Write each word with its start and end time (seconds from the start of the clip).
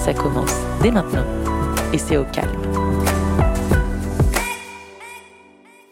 Ça 0.00 0.14
commence 0.14 0.54
dès 0.82 0.90
maintenant 0.90 1.26
et 1.92 1.98
c'est 1.98 2.16
au 2.16 2.24
calme. 2.24 2.48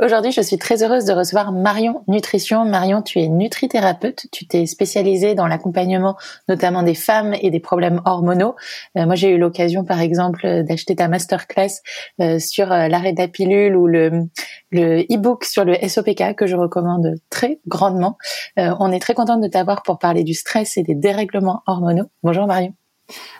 Aujourd'hui, 0.00 0.32
je 0.32 0.40
suis 0.40 0.56
très 0.56 0.82
heureuse 0.82 1.04
de 1.04 1.12
recevoir 1.12 1.52
Marion 1.52 2.02
Nutrition. 2.08 2.64
Marion, 2.64 3.02
tu 3.02 3.18
es 3.18 3.28
nutrithérapeute. 3.28 4.26
Tu 4.32 4.46
t'es 4.46 4.64
spécialisée 4.64 5.34
dans 5.34 5.46
l'accompagnement 5.46 6.16
notamment 6.48 6.82
des 6.82 6.94
femmes 6.94 7.34
et 7.42 7.50
des 7.50 7.60
problèmes 7.60 8.00
hormonaux. 8.06 8.54
Euh, 8.96 9.04
moi, 9.04 9.14
j'ai 9.14 9.28
eu 9.28 9.38
l'occasion, 9.38 9.84
par 9.84 10.00
exemple, 10.00 10.62
d'acheter 10.62 10.96
ta 10.96 11.08
masterclass 11.08 11.82
euh, 12.22 12.38
sur 12.38 12.72
euh, 12.72 12.88
l'arrêt 12.88 13.12
de 13.12 13.20
la 13.20 13.28
pilule 13.28 13.76
ou 13.76 13.86
le 13.86 14.24
le 14.70 15.00
e-book 15.12 15.44
sur 15.44 15.64
le 15.64 15.74
SOPK 15.74 16.34
que 16.34 16.46
je 16.46 16.56
recommande 16.56 17.14
très 17.30 17.58
grandement. 17.66 18.18
on 18.56 18.92
est 18.92 19.00
très 19.00 19.14
contente 19.14 19.40
de 19.40 19.48
t'avoir 19.48 19.82
pour 19.82 19.98
parler 19.98 20.24
du 20.24 20.34
stress 20.34 20.76
et 20.76 20.82
des 20.82 20.94
dérèglements 20.94 21.62
hormonaux. 21.66 22.04
Bonjour 22.22 22.46
Marion. 22.46 22.74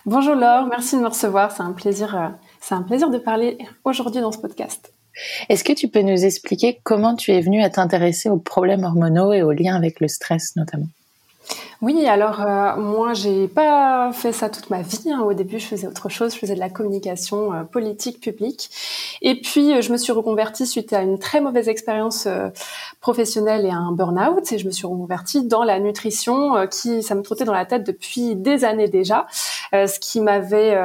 Bonjour 0.05 0.35
Laure, 0.35 0.67
merci 0.67 0.95
de 0.95 1.01
me 1.01 1.07
recevoir. 1.07 1.51
C'est 1.51 1.61
un 1.61 1.73
plaisir, 1.73 2.33
c'est 2.59 2.75
un 2.75 2.81
plaisir 2.81 3.09
de 3.09 3.17
parler 3.17 3.57
aujourd'hui 3.83 4.21
dans 4.21 4.31
ce 4.31 4.39
podcast. 4.39 4.91
Est-ce 5.49 5.63
que 5.63 5.73
tu 5.73 5.87
peux 5.87 6.01
nous 6.01 6.25
expliquer 6.25 6.79
comment 6.83 7.15
tu 7.15 7.31
es 7.31 7.41
venue 7.41 7.61
à 7.61 7.69
t'intéresser 7.69 8.29
aux 8.29 8.37
problèmes 8.37 8.83
hormonaux 8.83 9.33
et 9.33 9.41
aux 9.41 9.51
liens 9.51 9.75
avec 9.75 9.99
le 9.99 10.07
stress 10.07 10.55
notamment? 10.55 10.87
Oui, 11.81 12.05
alors 12.07 12.41
euh, 12.41 12.75
moi 12.75 13.13
j'ai 13.13 13.47
pas 13.47 14.11
fait 14.11 14.33
ça 14.33 14.49
toute 14.49 14.69
ma 14.69 14.81
vie. 14.81 15.11
Hein. 15.13 15.21
Au 15.21 15.33
début, 15.33 15.59
je 15.59 15.65
faisais 15.65 15.87
autre 15.87 16.09
chose, 16.09 16.33
je 16.33 16.39
faisais 16.39 16.53
de 16.53 16.59
la 16.59 16.69
communication 16.69 17.53
euh, 17.53 17.63
politique 17.63 18.19
publique. 18.19 18.69
Et 19.21 19.39
puis 19.39 19.73
euh, 19.73 19.81
je 19.81 19.93
me 19.93 19.97
suis 19.97 20.11
reconvertie 20.11 20.67
suite 20.67 20.91
à 20.91 21.01
une 21.01 21.19
très 21.19 21.39
mauvaise 21.39 21.69
expérience 21.69 22.27
professionnelle 22.99 23.65
et 23.65 23.69
un 23.69 23.93
burn-out. 23.93 24.51
Et 24.51 24.57
je 24.57 24.65
me 24.65 24.71
suis 24.71 24.87
reconvertie 24.87 25.45
dans 25.45 25.63
la 25.63 25.79
nutrition, 25.79 26.67
qui 26.67 27.01
ça 27.01 27.15
me 27.15 27.21
trottait 27.21 27.45
dans 27.45 27.53
la 27.53 27.65
tête 27.65 27.85
depuis 27.85 28.35
des 28.35 28.65
années 28.65 28.89
déjà. 28.89 29.25
ce 29.71 29.99
qui 29.99 30.19
m'avait 30.19 30.75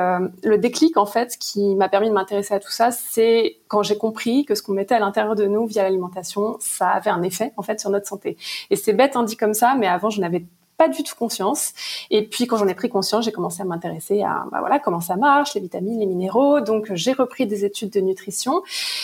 le 0.44 0.58
déclic 0.58 0.96
en 0.96 1.06
fait, 1.06 1.36
qui 1.38 1.74
m'a 1.74 1.88
permis 1.88 2.08
de 2.08 2.14
m'intéresser 2.14 2.54
à 2.54 2.60
tout 2.60 2.70
ça, 2.70 2.92
c'est 2.92 3.56
quand 3.66 3.82
j'ai 3.82 3.98
compris 3.98 4.44
que 4.44 4.54
ce 4.54 4.62
qu'on 4.62 4.74
mettait 4.74 4.94
à 4.94 5.00
l'intérieur 5.00 5.34
de 5.34 5.46
nous 5.46 5.66
via 5.66 5.82
l'alimentation, 5.82 6.56
ça 6.60 6.88
avait 6.88 7.10
un 7.10 7.22
effet 7.22 7.52
en 7.56 7.62
fait 7.62 7.80
sur 7.80 7.90
notre 7.90 8.06
santé. 8.06 8.36
Et 8.70 8.76
c'est 8.76 8.92
bête 8.92 9.16
hein, 9.16 9.24
dit 9.24 9.36
comme 9.36 9.54
ça, 9.54 9.74
mais 9.76 9.88
avant 9.88 10.10
je 10.10 10.20
n'avais 10.20 10.44
pas 10.76 10.88
du 10.88 11.02
tout 11.02 11.14
conscience. 11.16 11.72
Et 12.10 12.26
puis 12.26 12.46
quand 12.46 12.56
j'en 12.56 12.68
ai 12.68 12.74
pris 12.74 12.88
conscience, 12.88 13.24
j'ai 13.24 13.32
commencé 13.32 13.62
à 13.62 13.64
m'intéresser 13.64 14.22
à 14.22 14.44
bah 14.50 14.58
voilà 14.60 14.78
comment 14.78 15.00
ça 15.00 15.16
marche, 15.16 15.54
les 15.54 15.60
vitamines, 15.60 16.00
les 16.00 16.06
minéraux. 16.06 16.60
Donc 16.60 16.92
j'ai 16.94 17.12
repris 17.12 17.46
des 17.46 17.64
études 17.64 17.90
de 17.90 18.00
nutrition. 18.00 18.62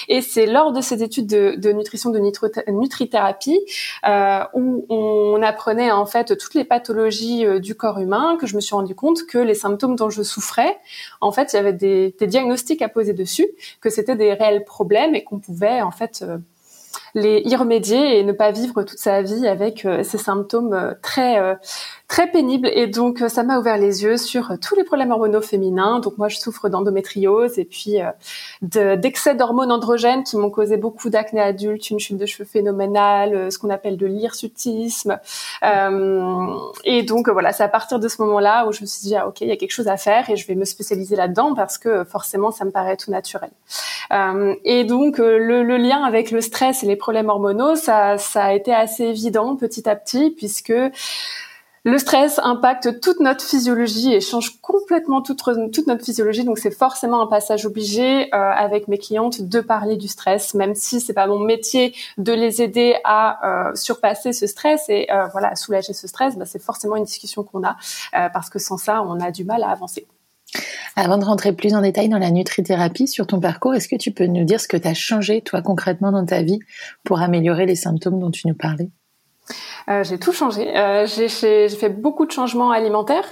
Et 0.08 0.20
c'est 0.20 0.46
lors 0.46 0.72
de 0.72 0.80
ces 0.80 1.02
études 1.02 1.26
de, 1.26 1.72
nutrition, 1.72 2.10
de 2.10 2.18
nutrithérapie, 2.18 3.60
euh, 4.06 4.44
où 4.54 4.86
on 4.88 5.42
apprenait 5.42 5.91
en 5.91 6.06
fait 6.06 6.36
toutes 6.36 6.54
les 6.54 6.64
pathologies 6.64 7.46
euh, 7.46 7.58
du 7.58 7.74
corps 7.74 7.98
humain, 7.98 8.36
que 8.41 8.46
je 8.46 8.56
me 8.56 8.60
suis 8.60 8.74
rendu 8.74 8.94
compte 8.94 9.26
que 9.26 9.38
les 9.38 9.54
symptômes 9.54 9.96
dont 9.96 10.10
je 10.10 10.22
souffrais, 10.22 10.78
en 11.20 11.32
fait, 11.32 11.52
il 11.52 11.56
y 11.56 11.58
avait 11.58 11.72
des, 11.72 12.14
diagnostics 12.20 12.82
à 12.82 12.88
poser 12.88 13.12
dessus, 13.12 13.48
que 13.80 13.91
c'était 13.91 14.16
des 14.16 14.32
réels 14.32 14.64
problèmes 14.64 15.14
et 15.14 15.24
qu'on 15.24 15.38
pouvait 15.38 15.82
en 15.82 15.91
fait 15.91 16.22
euh, 16.22 16.38
les 17.14 17.43
y 17.44 17.56
remédier 17.56 18.19
et 18.19 18.25
ne 18.25 18.32
pas 18.32 18.50
vivre 18.50 18.82
toute 18.82 18.98
sa 18.98 19.22
vie 19.22 19.47
avec 19.47 19.84
euh, 19.84 20.03
ces 20.03 20.19
symptômes 20.19 20.72
euh, 20.72 20.94
très 21.03 21.38
euh, 21.38 21.54
très 22.09 22.31
pénibles. 22.31 22.69
Et 22.72 22.87
donc 22.87 23.22
ça 23.28 23.43
m'a 23.43 23.59
ouvert 23.59 23.78
les 23.78 24.03
yeux 24.03 24.16
sur 24.16 24.53
tous 24.60 24.75
les 24.75 24.84
problèmes 24.84 25.10
hormonaux 25.10 25.41
féminins. 25.41 26.00
Donc 26.00 26.19
moi 26.19 26.28
je 26.28 26.38
souffre 26.38 26.69
d'endométriose 26.69 27.59
et 27.59 27.65
puis 27.65 27.99
d'excès 28.62 29.37
d'hormones 29.37 29.70
androgènes 29.70 30.25
qui 30.25 30.37
m'ont 30.37 30.50
causé 30.50 30.76
beaucoup 30.76 31.09
d'acné 31.09 31.41
adulte, 31.41 31.88
une 31.88 32.00
chute 32.00 32.19
de 32.19 32.26
cheveux 32.26 32.49
phénoménale, 32.49 33.53
ce 33.53 33.59
qu'on 33.59 33.70
appelle 33.70 33.97
de 33.97 34.06
l'hirsutisme. 34.06 35.20
et 35.62 37.03
donc 37.04 37.28
voilà, 37.28 37.53
c'est 37.53 37.62
à 37.62 37.69
partir 37.69 38.00
de 38.00 38.09
ce 38.09 38.20
moment-là 38.22 38.66
où 38.66 38.72
je 38.72 38.81
me 38.81 38.87
suis 38.87 39.03
dit 39.03 39.15
ah, 39.15 39.28
ok 39.28 39.41
il 39.43 39.49
y 39.49 39.53
a 39.53 39.56
quelque 39.56 39.70
chose 39.70 39.87
à 39.87 39.97
faire 39.97 40.28
et 40.31 40.37
je 40.37 40.49
vais 40.49 40.56
me 40.56 40.65
spécialiser 40.65 41.15
là-dedans 41.15 41.54
parce 41.54 41.78
que 41.78 42.03
forcément 42.03 42.50
ça 42.50 42.65
me 42.65 42.72
paraît 42.72 42.97
tout 42.97 43.12
naturel. 43.12 43.50
et 44.65 44.82
donc 44.82 45.19
le, 45.19 45.62
le 45.62 45.76
lien 45.76 46.03
avec 46.03 46.32
le 46.32 46.41
stress 46.41 46.82
et 46.82 46.87
les 46.87 46.97
problèmes 47.00 47.28
hormonaux, 47.28 47.75
ça, 47.75 48.16
a 48.34 48.53
été 48.53 48.72
assez 48.72 49.05
évident 49.05 49.56
petit 49.56 49.88
à 49.88 49.97
petit 49.97 50.31
puisque 50.31 50.72
le 51.83 51.97
stress 51.97 52.38
impacte 52.43 53.00
toute 53.00 53.21
notre 53.21 53.43
physiologie 53.43 54.12
et 54.12 54.21
change 54.21 54.61
complètement 54.61 55.22
toute, 55.22 55.43
toute 55.72 55.87
notre 55.87 56.05
physiologie. 56.05 56.44
Donc 56.44 56.59
c'est 56.59 56.71
forcément 56.71 57.22
un 57.22 57.27
passage 57.27 57.65
obligé 57.65 58.33
euh, 58.34 58.37
avec 58.37 58.87
mes 58.87 58.99
clientes 58.99 59.41
de 59.41 59.61
parler 59.61 59.97
du 59.97 60.06
stress, 60.06 60.53
même 60.55 60.75
si 60.75 61.00
c'est 61.00 61.15
pas 61.15 61.27
mon 61.27 61.38
métier 61.38 61.94
de 62.19 62.33
les 62.33 62.61
aider 62.61 62.97
à 63.05 63.71
euh, 63.71 63.75
surpasser 63.75 64.32
ce 64.32 64.47
stress 64.47 64.91
et 64.91 65.11
euh, 65.11 65.27
voilà 65.32 65.49
à 65.49 65.56
soulager 65.56 65.94
ce 65.94 66.06
stress. 66.06 66.37
Bah, 66.37 66.44
c'est 66.44 66.62
forcément 66.62 66.97
une 66.97 67.05
discussion 67.05 67.43
qu'on 67.44 67.65
a 67.65 67.77
parce 68.12 68.50
que 68.50 68.59
sans 68.59 68.77
ça 68.77 69.03
on 69.03 69.19
a 69.21 69.31
du 69.31 69.44
mal 69.44 69.62
à 69.62 69.71
avancer. 69.71 70.06
Avant 70.97 71.19
de 71.19 71.25
rentrer 71.25 71.53
plus 71.53 71.75
en 71.75 71.81
détail 71.81 72.09
dans 72.09 72.19
la 72.19 72.31
nutrithérapie, 72.31 73.09
sur 73.09 73.27
ton 73.27 73.41
parcours, 73.41 73.75
est-ce 73.75 73.88
que 73.88 73.97
tu 73.97 74.11
peux 74.11 74.27
nous 74.27 74.44
dire 74.44 74.61
ce 74.61 74.69
que 74.69 74.77
tu 74.77 74.88
as 74.88 74.94
changé, 74.94 75.41
toi, 75.43 75.62
concrètement 75.62 76.12
dans 76.12 76.27
ta 76.27 76.43
vie 76.43 76.59
pour 77.05 77.21
améliorer 77.21 77.66
les 77.66 77.77
symptômes 77.77 78.19
dont 78.19 78.31
tu 78.31 78.49
nous 78.49 78.55
parlais? 78.55 78.91
Euh, 79.90 80.04
j'ai 80.04 80.18
tout 80.18 80.32
changé. 80.32 80.76
Euh, 80.76 81.06
j'ai 81.06 81.68
fait 81.68 81.88
beaucoup 81.88 82.24
de 82.24 82.30
changements 82.30 82.70
alimentaires, 82.70 83.26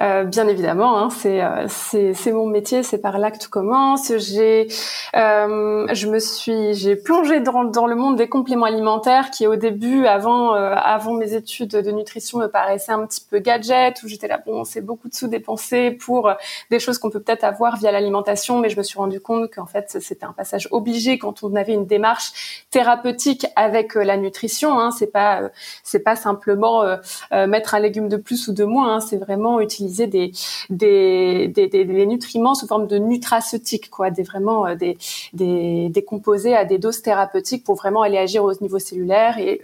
euh, 0.00 0.22
bien 0.22 0.46
évidemment. 0.46 0.98
Hein, 0.98 1.08
c'est 1.10 2.14
c'est 2.14 2.32
mon 2.32 2.46
métier, 2.46 2.84
c'est 2.84 2.98
par 2.98 3.18
là 3.18 3.32
que 3.32 3.38
tout 3.38 3.50
commence. 3.50 4.12
J'ai 4.16 4.68
je 5.14 6.06
me 6.06 6.18
suis 6.18 6.74
j'ai 6.74 6.94
plongé 6.94 7.40
dans, 7.40 7.64
dans 7.64 7.86
le 7.86 7.96
monde 7.96 8.16
des 8.16 8.28
compléments 8.28 8.66
alimentaires 8.66 9.30
qui 9.30 9.46
au 9.46 9.56
début, 9.56 10.06
avant 10.06 10.52
avant 10.52 11.14
mes 11.14 11.34
études 11.34 11.70
de 11.70 11.90
nutrition, 11.90 12.38
me 12.38 12.46
paraissait 12.46 12.92
un 12.92 13.04
petit 13.06 13.24
peu 13.28 13.38
gadget 13.40 14.02
où 14.04 14.08
j'étais 14.08 14.28
là 14.28 14.40
bon 14.46 14.64
c'est 14.64 14.82
beaucoup 14.82 15.08
de 15.08 15.14
sous 15.14 15.28
dépensés 15.28 15.90
pour 15.90 16.30
des 16.70 16.78
choses 16.78 16.98
qu'on 16.98 17.10
peut 17.10 17.20
peut-être 17.20 17.44
avoir 17.44 17.76
via 17.76 17.90
l'alimentation, 17.90 18.60
mais 18.60 18.68
je 18.70 18.76
me 18.76 18.82
suis 18.82 18.98
rendu 18.98 19.20
compte 19.20 19.52
qu'en 19.52 19.66
fait 19.66 19.96
c'était 20.00 20.24
un 20.24 20.32
passage 20.32 20.68
obligé 20.70 21.18
quand 21.18 21.42
on 21.42 21.56
avait 21.56 21.74
une 21.74 21.86
démarche 21.86 22.64
thérapeutique 22.70 23.46
avec 23.56 23.94
la 23.94 24.16
nutrition. 24.16 24.78
Hein, 24.78 24.90
c'est 24.92 25.10
pas 25.10 25.50
c'est 25.96 26.02
pas 26.02 26.16
simplement 26.16 26.82
euh, 26.82 26.96
euh, 27.32 27.46
mettre 27.46 27.74
un 27.74 27.78
légume 27.78 28.08
de 28.10 28.18
plus 28.18 28.48
ou 28.48 28.52
de 28.52 28.64
moins. 28.64 28.96
Hein, 28.96 29.00
c'est 29.00 29.16
vraiment 29.16 29.60
utiliser 29.60 30.06
des 30.06 30.32
des, 30.68 31.48
des, 31.48 32.06
nutriments 32.06 32.54
sous 32.54 32.66
forme 32.66 32.86
de 32.86 32.98
nutraceutiques, 32.98 33.88
quoi, 33.88 34.10
des 34.10 34.22
vraiment 34.22 34.66
euh, 34.66 34.74
des, 34.74 34.98
des 35.32 36.04
composés 36.04 36.54
à 36.54 36.66
des 36.66 36.76
doses 36.76 37.00
thérapeutiques 37.00 37.64
pour 37.64 37.76
vraiment 37.76 38.02
aller 38.02 38.18
agir 38.18 38.44
au 38.44 38.52
niveau 38.60 38.78
cellulaire 38.78 39.38
et 39.38 39.62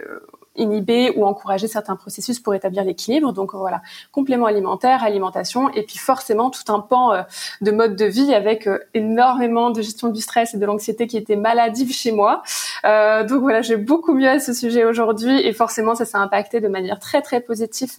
inhiber 0.55 1.11
ou 1.15 1.25
encourager 1.25 1.67
certains 1.67 1.95
processus 1.95 2.39
pour 2.39 2.53
établir 2.53 2.83
l'équilibre. 2.83 3.33
Donc 3.33 3.53
voilà, 3.53 3.81
complément 4.11 4.45
alimentaire, 4.45 5.03
alimentation, 5.03 5.69
et 5.73 5.83
puis 5.83 5.97
forcément 5.97 6.49
tout 6.49 6.71
un 6.71 6.79
pan 6.79 7.13
euh, 7.13 7.21
de 7.61 7.71
mode 7.71 7.95
de 7.95 8.05
vie 8.05 8.33
avec 8.33 8.67
euh, 8.67 8.79
énormément 8.93 9.71
de 9.71 9.81
gestion 9.81 10.09
du 10.09 10.21
stress 10.21 10.53
et 10.53 10.57
de 10.57 10.65
l'anxiété 10.65 11.07
qui 11.07 11.17
était 11.17 11.35
maladive 11.35 11.91
chez 11.91 12.11
moi. 12.11 12.43
Euh, 12.85 13.23
donc 13.23 13.41
voilà, 13.41 13.61
j'ai 13.61 13.77
beaucoup 13.77 14.13
mieux 14.13 14.29
à 14.29 14.39
ce 14.39 14.53
sujet 14.53 14.85
aujourd'hui, 14.85 15.39
et 15.39 15.53
forcément 15.53 15.95
ça 15.95 16.05
s'est 16.05 16.17
impacté 16.17 16.59
de 16.59 16.67
manière 16.67 16.99
très 16.99 17.21
très 17.21 17.41
positive, 17.41 17.89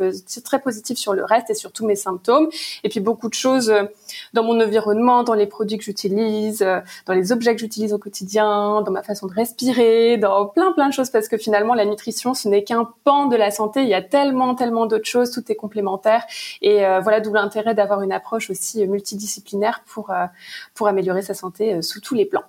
très 0.44 0.60
positive 0.60 0.96
sur 0.96 1.12
le 1.12 1.24
reste 1.24 1.50
et 1.50 1.54
sur 1.54 1.72
tous 1.72 1.86
mes 1.86 1.96
symptômes. 1.96 2.48
Et 2.84 2.88
puis 2.88 3.00
beaucoup 3.00 3.28
de 3.28 3.34
choses 3.34 3.72
dans 4.32 4.44
mon 4.44 4.60
environnement, 4.60 5.22
dans 5.22 5.34
les 5.34 5.46
produits 5.46 5.78
que 5.78 5.84
j'utilise, 5.84 6.64
dans 7.06 7.14
les 7.14 7.32
objets 7.32 7.54
que 7.54 7.60
j'utilise 7.60 7.92
au 7.92 7.98
quotidien, 7.98 8.82
dans 8.82 8.92
ma 8.92 9.02
façon 9.02 9.26
de 9.26 9.32
respirer, 9.32 10.18
dans 10.18 10.46
plein 10.46 10.72
plein 10.72 10.88
de 10.88 10.92
choses, 10.92 11.10
parce 11.10 11.28
que 11.28 11.36
finalement 11.36 11.74
la 11.74 11.84
nutrition 11.84 12.34
ce 12.44 12.48
n'est 12.50 12.62
qu'un 12.62 12.86
pan 13.04 13.26
de 13.26 13.36
la 13.36 13.50
santé. 13.50 13.82
Il 13.82 13.88
y 13.88 13.94
a 13.94 14.02
tellement, 14.02 14.54
tellement 14.54 14.84
d'autres 14.86 15.08
choses. 15.08 15.30
Tout 15.30 15.50
est 15.50 15.54
complémentaire. 15.54 16.24
Et 16.60 16.84
euh, 16.84 17.00
voilà 17.00 17.20
d'où 17.20 17.32
l'intérêt 17.32 17.74
d'avoir 17.74 18.02
une 18.02 18.12
approche 18.12 18.50
aussi 18.50 18.82
euh, 18.82 18.86
multidisciplinaire 18.86 19.82
pour, 19.86 20.10
euh, 20.10 20.26
pour 20.74 20.86
améliorer 20.86 21.22
sa 21.22 21.32
santé 21.32 21.80
sous 21.80 22.00
tous 22.00 22.14
les 22.14 22.26
plans. 22.26 22.44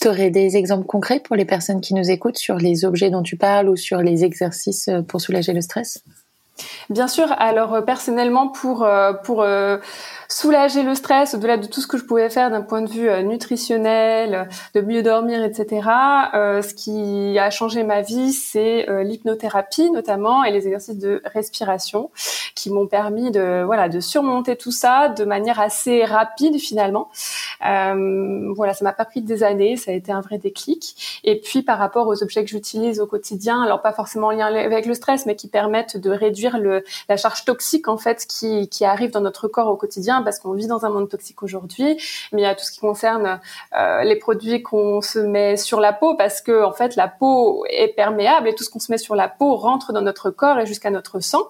Tu 0.00 0.08
aurais 0.08 0.30
des 0.30 0.56
exemples 0.56 0.86
concrets 0.86 1.20
pour 1.20 1.36
les 1.36 1.44
personnes 1.44 1.80
qui 1.80 1.94
nous 1.94 2.10
écoutent 2.10 2.38
sur 2.38 2.56
les 2.56 2.84
objets 2.84 3.10
dont 3.10 3.22
tu 3.22 3.36
parles 3.36 3.68
ou 3.68 3.76
sur 3.76 3.98
les 3.98 4.24
exercices 4.24 4.88
pour 5.08 5.20
soulager 5.20 5.52
le 5.52 5.60
stress? 5.60 6.02
Bien 6.90 7.08
sûr. 7.08 7.26
Alors 7.38 7.84
personnellement, 7.84 8.48
pour 8.48 8.86
pour 9.24 9.44
soulager 10.34 10.82
le 10.82 10.94
stress 10.94 11.34
au-delà 11.34 11.56
de 11.56 11.66
tout 11.66 11.80
ce 11.80 11.86
que 11.86 11.96
je 11.96 12.04
pouvais 12.04 12.28
faire 12.28 12.50
d'un 12.50 12.62
point 12.62 12.82
de 12.82 12.90
vue 12.90 13.08
euh, 13.08 13.22
nutritionnel, 13.22 14.48
de 14.74 14.80
mieux 14.80 15.02
dormir, 15.02 15.44
etc. 15.44 15.88
Euh, 16.34 16.60
ce 16.60 16.74
qui 16.74 17.38
a 17.38 17.50
changé 17.50 17.84
ma 17.84 18.00
vie, 18.02 18.32
c'est 18.32 18.88
euh, 18.88 19.04
l'hypnothérapie 19.04 19.90
notamment 19.90 20.42
et 20.44 20.50
les 20.50 20.66
exercices 20.66 20.98
de 20.98 21.22
respiration 21.24 22.10
qui 22.54 22.70
m'ont 22.70 22.86
permis 22.86 23.30
de 23.30 23.62
voilà 23.64 23.88
de 23.88 24.00
surmonter 24.00 24.56
tout 24.56 24.70
ça 24.72 25.08
de 25.08 25.24
manière 25.24 25.60
assez 25.60 26.04
rapide 26.04 26.58
finalement. 26.58 27.08
Euh, 27.66 28.52
voilà, 28.54 28.74
ça 28.74 28.84
m'a 28.84 28.92
pas 28.92 29.04
pris 29.04 29.22
des 29.22 29.42
années, 29.42 29.76
ça 29.76 29.90
a 29.90 29.94
été 29.94 30.12
un 30.12 30.20
vrai 30.20 30.38
déclic. 30.38 31.20
Et 31.24 31.40
puis 31.40 31.62
par 31.62 31.78
rapport 31.78 32.06
aux 32.06 32.22
objets 32.22 32.44
que 32.44 32.50
j'utilise 32.50 33.00
au 33.00 33.06
quotidien, 33.06 33.62
alors 33.62 33.82
pas 33.82 33.92
forcément 33.92 34.28
en 34.28 34.30
lien 34.30 34.46
avec 34.46 34.86
le 34.86 34.94
stress, 34.94 35.26
mais 35.26 35.36
qui 35.36 35.48
permettent 35.48 35.96
de 35.96 36.10
réduire 36.10 36.43
la 37.08 37.16
charge 37.16 37.44
toxique 37.44 37.88
en 37.88 37.96
fait 37.96 38.26
qui, 38.26 38.68
qui 38.68 38.84
arrive 38.84 39.10
dans 39.10 39.20
notre 39.20 39.48
corps 39.48 39.68
au 39.68 39.76
quotidien 39.76 40.22
parce 40.22 40.38
qu'on 40.38 40.52
vit 40.52 40.66
dans 40.66 40.84
un 40.84 40.90
monde 40.90 41.08
toxique 41.08 41.42
aujourd'hui, 41.42 41.96
mais 42.32 42.42
il 42.42 42.44
y 42.44 42.46
a 42.46 42.54
tout 42.54 42.64
ce 42.64 42.72
qui 42.72 42.80
concerne 42.80 43.40
euh, 43.76 44.02
les 44.02 44.16
produits 44.16 44.62
qu'on 44.62 45.00
se 45.00 45.18
met 45.18 45.56
sur 45.56 45.80
la 45.80 45.92
peau 45.92 46.14
parce 46.16 46.40
que 46.40 46.64
en 46.64 46.72
fait 46.72 46.96
la 46.96 47.08
peau 47.08 47.64
est 47.68 47.88
perméable 47.88 48.48
et 48.48 48.54
tout 48.54 48.64
ce 48.64 48.70
qu'on 48.70 48.78
se 48.78 48.90
met 48.90 48.98
sur 48.98 49.14
la 49.14 49.28
peau 49.28 49.56
rentre 49.56 49.92
dans 49.92 50.02
notre 50.02 50.30
corps 50.30 50.58
et 50.58 50.66
jusqu'à 50.66 50.90
notre 50.90 51.20
sang. 51.20 51.44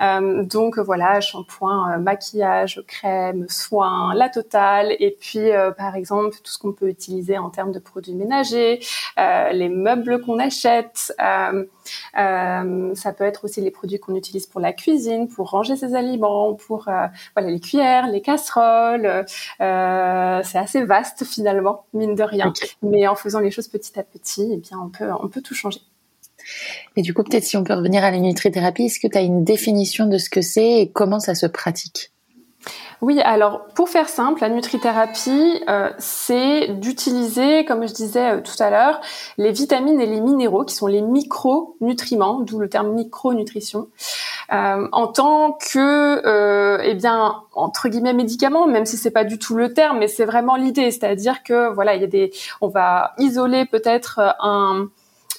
Euh, 0.00 0.42
donc 0.42 0.78
voilà, 0.78 1.20
shampoing, 1.20 1.92
euh, 1.92 1.98
maquillage, 1.98 2.82
crème, 2.86 3.46
soins, 3.48 4.14
la 4.14 4.28
totale 4.28 4.94
et 4.98 5.16
puis 5.18 5.50
par 5.76 5.96
exemple 5.96 6.36
tout 6.42 6.50
ce 6.50 6.58
qu'on 6.58 6.72
peut 6.72 6.88
utiliser 6.88 7.38
en 7.38 7.50
termes 7.50 7.72
de 7.72 7.78
produits 7.78 8.14
ménagers, 8.14 8.80
les 9.16 9.68
meubles 9.68 10.20
qu'on 10.22 10.38
achète. 10.38 11.12
ça 12.14 13.12
peut 13.16 13.24
être 13.24 13.44
aussi 13.44 13.60
les 13.60 13.70
produits 13.70 13.98
qu'on 13.98 14.14
utilise 14.14 14.33
pour 14.50 14.60
la 14.60 14.72
cuisine, 14.72 15.28
pour 15.28 15.50
ranger 15.50 15.76
ses 15.76 15.94
aliments, 15.94 16.54
pour 16.54 16.88
voilà 17.34 17.50
les 17.50 17.60
cuillères, 17.60 18.06
les 18.08 18.20
casseroles. 18.20 19.24
Euh, 19.60 20.40
c'est 20.44 20.58
assez 20.58 20.84
vaste 20.84 21.24
finalement, 21.24 21.84
mine 21.92 22.14
de 22.14 22.22
rien. 22.22 22.52
Mais 22.82 23.06
en 23.06 23.14
faisant 23.14 23.40
les 23.40 23.50
choses 23.50 23.68
petit 23.68 23.98
à 23.98 24.02
petit, 24.02 24.48
eh 24.52 24.56
bien, 24.56 24.78
on 24.82 24.88
peut, 24.88 25.10
on 25.22 25.28
peut 25.28 25.42
tout 25.42 25.54
changer. 25.54 25.80
Et 26.96 27.02
du 27.02 27.14
coup, 27.14 27.22
peut-être 27.22 27.44
si 27.44 27.56
on 27.56 27.64
peut 27.64 27.74
revenir 27.74 28.04
à 28.04 28.10
la 28.10 28.18
nutrithérapie, 28.18 28.84
est-ce 28.84 29.00
que 29.00 29.08
tu 29.08 29.16
as 29.16 29.22
une 29.22 29.44
définition 29.44 30.06
de 30.06 30.18
ce 30.18 30.28
que 30.28 30.42
c'est 30.42 30.80
et 30.80 30.90
comment 30.90 31.20
ça 31.20 31.34
se 31.34 31.46
pratique? 31.46 32.13
Oui, 33.04 33.20
alors 33.20 33.66
pour 33.74 33.90
faire 33.90 34.08
simple, 34.08 34.40
la 34.40 34.48
nutrithérapie, 34.48 35.62
euh, 35.68 35.90
c'est 35.98 36.68
d'utiliser, 36.68 37.66
comme 37.66 37.86
je 37.86 37.92
disais 37.92 38.36
euh, 38.36 38.40
tout 38.40 38.60
à 38.60 38.70
l'heure, 38.70 39.02
les 39.36 39.52
vitamines 39.52 40.00
et 40.00 40.06
les 40.06 40.22
minéraux 40.22 40.64
qui 40.64 40.74
sont 40.74 40.86
les 40.86 41.02
micronutriments, 41.02 42.40
d'où 42.40 42.58
le 42.58 42.70
terme 42.70 42.94
micronutrition, 42.94 43.88
euh, 44.54 44.88
en 44.90 45.06
tant 45.08 45.52
que, 45.52 46.26
euh, 46.26 46.78
eh 46.82 46.94
bien, 46.94 47.42
entre 47.54 47.90
guillemets 47.90 48.14
médicaments, 48.14 48.66
même 48.66 48.86
si 48.86 48.96
c'est 48.96 49.10
pas 49.10 49.24
du 49.24 49.38
tout 49.38 49.54
le 49.54 49.74
terme, 49.74 49.98
mais 49.98 50.08
c'est 50.08 50.24
vraiment 50.24 50.56
l'idée, 50.56 50.90
c'est-à-dire 50.90 51.42
que 51.42 51.74
voilà, 51.74 51.96
il 51.96 52.00
y 52.00 52.04
a 52.04 52.08
des, 52.08 52.30
on 52.62 52.68
va 52.68 53.12
isoler 53.18 53.66
peut-être 53.66 54.34
un 54.40 54.88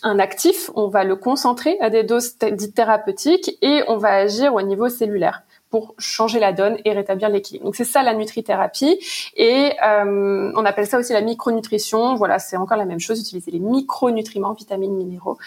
un 0.04 0.20
actif, 0.20 0.70
on 0.76 0.88
va 0.88 1.04
le 1.04 1.16
concentrer 1.16 1.78
à 1.80 1.90
des 1.90 2.04
doses 2.04 2.38
dites 2.38 2.76
thérapeutiques 2.76 3.58
et 3.64 3.82
on 3.88 3.98
va 3.98 4.10
agir 4.10 4.54
au 4.54 4.62
niveau 4.62 4.88
cellulaire 4.88 5.42
pour 5.70 5.94
changer 5.98 6.40
la 6.40 6.54
donne 6.54 6.78
et 6.86 6.94
rétablir 6.94 7.30
l'équilibre. 7.30 7.66
Donc 7.66 7.76
c'est 7.76 7.84
ça 7.84 8.04
la 8.04 8.14
nutrithérapie 8.14 9.00
et 9.36 9.72
euh, 9.86 10.52
on 10.56 10.66
appelle 10.66 10.88
ça 10.88 10.98
aussi 10.98 11.14
la 11.14 11.22
micronutrition. 11.22 12.16
Voilà, 12.16 12.40
c'est 12.40 12.58
encore 12.58 12.78
la 12.78 12.86
même 12.86 13.00
chose, 13.00 13.20
utiliser 13.20 13.52
les 13.52 13.60
micronutriments, 13.60 14.54
vitamines, 14.54 14.96
minéraux 14.96 15.38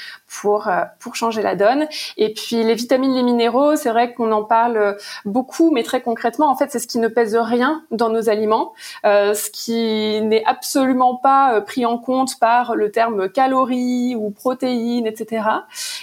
pour 0.41 0.69
euh, 0.69 0.83
pour 1.01 1.15
changer 1.15 1.43
la 1.43 1.57
donne. 1.57 1.87
Et 2.17 2.33
puis 2.33 2.63
les 2.65 2.75
vitamines, 2.75 3.15
les 3.15 3.23
minéraux, 3.23 3.77
c'est 3.77 3.91
vrai 3.91 4.13
qu'on 4.13 4.33
en 4.33 4.45
parle 4.45 4.97
beaucoup, 5.25 5.71
mais 5.71 5.83
très 5.83 6.01
concrètement, 6.01 6.49
en 6.51 6.57
fait, 6.57 6.71
c'est 6.71 6.79
ce 6.79 6.87
qui 6.87 6.99
ne 6.99 7.09
pèse 7.09 7.37
rien 7.37 7.83
dans 7.91 8.09
nos 8.09 8.29
aliments, 8.29 8.73
euh, 9.05 9.35
ce 9.35 9.51
qui 9.51 10.21
n'est 10.23 10.45
absolument 10.45 11.17
pas 11.17 11.55
euh, 11.55 11.61
pris 11.61 11.87
en 11.87 11.99
compte 11.99 12.39
par 12.39 12.75
le 12.75 12.91
terme 12.91 13.29
calories 13.29 14.15
ou 14.17 14.31
protéines, 14.31 15.07
etc. 15.07 15.45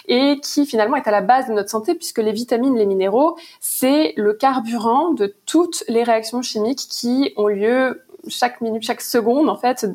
Et 0.08 0.40
qui 0.42 0.66
finalement 0.66 0.96
est 0.96 1.08
à 1.08 1.12
la 1.12 1.22
base 1.22 1.48
de 1.48 1.54
notre 1.54 1.70
santé 1.70 1.96
puisque 1.96 2.20
les 2.20 2.32
vitamines, 2.32 2.76
les 2.76 2.86
minéraux, 2.86 3.38
c'est 3.60 4.14
le 4.16 4.34
carburant 4.34 5.12
de 5.12 5.36
toutes 5.46 5.84
les 5.88 6.04
réactions 6.04 6.42
chimiques 6.42 6.88
qui 6.90 7.34
ont 7.38 7.48
lieu 7.48 8.02
chaque 8.28 8.62
minute, 8.62 8.84
chaque 8.84 9.02
seconde, 9.02 9.50
en 9.50 9.56
fait, 9.56 9.86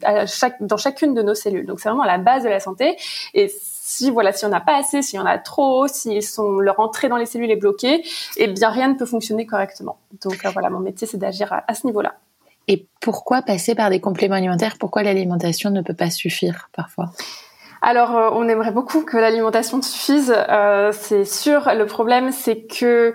dans 0.61 0.77
chacune 0.77 1.15
de 1.15 1.23
nos 1.23 1.35
cellules. 1.35 1.67
Donc 1.67 1.81
c'est 1.81 1.89
vraiment 1.89 2.05
la 2.05 2.19
base 2.19 2.45
de 2.45 2.49
la 2.49 2.61
santé. 2.61 2.97
Et 3.35 3.51
si 3.91 4.11
voilà, 4.11 4.33
si 4.33 4.45
on 4.45 4.49
n'a 4.49 4.61
pas 4.61 4.77
assez, 4.77 5.03
si 5.03 5.19
on 5.19 5.27
a 5.27 5.39
trop, 5.39 5.89
si 5.89 6.23
sont, 6.23 6.59
leur 6.59 6.81
entrée 6.81 7.09
dans 7.09 7.17
les 7.17 7.27
cellules 7.27 7.51
est 7.51 7.57
bloquée, 7.57 8.05
eh 8.37 8.47
bien 8.47 8.71
rien 8.71 8.89
ne 8.89 8.95
peut 8.95 9.07
fonctionner 9.07 9.47
correctement. 9.47 9.99
Donc 10.23 10.45
euh, 10.45 10.51
voilà, 10.51 10.71
mon 10.71 10.81
métier 10.81 11.07
c'est 11.07 11.19
d'agir 11.19 11.53
à, 11.67 11.75
ce 11.75 11.87
niveau-là. 11.87 12.15
Et 12.69 12.87
pourquoi 13.01 13.43
passer 13.43 13.75
par 13.75 13.91
des 13.91 14.01
compléments 14.01 14.37
alimentaires? 14.37 14.77
Pourquoi 14.79 15.03
l'alimentation 15.03 15.71
ne 15.71 15.83
peut 15.83 15.95
pas 15.95 16.11
suffire 16.11 16.69
parfois? 16.73 17.11
Alors, 17.83 18.15
euh, 18.15 18.31
on 18.35 18.47
aimerait 18.47 18.73
beaucoup 18.73 19.03
que 19.03 19.17
l'alimentation 19.17 19.81
suffise, 19.81 20.35
euh, 20.37 20.93
c'est 20.93 21.25
sûr. 21.25 21.69
Le 21.75 21.87
problème, 21.87 22.31
c'est 22.31 22.63
que 22.67 23.15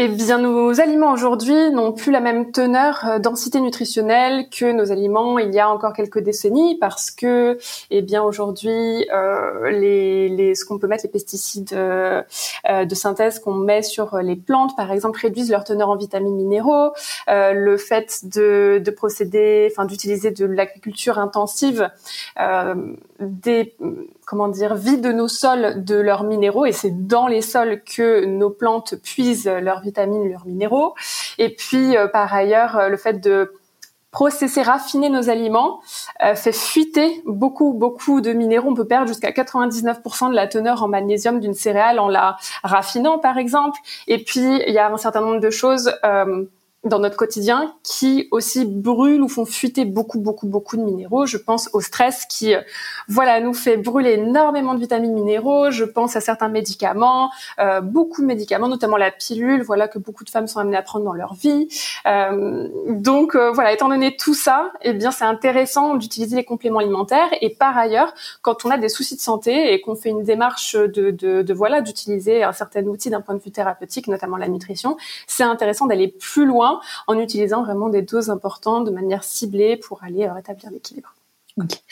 eh 0.00 0.06
bien, 0.06 0.38
nos 0.38 0.80
aliments 0.80 1.10
aujourd'hui 1.10 1.72
n'ont 1.72 1.90
plus 1.90 2.12
la 2.12 2.20
même 2.20 2.52
teneur, 2.52 3.04
euh, 3.04 3.18
densité 3.18 3.60
nutritionnelle 3.60 4.48
que 4.48 4.70
nos 4.70 4.92
aliments 4.92 5.40
il 5.40 5.52
y 5.52 5.58
a 5.58 5.68
encore 5.68 5.92
quelques 5.92 6.20
décennies, 6.20 6.78
parce 6.78 7.10
que, 7.10 7.58
eh 7.90 8.00
bien, 8.00 8.22
aujourd'hui, 8.22 9.08
euh, 9.12 9.70
les, 9.70 10.28
les, 10.28 10.54
ce 10.54 10.64
qu'on 10.64 10.78
peut 10.78 10.86
mettre, 10.86 11.02
les 11.02 11.10
pesticides 11.10 11.72
euh, 11.72 12.22
euh 12.70 12.84
de 12.84 12.94
synthèse 12.94 13.40
qu'on 13.40 13.54
met 13.54 13.82
sur 13.82 14.18
les 14.18 14.36
plantes, 14.36 14.76
par 14.76 14.92
exemple, 14.92 15.18
réduisent 15.20 15.50
leur 15.50 15.64
teneur 15.64 15.88
en 15.88 15.96
vitamines 15.96 16.36
minéraux. 16.36 16.92
Euh, 17.28 17.52
le 17.52 17.76
fait 17.76 18.20
de, 18.22 18.80
de 18.84 18.90
procéder, 18.92 19.68
enfin, 19.72 19.84
d'utiliser 19.84 20.30
de 20.30 20.46
l'agriculture 20.46 21.18
intensive, 21.18 21.90
des 23.18 23.74
comment 24.28 24.48
dire, 24.48 24.74
vide 24.74 25.06
nos 25.06 25.26
sols 25.26 25.82
de 25.82 25.96
leurs 25.96 26.22
minéraux 26.22 26.66
et 26.66 26.72
c'est 26.72 27.06
dans 27.06 27.28
les 27.28 27.40
sols 27.40 27.80
que 27.82 28.26
nos 28.26 28.50
plantes 28.50 28.94
puisent 28.96 29.48
leurs 29.48 29.80
vitamines, 29.80 30.28
leurs 30.28 30.44
minéraux. 30.44 30.94
Et 31.38 31.54
puis, 31.54 31.96
euh, 31.96 32.08
par 32.08 32.34
ailleurs, 32.34 32.76
euh, 32.76 32.88
le 32.90 32.98
fait 32.98 33.14
de 33.14 33.54
processer, 34.10 34.60
raffiner 34.60 35.08
nos 35.08 35.30
aliments 35.30 35.80
euh, 36.22 36.34
fait 36.34 36.52
fuiter 36.52 37.22
beaucoup, 37.24 37.72
beaucoup 37.72 38.20
de 38.20 38.34
minéraux. 38.34 38.68
On 38.68 38.74
peut 38.74 38.86
perdre 38.86 39.08
jusqu'à 39.08 39.30
99% 39.30 40.28
de 40.28 40.34
la 40.34 40.46
teneur 40.46 40.82
en 40.82 40.88
magnésium 40.88 41.40
d'une 41.40 41.54
céréale 41.54 41.98
en 41.98 42.08
la 42.08 42.36
raffinant, 42.62 43.18
par 43.18 43.38
exemple. 43.38 43.78
Et 44.08 44.22
puis, 44.22 44.60
il 44.66 44.74
y 44.74 44.78
a 44.78 44.92
un 44.92 44.96
certain 44.98 45.22
nombre 45.22 45.40
de 45.40 45.50
choses 45.50 45.90
dans 46.84 47.00
notre 47.00 47.16
quotidien 47.16 47.74
qui 47.82 48.28
aussi 48.30 48.64
brûlent 48.64 49.20
ou 49.20 49.28
font 49.28 49.44
fuiter 49.44 49.84
beaucoup 49.84 50.20
beaucoup 50.20 50.46
beaucoup 50.46 50.76
de 50.76 50.82
minéraux. 50.82 51.26
Je 51.26 51.36
pense 51.36 51.68
au 51.72 51.80
stress 51.80 52.24
qui 52.26 52.54
euh, 52.54 52.60
voilà 53.08 53.40
nous 53.40 53.52
fait 53.52 53.76
brûler 53.76 54.12
énormément 54.12 54.74
de 54.74 54.80
vitamines 54.80 55.12
minéraux. 55.12 55.72
Je 55.72 55.82
pense 55.82 56.14
à 56.14 56.20
certains 56.20 56.48
médicaments, 56.48 57.30
euh, 57.58 57.80
beaucoup 57.80 58.22
de 58.22 58.26
médicaments, 58.26 58.68
notamment 58.68 58.96
la 58.96 59.10
pilule, 59.10 59.62
voilà 59.62 59.88
que 59.88 59.98
beaucoup 59.98 60.22
de 60.22 60.30
femmes 60.30 60.46
sont 60.46 60.60
amenées 60.60 60.76
à 60.76 60.82
prendre 60.82 61.04
dans 61.04 61.14
leur 61.14 61.34
vie. 61.34 61.66
Euh, 62.06 62.68
donc 62.86 63.34
euh, 63.34 63.50
voilà, 63.50 63.72
étant 63.72 63.88
donné 63.88 64.16
tout 64.16 64.34
ça, 64.34 64.70
eh 64.82 64.92
bien 64.92 65.10
c'est 65.10 65.24
intéressant 65.24 65.96
d'utiliser 65.96 66.36
les 66.36 66.44
compléments 66.44 66.78
alimentaires. 66.78 67.28
Et 67.40 67.50
par 67.50 67.76
ailleurs, 67.76 68.14
quand 68.42 68.64
on 68.64 68.70
a 68.70 68.78
des 68.78 68.88
soucis 68.88 69.16
de 69.16 69.20
santé 69.20 69.72
et 69.72 69.80
qu'on 69.80 69.96
fait 69.96 70.10
une 70.10 70.22
démarche 70.22 70.76
de, 70.76 71.10
de, 71.10 71.42
de 71.42 71.54
voilà 71.54 71.80
d'utiliser 71.80 72.44
un 72.44 72.52
certain 72.52 72.84
outil 72.84 73.10
d'un 73.10 73.20
point 73.20 73.34
de 73.34 73.40
vue 73.40 73.50
thérapeutique, 73.50 74.06
notamment 74.06 74.36
la 74.36 74.46
nutrition, 74.46 74.96
c'est 75.26 75.42
intéressant 75.42 75.86
d'aller 75.86 76.06
plus 76.06 76.46
loin 76.46 76.67
en 77.06 77.18
utilisant 77.18 77.62
vraiment 77.62 77.88
des 77.88 78.02
doses 78.02 78.30
importantes 78.30 78.84
de 78.84 78.90
manière 78.90 79.24
ciblée 79.24 79.76
pour 79.76 80.02
aller 80.02 80.24
euh, 80.24 80.32
rétablir 80.32 80.70
l'équilibre. 80.70 81.14
Ok. 81.60 81.82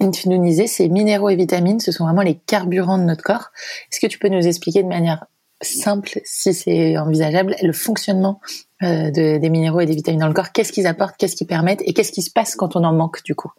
Et 0.00 0.10
tu 0.10 0.28
nous 0.28 0.42
disais, 0.42 0.66
ces 0.66 0.88
minéraux 0.88 1.28
et 1.28 1.36
vitamines, 1.36 1.80
ce 1.80 1.90
sont 1.90 2.04
vraiment 2.04 2.22
les 2.22 2.36
carburants 2.36 2.98
de 2.98 3.02
notre 3.02 3.24
corps. 3.24 3.50
Est-ce 3.90 4.00
que 4.00 4.06
tu 4.06 4.18
peux 4.18 4.28
nous 4.28 4.46
expliquer 4.46 4.82
de 4.82 4.88
manière 4.88 5.26
simple, 5.60 6.20
si 6.24 6.54
c'est 6.54 6.96
envisageable, 6.96 7.56
le 7.60 7.72
fonctionnement 7.72 8.40
euh, 8.84 9.10
des 9.10 9.50
minéraux 9.50 9.80
et 9.80 9.86
des 9.86 9.96
vitamines 9.96 10.20
dans 10.20 10.28
le 10.28 10.34
corps? 10.34 10.52
Qu'est-ce 10.52 10.72
qu'ils 10.72 10.86
apportent? 10.86 11.16
Qu'est-ce 11.16 11.34
qu'ils 11.34 11.48
permettent? 11.48 11.82
Et 11.84 11.94
qu'est-ce 11.94 12.12
qui 12.12 12.22
se 12.22 12.30
passe 12.30 12.54
quand 12.54 12.76
on 12.76 12.84
en 12.84 12.92
manque 12.92 13.24
du 13.24 13.34
coup? 13.34 13.50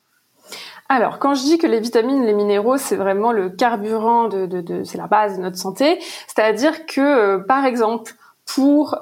Alors, 0.87 1.19
quand 1.19 1.35
je 1.35 1.43
dis 1.43 1.57
que 1.59 1.67
les 1.67 1.79
vitamines, 1.79 2.25
les 2.25 2.33
minéraux, 2.33 2.77
c'est 2.77 2.95
vraiment 2.95 3.31
le 3.31 3.49
carburant 3.49 4.27
de, 4.27 4.83
c'est 4.85 4.97
la 4.97 5.07
base 5.07 5.37
de 5.37 5.41
notre 5.43 5.57
santé, 5.57 5.99
c'est-à-dire 6.27 6.87
que, 6.87 7.01
euh, 7.01 7.39
par 7.39 7.65
exemple, 7.65 8.13
pour 8.45 8.97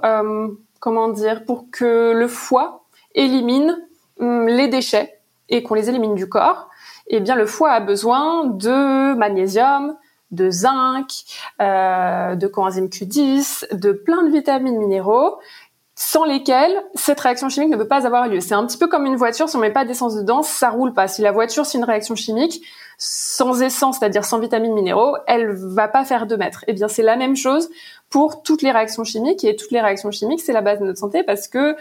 comment 0.80 1.10
dire, 1.10 1.46
pour 1.46 1.66
que 1.72 2.12
le 2.14 2.28
foie 2.28 2.84
élimine 3.16 3.78
hum, 4.20 4.48
les 4.48 4.68
déchets 4.68 5.20
et 5.50 5.64
qu'on 5.64 5.76
les 5.76 5.90
élimine 5.90 6.16
du 6.16 6.28
corps, 6.28 6.70
eh 7.08 7.20
bien 7.20 7.36
le 7.36 7.46
foie 7.46 7.72
a 7.72 7.80
besoin 7.80 8.46
de 8.46 9.16
magnésium, 9.16 9.96
de 10.32 10.50
zinc, 10.50 11.08
euh, 11.62 12.36
de 12.36 12.48
coenzyme 12.48 12.88
Q10, 12.88 13.76
de 13.76 13.92
plein 13.94 14.24
de 14.24 14.30
vitamines 14.30 14.78
minéraux 14.78 15.38
sans 16.00 16.26
lesquelles 16.26 16.84
cette 16.94 17.20
réaction 17.20 17.50
chimique 17.50 17.72
ne 17.72 17.76
peut 17.76 17.88
pas 17.88 18.06
avoir 18.06 18.28
lieu. 18.28 18.40
C'est 18.40 18.54
un 18.54 18.64
petit 18.68 18.78
peu 18.78 18.88
comme 18.88 19.08
une 19.08 19.16
voiture, 19.16 19.50
si 19.50 19.56
on 19.56 19.60
met 19.60 19.72
pas 19.72 19.84
d'essence 19.84 20.16
dedans, 20.16 20.44
ça 20.44 20.70
roule 20.70 20.94
pas. 20.94 21.08
Si 21.08 21.24
la 21.24 21.32
voiture 21.32 21.66
c'est 21.66 21.80
une 21.80 21.84
réaction 21.84 22.14
chimique 22.16 22.62
sans 23.00 23.62
essence, 23.62 23.98
c'est-à-dire 24.00 24.26
sans 24.26 24.40
vitamines 24.40 24.74
minéraux, 24.74 25.18
elle 25.28 25.52
va 25.52 25.88
pas 25.88 26.04
faire 26.04 26.26
de 26.26 26.36
mètres. 26.36 26.64
Eh 26.68 26.74
bien, 26.74 26.88
c'est 26.88 27.04
la 27.04 27.16
même 27.16 27.36
chose 27.36 27.70
pour 28.10 28.42
toutes 28.42 28.62
les 28.62 28.72
réactions 28.72 29.04
chimiques 29.04 29.44
et 29.44 29.56
toutes 29.56 29.72
les 29.72 29.82
réactions 29.82 30.12
chimiques, 30.12 30.40
c'est 30.42 30.54
la 30.54 30.62
base 30.62 30.80
de 30.80 30.86
notre 30.86 31.00
santé 31.00 31.24
parce 31.24 31.48
que 31.48 31.76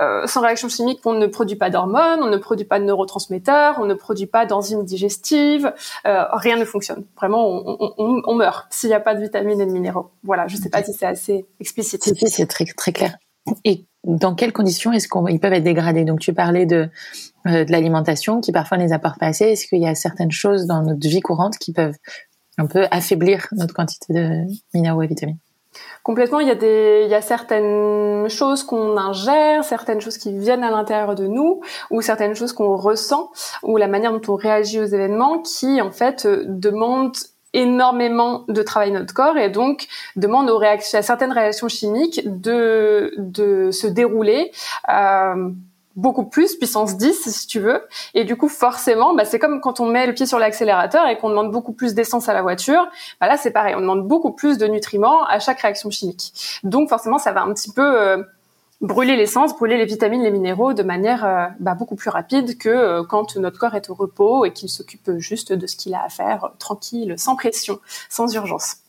euh, 0.00 0.26
sans 0.26 0.40
réaction 0.40 0.68
chimique, 0.68 1.00
on 1.04 1.12
ne 1.12 1.26
produit 1.26 1.56
pas 1.56 1.68
d'hormones, 1.68 2.20
on 2.22 2.30
ne 2.30 2.36
produit 2.36 2.64
pas 2.64 2.78
de 2.78 2.84
neurotransmetteurs, 2.84 3.78
on 3.78 3.84
ne 3.84 3.94
produit 3.94 4.26
pas 4.26 4.46
d'enzymes 4.46 4.84
digestives, 4.84 5.72
euh, 6.06 6.24
rien 6.32 6.56
ne 6.56 6.64
fonctionne. 6.64 7.04
Vraiment, 7.16 7.46
on, 7.46 7.94
on, 7.98 8.22
on 8.24 8.34
meurt 8.34 8.66
s'il 8.70 8.88
n'y 8.88 8.94
a 8.94 9.00
pas 9.00 9.14
de 9.14 9.20
vitamines 9.20 9.60
et 9.60 9.66
de 9.66 9.72
minéraux. 9.72 10.10
Voilà, 10.22 10.46
je 10.46 10.56
ne 10.56 10.62
sais 10.62 10.70
pas 10.70 10.82
si 10.82 10.92
c'est 10.92 11.06
assez 11.06 11.46
explicite. 11.60 12.02
Si, 12.04 12.14
c'est 12.28 12.46
très, 12.46 12.64
très 12.64 12.92
clair. 12.92 13.16
Et 13.64 13.84
dans 14.04 14.34
quelles 14.34 14.52
conditions 14.52 14.92
est-ce 14.92 15.08
qu'ils 15.08 15.40
peuvent 15.40 15.52
être 15.52 15.64
dégradés? 15.64 16.04
Donc, 16.04 16.20
tu 16.20 16.32
parlais 16.32 16.64
de, 16.64 16.88
euh, 17.46 17.64
de 17.64 17.72
l'alimentation 17.72 18.40
qui 18.40 18.52
parfois 18.52 18.78
ne 18.78 18.84
les 18.84 18.92
apporte 18.92 19.18
pas 19.18 19.26
assez. 19.26 19.44
Est-ce 19.46 19.66
qu'il 19.66 19.82
y 19.82 19.86
a 19.86 19.94
certaines 19.94 20.30
choses 20.30 20.66
dans 20.66 20.82
notre 20.82 21.06
vie 21.06 21.20
courante 21.20 21.58
qui 21.58 21.72
peuvent 21.72 21.96
un 22.56 22.66
peu 22.66 22.86
affaiblir 22.90 23.48
notre 23.52 23.74
quantité 23.74 24.12
de 24.12 24.46
minéraux 24.74 25.02
et 25.02 25.06
vitamines? 25.06 25.38
Complètement, 26.02 26.40
il 26.40 26.48
y 26.48 26.50
a 26.50 26.56
des, 26.56 27.02
il 27.04 27.10
y 27.10 27.14
a 27.14 27.22
certaines 27.22 28.28
choses 28.28 28.64
qu'on 28.64 28.96
ingère, 28.96 29.64
certaines 29.64 30.00
choses 30.00 30.18
qui 30.18 30.36
viennent 30.36 30.64
à 30.64 30.70
l'intérieur 30.70 31.14
de 31.14 31.26
nous, 31.26 31.60
ou 31.90 32.02
certaines 32.02 32.34
choses 32.34 32.52
qu'on 32.52 32.76
ressent, 32.76 33.30
ou 33.62 33.76
la 33.76 33.88
manière 33.88 34.12
dont 34.12 34.32
on 34.32 34.36
réagit 34.36 34.80
aux 34.80 34.84
événements, 34.84 35.38
qui 35.38 35.80
en 35.80 35.90
fait 35.90 36.26
euh, 36.26 36.44
demandent 36.46 37.16
énormément 37.54 38.44
de 38.48 38.62
travail 38.62 38.92
notre 38.92 39.12
corps 39.12 39.36
et 39.36 39.50
donc 39.50 39.86
demande 40.16 40.48
aux 40.48 40.56
réactions, 40.56 40.98
à 40.98 41.02
certaines 41.02 41.32
réactions 41.32 41.68
chimiques 41.68 42.22
de 42.24 43.14
de 43.18 43.70
se 43.70 43.86
dérouler. 43.86 44.50
Euh, 44.88 45.50
beaucoup 45.96 46.24
plus, 46.24 46.56
puissance 46.56 46.96
10 46.96 47.28
si 47.28 47.46
tu 47.46 47.60
veux. 47.60 47.82
Et 48.14 48.24
du 48.24 48.36
coup, 48.36 48.48
forcément, 48.48 49.14
bah, 49.14 49.24
c'est 49.24 49.38
comme 49.38 49.60
quand 49.60 49.80
on 49.80 49.86
met 49.86 50.06
le 50.06 50.14
pied 50.14 50.26
sur 50.26 50.38
l'accélérateur 50.38 51.06
et 51.08 51.18
qu'on 51.18 51.30
demande 51.30 51.50
beaucoup 51.50 51.72
plus 51.72 51.94
d'essence 51.94 52.28
à 52.28 52.34
la 52.34 52.42
voiture. 52.42 52.88
Bah, 53.20 53.28
là, 53.28 53.36
c'est 53.36 53.50
pareil, 53.50 53.74
on 53.76 53.80
demande 53.80 54.06
beaucoup 54.06 54.32
plus 54.32 54.58
de 54.58 54.66
nutriments 54.66 55.24
à 55.24 55.38
chaque 55.38 55.60
réaction 55.60 55.90
chimique. 55.90 56.60
Donc 56.62 56.88
forcément, 56.88 57.18
ça 57.18 57.32
va 57.32 57.42
un 57.42 57.52
petit 57.52 57.70
peu 57.70 57.82
euh, 57.82 58.22
brûler 58.80 59.16
l'essence, 59.16 59.56
brûler 59.56 59.78
les 59.78 59.84
vitamines, 59.84 60.22
les 60.22 60.30
minéraux 60.30 60.72
de 60.74 60.82
manière 60.82 61.24
euh, 61.24 61.46
bah, 61.60 61.74
beaucoup 61.74 61.96
plus 61.96 62.10
rapide 62.10 62.58
que 62.58 62.68
euh, 62.68 63.04
quand 63.04 63.36
notre 63.36 63.58
corps 63.58 63.74
est 63.74 63.88
au 63.90 63.94
repos 63.94 64.44
et 64.44 64.52
qu'il 64.52 64.68
s'occupe 64.68 65.18
juste 65.18 65.52
de 65.52 65.66
ce 65.66 65.76
qu'il 65.76 65.94
a 65.94 66.02
à 66.04 66.08
faire, 66.08 66.50
tranquille, 66.58 67.14
sans 67.16 67.36
pression, 67.36 67.78
sans 68.08 68.34
urgence. 68.34 68.81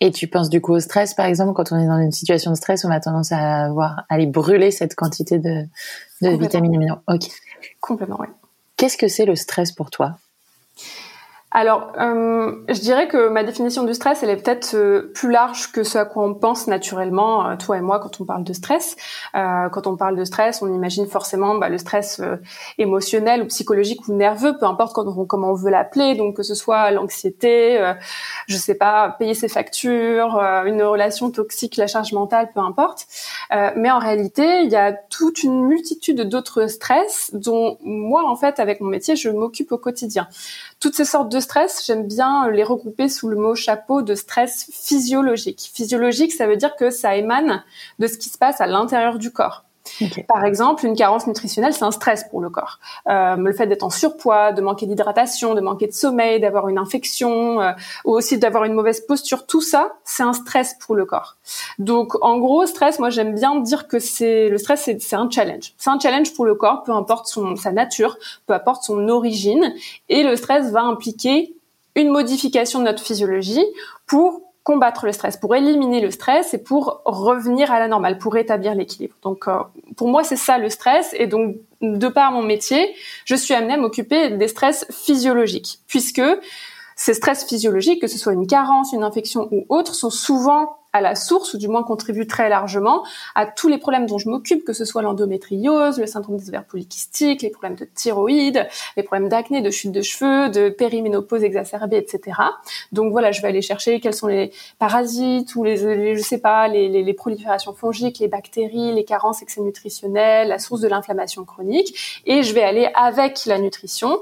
Et 0.00 0.10
tu 0.10 0.26
penses 0.26 0.50
du 0.50 0.60
coup 0.60 0.72
au 0.72 0.80
stress, 0.80 1.14
par 1.14 1.26
exemple, 1.26 1.52
quand 1.52 1.72
on 1.72 1.78
est 1.78 1.86
dans 1.86 1.98
une 1.98 2.12
situation 2.12 2.50
de 2.50 2.56
stress, 2.56 2.84
on 2.84 2.90
a 2.90 3.00
tendance 3.00 3.32
à 3.32 3.64
avoir, 3.66 4.00
à 4.08 4.14
aller 4.14 4.26
brûler 4.26 4.70
cette 4.70 4.94
quantité 4.94 5.38
de, 5.38 5.66
de 6.22 6.28
vitamines 6.36 6.74
et 6.74 6.78
minéraux. 6.78 7.00
Ok. 7.06 7.28
Complètement, 7.80 8.18
oui. 8.20 8.26
Qu'est-ce 8.76 8.96
que 8.96 9.08
c'est 9.08 9.26
le 9.26 9.36
stress 9.36 9.72
pour 9.72 9.90
toi? 9.90 10.18
Alors, 11.54 11.92
euh, 12.00 12.56
je 12.68 12.80
dirais 12.80 13.08
que 13.08 13.28
ma 13.28 13.44
définition 13.44 13.84
du 13.84 13.92
stress, 13.92 14.22
elle 14.22 14.30
est 14.30 14.42
peut-être 14.42 14.74
euh, 14.74 15.12
plus 15.14 15.30
large 15.30 15.70
que 15.70 15.84
ce 15.84 15.98
à 15.98 16.06
quoi 16.06 16.24
on 16.24 16.32
pense 16.32 16.66
naturellement, 16.66 17.46
euh, 17.46 17.56
toi 17.56 17.76
et 17.76 17.82
moi, 17.82 18.00
quand 18.00 18.22
on 18.22 18.24
parle 18.24 18.42
de 18.42 18.52
stress. 18.54 18.96
Quand 19.34 19.86
on 19.86 19.96
parle 19.96 20.16
de 20.16 20.24
stress, 20.24 20.62
on 20.62 20.72
imagine 20.72 21.06
forcément 21.06 21.56
bah, 21.56 21.68
le 21.68 21.78
stress 21.78 22.20
émotionnel 22.78 23.42
ou 23.42 23.46
psychologique 23.46 24.06
ou 24.08 24.14
nerveux, 24.14 24.56
peu 24.58 24.66
importe 24.66 24.94
comment 24.94 25.50
on 25.50 25.54
veut 25.54 25.70
l'appeler. 25.70 26.14
Donc, 26.14 26.36
que 26.36 26.42
ce 26.42 26.54
soit 26.54 26.90
l'anxiété, 26.90 27.92
je 28.46 28.56
sais 28.56 28.74
pas, 28.74 29.16
payer 29.18 29.34
ses 29.34 29.48
factures, 29.48 30.36
une 30.66 30.82
relation 30.82 31.30
toxique, 31.30 31.76
la 31.76 31.86
charge 31.86 32.12
mentale, 32.12 32.50
peu 32.54 32.60
importe. 32.60 33.06
mais 33.76 33.90
en 33.90 33.98
réalité, 33.98 34.62
il 34.62 34.70
y 34.70 34.76
a 34.76 34.92
toute 34.92 35.42
une 35.42 35.64
multitude 35.66 36.22
d'autres 36.22 36.66
stress 36.66 37.30
dont 37.32 37.78
moi, 37.82 38.28
en 38.28 38.36
fait, 38.36 38.60
avec 38.60 38.80
mon 38.80 38.88
métier, 38.88 39.16
je 39.16 39.28
m'occupe 39.28 39.72
au 39.72 39.78
quotidien. 39.78 40.28
Toutes 40.82 40.96
ces 40.96 41.04
sortes 41.04 41.30
de 41.30 41.38
stress, 41.38 41.86
j'aime 41.86 42.08
bien 42.08 42.50
les 42.50 42.64
regrouper 42.64 43.08
sous 43.08 43.28
le 43.28 43.36
mot 43.36 43.54
chapeau 43.54 44.02
de 44.02 44.16
stress 44.16 44.68
physiologique. 44.72 45.70
Physiologique, 45.72 46.32
ça 46.32 46.48
veut 46.48 46.56
dire 46.56 46.74
que 46.74 46.90
ça 46.90 47.14
émane 47.14 47.62
de 48.00 48.08
ce 48.08 48.18
qui 48.18 48.30
se 48.30 48.36
passe 48.36 48.60
à 48.60 48.66
l'intérieur 48.66 49.20
du 49.20 49.30
corps. 49.30 49.64
Par 50.28 50.44
exemple, 50.44 50.86
une 50.86 50.96
carence 50.96 51.26
nutritionnelle, 51.26 51.72
c'est 51.72 51.84
un 51.84 51.90
stress 51.90 52.24
pour 52.30 52.40
le 52.40 52.50
corps. 52.50 52.78
Euh, 53.08 53.36
le 53.36 53.52
fait 53.52 53.66
d'être 53.66 53.82
en 53.82 53.90
surpoids, 53.90 54.52
de 54.52 54.60
manquer 54.60 54.86
d'hydratation, 54.86 55.54
de 55.54 55.60
manquer 55.60 55.86
de 55.86 55.92
sommeil, 55.92 56.40
d'avoir 56.40 56.68
une 56.68 56.78
infection, 56.78 57.60
euh, 57.60 57.72
ou 58.04 58.12
aussi 58.12 58.38
d'avoir 58.38 58.64
une 58.64 58.74
mauvaise 58.74 59.00
posture, 59.00 59.46
tout 59.46 59.60
ça, 59.60 59.94
c'est 60.04 60.22
un 60.22 60.32
stress 60.32 60.74
pour 60.74 60.94
le 60.94 61.04
corps. 61.04 61.36
Donc, 61.78 62.14
en 62.22 62.38
gros, 62.38 62.66
stress, 62.66 62.98
moi, 62.98 63.10
j'aime 63.10 63.34
bien 63.34 63.58
dire 63.60 63.88
que 63.88 63.98
c'est 63.98 64.48
le 64.48 64.58
stress, 64.58 64.90
c'est 64.98 65.16
un 65.16 65.28
challenge. 65.30 65.74
C'est 65.78 65.90
un 65.90 65.98
challenge 65.98 66.34
pour 66.34 66.44
le 66.44 66.54
corps, 66.54 66.82
peu 66.82 66.92
importe 66.92 67.26
son, 67.26 67.56
sa 67.56 67.72
nature, 67.72 68.16
peu 68.46 68.54
importe 68.54 68.84
son 68.84 69.08
origine, 69.08 69.74
et 70.08 70.22
le 70.22 70.36
stress 70.36 70.70
va 70.70 70.82
impliquer 70.82 71.54
une 71.94 72.08
modification 72.08 72.78
de 72.78 72.84
notre 72.84 73.02
physiologie 73.02 73.64
pour 74.06 74.40
combattre 74.64 75.06
le 75.06 75.12
stress, 75.12 75.36
pour 75.36 75.54
éliminer 75.54 76.00
le 76.00 76.10
stress 76.10 76.54
et 76.54 76.62
pour 76.62 77.02
revenir 77.04 77.72
à 77.72 77.80
la 77.80 77.88
normale, 77.88 78.18
pour 78.18 78.32
rétablir 78.32 78.74
l'équilibre. 78.74 79.14
Donc 79.22 79.48
euh, 79.48 79.58
pour 79.96 80.08
moi 80.08 80.22
c'est 80.22 80.36
ça 80.36 80.58
le 80.58 80.68
stress 80.68 81.14
et 81.18 81.26
donc 81.26 81.56
de 81.80 82.08
par 82.08 82.30
mon 82.30 82.42
métier, 82.42 82.94
je 83.24 83.34
suis 83.34 83.54
amenée 83.54 83.74
à 83.74 83.76
m'occuper 83.76 84.30
des 84.30 84.48
stress 84.48 84.86
physiologiques 84.90 85.80
puisque 85.88 86.22
ces 86.94 87.14
stress 87.14 87.44
physiologiques, 87.44 88.00
que 88.00 88.06
ce 88.06 88.18
soit 88.18 88.32
une 88.34 88.46
carence, 88.46 88.92
une 88.92 89.02
infection 89.02 89.48
ou 89.50 89.66
autre, 89.68 89.94
sont 89.94 90.10
souvent 90.10 90.76
à 90.92 91.00
la 91.00 91.14
source, 91.14 91.54
ou 91.54 91.58
du 91.58 91.68
moins 91.68 91.82
contribue 91.82 92.26
très 92.26 92.48
largement 92.48 93.04
à 93.34 93.46
tous 93.46 93.68
les 93.68 93.78
problèmes 93.78 94.06
dont 94.06 94.18
je 94.18 94.28
m'occupe, 94.28 94.64
que 94.64 94.72
ce 94.72 94.84
soit 94.84 95.02
l'endométriose, 95.02 95.98
le 95.98 96.06
syndrome 96.06 96.36
des 96.36 96.48
ovaires 96.48 96.64
polykystiques, 96.64 97.42
les 97.42 97.50
problèmes 97.50 97.76
de 97.76 97.84
thyroïde, 97.84 98.66
les 98.96 99.02
problèmes 99.02 99.28
d'acné, 99.28 99.60
de 99.62 99.70
chute 99.70 99.92
de 99.92 100.02
cheveux, 100.02 100.50
de 100.50 100.68
périménopause 100.68 101.44
exacerbée, 101.44 101.96
etc. 101.96 102.38
Donc 102.92 103.12
voilà, 103.12 103.32
je 103.32 103.40
vais 103.42 103.48
aller 103.48 103.62
chercher 103.62 104.00
quels 104.00 104.14
sont 104.14 104.26
les 104.26 104.52
parasites 104.78 105.54
ou 105.54 105.64
les, 105.64 105.76
je 106.16 106.22
sais 106.22 106.38
pas, 106.38 106.68
les, 106.68 106.88
les, 106.88 107.02
les, 107.02 107.14
proliférations 107.14 107.72
fongiques, 107.72 108.18
les 108.18 108.28
bactéries, 108.28 108.92
les 108.92 109.04
carences 109.04 109.42
excès 109.42 109.60
nutritionnelles, 109.60 110.48
la 110.48 110.58
source 110.58 110.80
de 110.80 110.88
l'inflammation 110.88 111.44
chronique, 111.44 112.22
et 112.26 112.42
je 112.42 112.52
vais 112.52 112.62
aller 112.62 112.90
avec 112.94 113.46
la 113.46 113.58
nutrition 113.58 114.20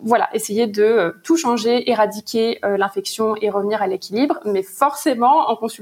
voilà, 0.00 0.28
essayer 0.34 0.66
de 0.66 0.82
euh, 0.82 1.12
tout 1.22 1.36
changer, 1.36 1.90
éradiquer 1.90 2.58
euh, 2.64 2.76
l'infection 2.76 3.36
et 3.40 3.50
revenir 3.50 3.82
à 3.82 3.86
l'équilibre. 3.86 4.38
Mais 4.44 4.62
forcément, 4.62 5.50
en 5.50 5.56
consultation 5.56 5.77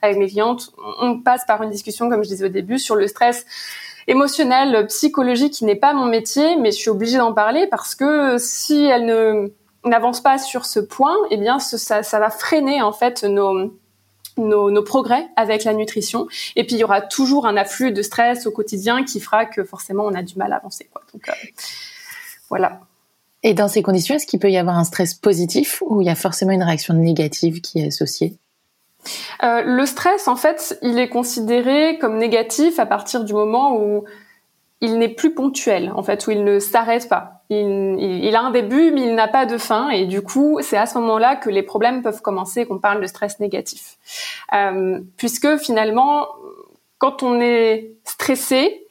avec 0.00 0.18
mes 0.18 0.28
clientes, 0.28 0.72
on 1.00 1.20
passe 1.20 1.44
par 1.46 1.62
une 1.62 1.70
discussion, 1.70 2.08
comme 2.08 2.22
je 2.22 2.28
disais 2.28 2.44
au 2.44 2.48
début, 2.48 2.78
sur 2.78 2.96
le 2.96 3.06
stress 3.06 3.46
émotionnel, 4.06 4.86
psychologique, 4.86 5.54
qui 5.54 5.64
n'est 5.64 5.76
pas 5.76 5.94
mon 5.94 6.06
métier, 6.06 6.56
mais 6.56 6.70
je 6.70 6.76
suis 6.76 6.90
obligée 6.90 7.18
d'en 7.18 7.32
parler 7.32 7.66
parce 7.68 7.94
que 7.94 8.36
si 8.38 8.84
elle 8.84 9.06
ne 9.06 9.52
n'avance 9.84 10.20
pas 10.20 10.38
sur 10.38 10.66
ce 10.66 10.80
point, 10.80 11.16
eh 11.30 11.36
bien, 11.36 11.58
ça, 11.58 12.02
va 12.18 12.30
freiner 12.30 12.82
en 12.82 12.92
fait 12.92 13.24
nos 13.24 13.72
nos, 14.38 14.82
progrès 14.82 15.28
avec 15.36 15.64
la 15.64 15.74
nutrition. 15.74 16.26
Et 16.56 16.64
puis 16.64 16.76
il 16.76 16.78
y 16.78 16.84
aura 16.84 17.00
toujours 17.00 17.46
un 17.46 17.56
afflux 17.56 17.92
de 17.92 18.02
stress 18.02 18.46
au 18.46 18.50
quotidien 18.50 19.04
qui 19.04 19.20
fera 19.20 19.44
que 19.44 19.64
forcément 19.64 20.04
on 20.04 20.14
a 20.14 20.22
du 20.22 20.36
mal 20.36 20.52
à 20.52 20.56
avancer. 20.56 20.88
Donc 21.12 21.28
euh, 21.28 21.32
voilà. 22.48 22.80
Et 23.42 23.54
dans 23.54 23.68
ces 23.68 23.82
conditions, 23.82 24.14
est-ce 24.14 24.26
qu'il 24.26 24.38
peut 24.38 24.50
y 24.50 24.56
avoir 24.56 24.78
un 24.78 24.84
stress 24.84 25.14
positif 25.14 25.82
ou 25.84 26.00
il 26.00 26.06
y 26.06 26.10
a 26.10 26.14
forcément 26.14 26.52
une 26.52 26.62
réaction 26.62 26.94
négative 26.94 27.60
qui 27.60 27.80
est 27.80 27.88
associée? 27.88 28.38
Euh, 29.42 29.62
Le 29.64 29.86
stress, 29.86 30.28
en 30.28 30.36
fait, 30.36 30.78
il 30.82 30.98
est 30.98 31.08
considéré 31.08 31.98
comme 31.98 32.18
négatif 32.18 32.78
à 32.78 32.86
partir 32.86 33.24
du 33.24 33.32
moment 33.32 33.76
où 33.76 34.04
il 34.82 34.98
n'est 34.98 35.08
plus 35.08 35.32
ponctuel, 35.32 35.92
en 35.94 36.02
fait, 36.02 36.26
où 36.26 36.32
il 36.32 36.42
ne 36.42 36.58
s'arrête 36.58 37.08
pas. 37.08 37.44
Il, 37.50 38.34
a 38.34 38.40
un 38.40 38.50
début, 38.50 38.90
mais 38.90 39.02
il 39.02 39.14
n'a 39.14 39.28
pas 39.28 39.46
de 39.46 39.56
fin, 39.56 39.90
et 39.90 40.06
du 40.06 40.22
coup, 40.22 40.58
c'est 40.60 40.76
à 40.76 40.86
ce 40.86 40.98
moment-là 40.98 41.36
que 41.36 41.50
les 41.50 41.62
problèmes 41.62 42.02
peuvent 42.02 42.20
commencer, 42.20 42.66
qu'on 42.66 42.80
parle 42.80 43.00
de 43.00 43.06
stress 43.06 43.38
négatif. 43.38 43.96
Euh, 44.52 44.98
puisque 45.16 45.56
finalement, 45.58 46.26
quand 46.98 47.22
on 47.22 47.40
est 47.40 47.92
stressé, 48.04 48.86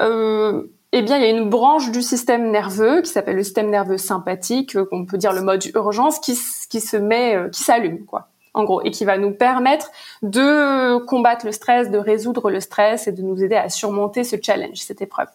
euh, 0.00 0.62
eh 0.92 1.02
bien, 1.02 1.18
il 1.18 1.22
y 1.22 1.26
a 1.26 1.30
une 1.30 1.50
branche 1.50 1.90
du 1.90 2.00
système 2.00 2.50
nerveux 2.50 3.02
qui 3.02 3.10
s'appelle 3.10 3.36
le 3.36 3.44
système 3.44 3.68
nerveux 3.68 3.98
sympathique, 3.98 4.78
qu'on 4.84 5.04
peut 5.04 5.18
dire 5.18 5.34
le 5.34 5.42
mode 5.42 5.62
urgence, 5.74 6.20
qui, 6.20 6.38
qui 6.70 6.80
se 6.80 6.96
met, 6.96 7.36
qui 7.52 7.62
s'allume, 7.62 8.06
quoi, 8.06 8.28
en 8.54 8.64
gros, 8.64 8.82
et 8.82 8.90
qui 8.90 9.04
va 9.04 9.18
nous 9.18 9.32
permettre 9.32 9.90
de 10.22 10.98
combattre 11.04 11.44
le 11.44 11.52
stress, 11.52 11.90
de 11.90 11.98
résoudre 11.98 12.50
le 12.50 12.60
stress 12.60 13.06
et 13.06 13.12
de 13.12 13.22
nous 13.22 13.42
aider 13.42 13.56
à 13.56 13.68
surmonter 13.68 14.24
ce 14.24 14.36
challenge, 14.40 14.78
cette 14.78 15.02
épreuve 15.02 15.28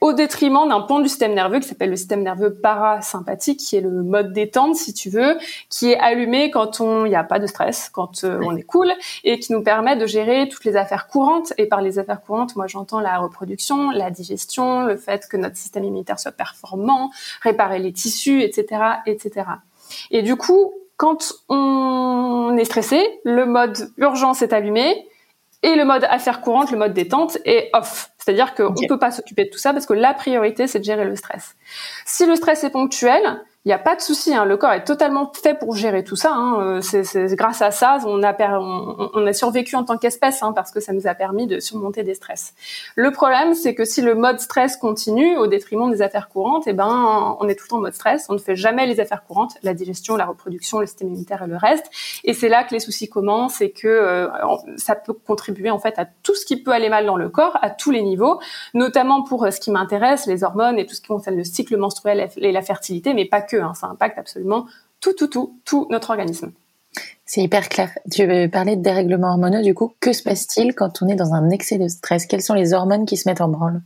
au 0.00 0.12
détriment 0.12 0.68
d'un 0.68 0.80
pont 0.80 1.00
du 1.00 1.08
système 1.08 1.34
nerveux 1.34 1.60
qui 1.60 1.68
s'appelle 1.68 1.90
le 1.90 1.96
système 1.96 2.22
nerveux 2.22 2.54
parasympathique, 2.54 3.60
qui 3.60 3.76
est 3.76 3.80
le 3.80 4.02
mode 4.02 4.32
détente, 4.32 4.76
si 4.76 4.92
tu 4.94 5.10
veux, 5.10 5.38
qui 5.68 5.90
est 5.90 5.98
allumé 5.98 6.50
quand 6.50 6.80
on 6.80 7.06
n'y 7.06 7.16
a 7.16 7.24
pas 7.24 7.38
de 7.38 7.46
stress, 7.46 7.88
quand 7.88 8.24
euh, 8.24 8.40
on 8.42 8.56
est 8.56 8.62
cool, 8.62 8.92
et 9.24 9.38
qui 9.38 9.52
nous 9.52 9.62
permet 9.62 9.96
de 9.96 10.06
gérer 10.06 10.48
toutes 10.48 10.64
les 10.64 10.76
affaires 10.76 11.08
courantes. 11.08 11.52
Et 11.58 11.66
par 11.66 11.80
les 11.80 11.98
affaires 11.98 12.22
courantes, 12.22 12.56
moi 12.56 12.66
j'entends 12.66 13.00
la 13.00 13.18
reproduction, 13.18 13.90
la 13.90 14.10
digestion, 14.10 14.84
le 14.84 14.96
fait 14.96 15.26
que 15.28 15.36
notre 15.36 15.56
système 15.56 15.84
immunitaire 15.84 16.20
soit 16.20 16.32
performant, 16.32 17.10
réparer 17.42 17.78
les 17.78 17.92
tissus, 17.92 18.42
etc., 18.42 18.82
etc. 19.06 19.46
Et 20.10 20.22
du 20.22 20.36
coup, 20.36 20.74
quand 20.98 21.32
on 21.48 22.56
est 22.58 22.64
stressé, 22.64 23.20
le 23.24 23.46
mode 23.46 23.90
urgence 23.96 24.42
est 24.42 24.52
allumé, 24.52 25.06
et 25.62 25.74
le 25.74 25.84
mode 25.84 26.04
affaires 26.04 26.40
courantes, 26.40 26.70
le 26.70 26.78
mode 26.78 26.92
détente 26.92 27.38
est 27.44 27.70
off. 27.72 28.10
C'est-à-dire 28.18 28.54
qu'on 28.54 28.70
ne 28.70 28.86
peut 28.86 28.98
pas 28.98 29.10
s'occuper 29.10 29.44
de 29.44 29.50
tout 29.50 29.58
ça 29.58 29.72
parce 29.72 29.86
que 29.86 29.94
la 29.94 30.12
priorité, 30.14 30.66
c'est 30.66 30.78
de 30.78 30.84
gérer 30.84 31.04
le 31.04 31.16
stress. 31.16 31.56
Si 32.04 32.26
le 32.26 32.36
stress 32.36 32.62
est 32.64 32.70
ponctuel, 32.70 33.22
il 33.68 33.72
n'y 33.72 33.74
a 33.74 33.78
pas 33.78 33.94
de 33.94 34.00
souci, 34.00 34.34
hein. 34.34 34.46
le 34.46 34.56
corps 34.56 34.72
est 34.72 34.84
totalement 34.84 35.30
fait 35.42 35.52
pour 35.52 35.76
gérer 35.76 36.02
tout 36.02 36.16
ça. 36.16 36.32
Hein. 36.32 36.80
C'est, 36.80 37.04
grâce 37.34 37.60
à 37.60 37.70
ça, 37.70 37.98
on 38.06 38.22
a, 38.22 38.34
on, 38.58 39.26
a 39.26 39.32
survécu 39.34 39.76
en 39.76 39.84
tant 39.84 39.98
qu'espèce 39.98 40.42
hein, 40.42 40.54
parce 40.54 40.70
que 40.70 40.80
ça 40.80 40.94
nous 40.94 41.06
a 41.06 41.14
permis 41.14 41.46
de 41.46 41.60
surmonter 41.60 42.02
des 42.02 42.14
stress. 42.14 42.54
Le 42.94 43.10
problème, 43.10 43.52
c'est 43.52 43.74
que 43.74 43.84
si 43.84 44.00
le 44.00 44.14
mode 44.14 44.40
stress 44.40 44.78
continue 44.78 45.36
au 45.36 45.48
détriment 45.48 45.90
des 45.90 46.00
affaires 46.00 46.30
courantes, 46.30 46.64
eh 46.66 46.72
ben, 46.72 47.36
on 47.40 47.46
est 47.46 47.56
tout 47.56 47.64
le 47.66 47.68
temps 47.68 47.76
en 47.76 47.80
mode 47.82 47.92
stress. 47.92 48.24
On 48.30 48.32
ne 48.32 48.38
fait 48.38 48.56
jamais 48.56 48.86
les 48.86 49.00
affaires 49.00 49.22
courantes, 49.22 49.58
la 49.62 49.74
digestion, 49.74 50.16
la 50.16 50.24
reproduction, 50.24 50.80
le 50.80 50.86
système 50.86 51.08
immunitaire 51.08 51.42
et 51.42 51.46
le 51.46 51.58
reste. 51.58 51.90
Et 52.24 52.32
c'est 52.32 52.48
là 52.48 52.64
que 52.64 52.72
les 52.72 52.80
soucis 52.80 53.10
commencent 53.10 53.60
et 53.60 53.70
que 53.70 53.86
euh, 53.86 54.28
ça 54.78 54.94
peut 54.94 55.12
contribuer 55.12 55.68
en 55.68 55.78
fait 55.78 55.98
à 55.98 56.06
tout 56.06 56.34
ce 56.34 56.46
qui 56.46 56.56
peut 56.56 56.70
aller 56.70 56.88
mal 56.88 57.04
dans 57.04 57.18
le 57.18 57.28
corps, 57.28 57.58
à 57.60 57.68
tous 57.68 57.90
les 57.90 58.00
niveaux, 58.00 58.40
notamment 58.72 59.24
pour 59.24 59.44
euh, 59.44 59.50
ce 59.50 59.60
qui 59.60 59.70
m'intéresse, 59.70 60.24
les 60.24 60.42
hormones 60.42 60.78
et 60.78 60.86
tout 60.86 60.94
ce 60.94 61.02
qui 61.02 61.08
concerne 61.08 61.36
le 61.36 61.44
cycle 61.44 61.76
menstruel 61.76 62.30
et 62.38 62.50
la 62.50 62.62
fertilité, 62.62 63.12
mais 63.12 63.26
pas 63.26 63.42
que 63.42 63.57
Hein. 63.62 63.74
ça 63.74 63.88
impacte 63.88 64.18
absolument 64.18 64.66
tout, 65.00 65.12
tout, 65.12 65.28
tout, 65.28 65.58
tout 65.64 65.86
notre 65.90 66.10
organisme. 66.10 66.52
C'est 67.24 67.42
hyper 67.42 67.68
clair. 67.68 67.90
Tu 68.10 68.26
veux 68.26 68.48
parler 68.48 68.76
de 68.76 68.82
dérèglement 68.82 69.28
hormonaux, 69.28 69.62
du 69.62 69.74
coup, 69.74 69.92
que 70.00 70.12
se 70.12 70.22
passe-t-il 70.22 70.74
quand 70.74 71.02
on 71.02 71.08
est 71.08 71.14
dans 71.14 71.34
un 71.34 71.50
excès 71.50 71.78
de 71.78 71.86
stress? 71.86 72.26
Quelles 72.26 72.42
sont 72.42 72.54
les 72.54 72.72
hormones 72.72 73.04
qui 73.04 73.16
se 73.16 73.28
mettent 73.28 73.42
en 73.42 73.48
branle? 73.48 73.82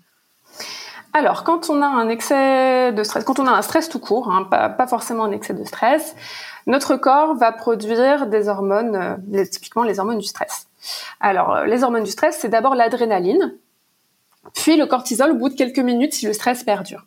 Alors, 1.12 1.44
quand 1.44 1.68
on 1.68 1.82
a 1.82 1.86
un 1.86 2.08
excès 2.08 2.92
de 2.92 3.02
stress, 3.02 3.24
quand 3.24 3.38
on 3.38 3.46
a 3.46 3.50
un 3.50 3.60
stress 3.60 3.88
tout 3.88 3.98
court, 3.98 4.30
hein, 4.30 4.44
pas, 4.44 4.86
forcément 4.86 5.24
un 5.24 5.32
excès 5.32 5.52
de 5.52 5.64
stress, 5.64 6.14
notre 6.66 6.96
corps 6.96 7.34
va 7.34 7.52
produire 7.52 8.28
des 8.28 8.48
hormones, 8.48 9.18
euh, 9.34 9.44
typiquement 9.44 9.82
les 9.82 9.98
hormones 9.98 10.18
du 10.18 10.26
stress. 10.26 10.68
Alors, 11.20 11.54
euh, 11.54 11.64
les 11.66 11.84
hormones 11.84 12.04
du 12.04 12.10
stress, 12.10 12.38
c'est 12.40 12.48
d'abord 12.48 12.74
l'adrénaline, 12.74 13.54
puis 14.54 14.76
le 14.76 14.86
cortisol 14.86 15.32
au 15.32 15.34
bout 15.34 15.50
de 15.50 15.54
quelques 15.54 15.78
minutes 15.80 16.14
si 16.14 16.26
le 16.26 16.32
stress 16.32 16.64
perdure. 16.64 17.04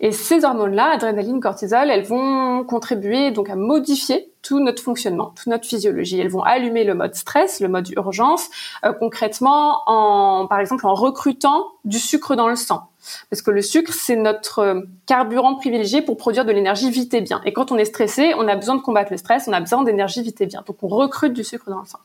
Et 0.00 0.12
ces 0.12 0.44
hormones-là, 0.44 0.92
adrénaline, 0.94 1.40
cortisol, 1.40 1.90
elles 1.90 2.04
vont 2.04 2.64
contribuer 2.64 3.30
donc 3.30 3.48
à 3.48 3.56
modifier 3.56 4.30
tout 4.42 4.60
notre 4.60 4.82
fonctionnement, 4.82 5.32
toute 5.34 5.46
notre 5.46 5.66
physiologie. 5.66 6.20
Elles 6.20 6.30
vont 6.30 6.42
allumer 6.42 6.84
le 6.84 6.94
mode 6.94 7.14
stress, 7.14 7.60
le 7.60 7.68
mode 7.68 7.88
urgence, 7.90 8.48
euh, 8.84 8.92
concrètement 8.92 9.82
en, 9.86 10.46
par 10.46 10.60
exemple, 10.60 10.86
en 10.86 10.94
recrutant 10.94 11.66
du 11.84 11.98
sucre 11.98 12.36
dans 12.36 12.48
le 12.48 12.56
sang. 12.56 12.88
Parce 13.30 13.42
que 13.42 13.50
le 13.50 13.62
sucre, 13.62 13.92
c'est 13.92 14.16
notre 14.16 14.84
carburant 15.06 15.54
privilégié 15.54 16.02
pour 16.02 16.16
produire 16.16 16.44
de 16.44 16.52
l'énergie 16.52 16.90
vite 16.90 17.14
et 17.14 17.20
bien. 17.20 17.40
Et 17.44 17.52
quand 17.52 17.72
on 17.72 17.76
est 17.76 17.84
stressé, 17.84 18.34
on 18.36 18.46
a 18.48 18.56
besoin 18.56 18.76
de 18.76 18.82
combattre 18.82 19.12
le 19.12 19.16
stress, 19.16 19.48
on 19.48 19.52
a 19.52 19.60
besoin 19.60 19.82
d'énergie 19.82 20.22
vite 20.22 20.40
et 20.40 20.46
bien. 20.46 20.62
Donc 20.66 20.76
on 20.82 20.88
recrute 20.88 21.32
du 21.32 21.44
sucre 21.44 21.70
dans 21.70 21.80
le 21.80 21.86
sang. 21.86 22.00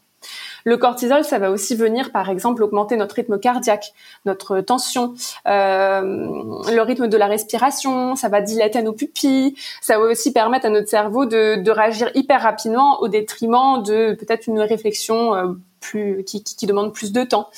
Le 0.65 0.77
cortisol, 0.77 1.23
ça 1.23 1.39
va 1.39 1.51
aussi 1.51 1.75
venir, 1.75 2.11
par 2.11 2.29
exemple, 2.29 2.63
augmenter 2.63 2.97
notre 2.97 3.15
rythme 3.15 3.39
cardiaque, 3.39 3.93
notre 4.25 4.61
tension, 4.61 5.13
euh, 5.47 6.01
le 6.01 6.81
rythme 6.81 7.07
de 7.07 7.17
la 7.17 7.27
respiration. 7.27 8.15
Ça 8.15 8.29
va 8.29 8.41
dilater 8.41 8.81
nos 8.81 8.93
pupilles. 8.93 9.55
Ça 9.81 9.97
va 9.97 10.05
aussi 10.05 10.33
permettre 10.33 10.65
à 10.65 10.69
notre 10.69 10.89
cerveau 10.89 11.25
de, 11.25 11.71
réagir 11.71 12.11
hyper 12.15 12.41
rapidement 12.41 13.01
au 13.01 13.07
détriment 13.07 13.81
de 13.81 14.13
peut-être 14.13 14.47
une 14.47 14.59
réflexion. 14.59 15.35
Euh, 15.35 15.47
plus, 15.79 16.23
qui, 16.25 16.43
qui, 16.43 16.67
demande 16.67 16.93
plus 16.93 17.11
de 17.11 17.23
temps. 17.23 17.49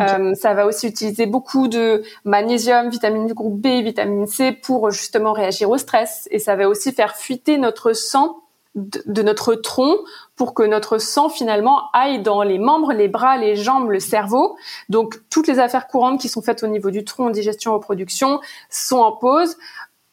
Euh, 0.00 0.34
ça 0.34 0.52
va 0.52 0.66
aussi 0.66 0.88
utiliser 0.88 1.26
beaucoup 1.26 1.68
de 1.68 2.02
magnésium, 2.24 2.90
vitamine 2.90 3.26
du 3.26 3.34
groupe 3.34 3.60
B, 3.60 3.84
vitamine 3.84 4.26
C 4.26 4.50
pour 4.50 4.90
justement 4.90 5.32
réagir 5.32 5.70
au 5.70 5.78
stress. 5.78 6.28
Et 6.32 6.40
ça 6.40 6.56
va 6.56 6.68
aussi 6.68 6.92
faire 6.92 7.16
fuiter 7.16 7.56
notre 7.56 7.92
sang 7.92 8.42
de, 8.74 9.22
notre 9.22 9.54
tronc 9.54 9.96
pour 10.38 10.54
que 10.54 10.62
notre 10.62 10.98
sang 10.98 11.28
finalement 11.28 11.90
aille 11.92 12.22
dans 12.22 12.42
les 12.42 12.58
membres, 12.58 12.92
les 12.92 13.08
bras, 13.08 13.36
les 13.36 13.56
jambes, 13.56 13.90
le 13.90 14.00
cerveau. 14.00 14.56
Donc 14.88 15.16
toutes 15.28 15.48
les 15.48 15.58
affaires 15.58 15.88
courantes 15.88 16.20
qui 16.20 16.28
sont 16.28 16.40
faites 16.40 16.62
au 16.62 16.68
niveau 16.68 16.90
du 16.90 17.04
tronc, 17.04 17.30
digestion, 17.30 17.74
reproduction, 17.74 18.40
sont 18.70 18.98
en 18.98 19.12
pause 19.12 19.56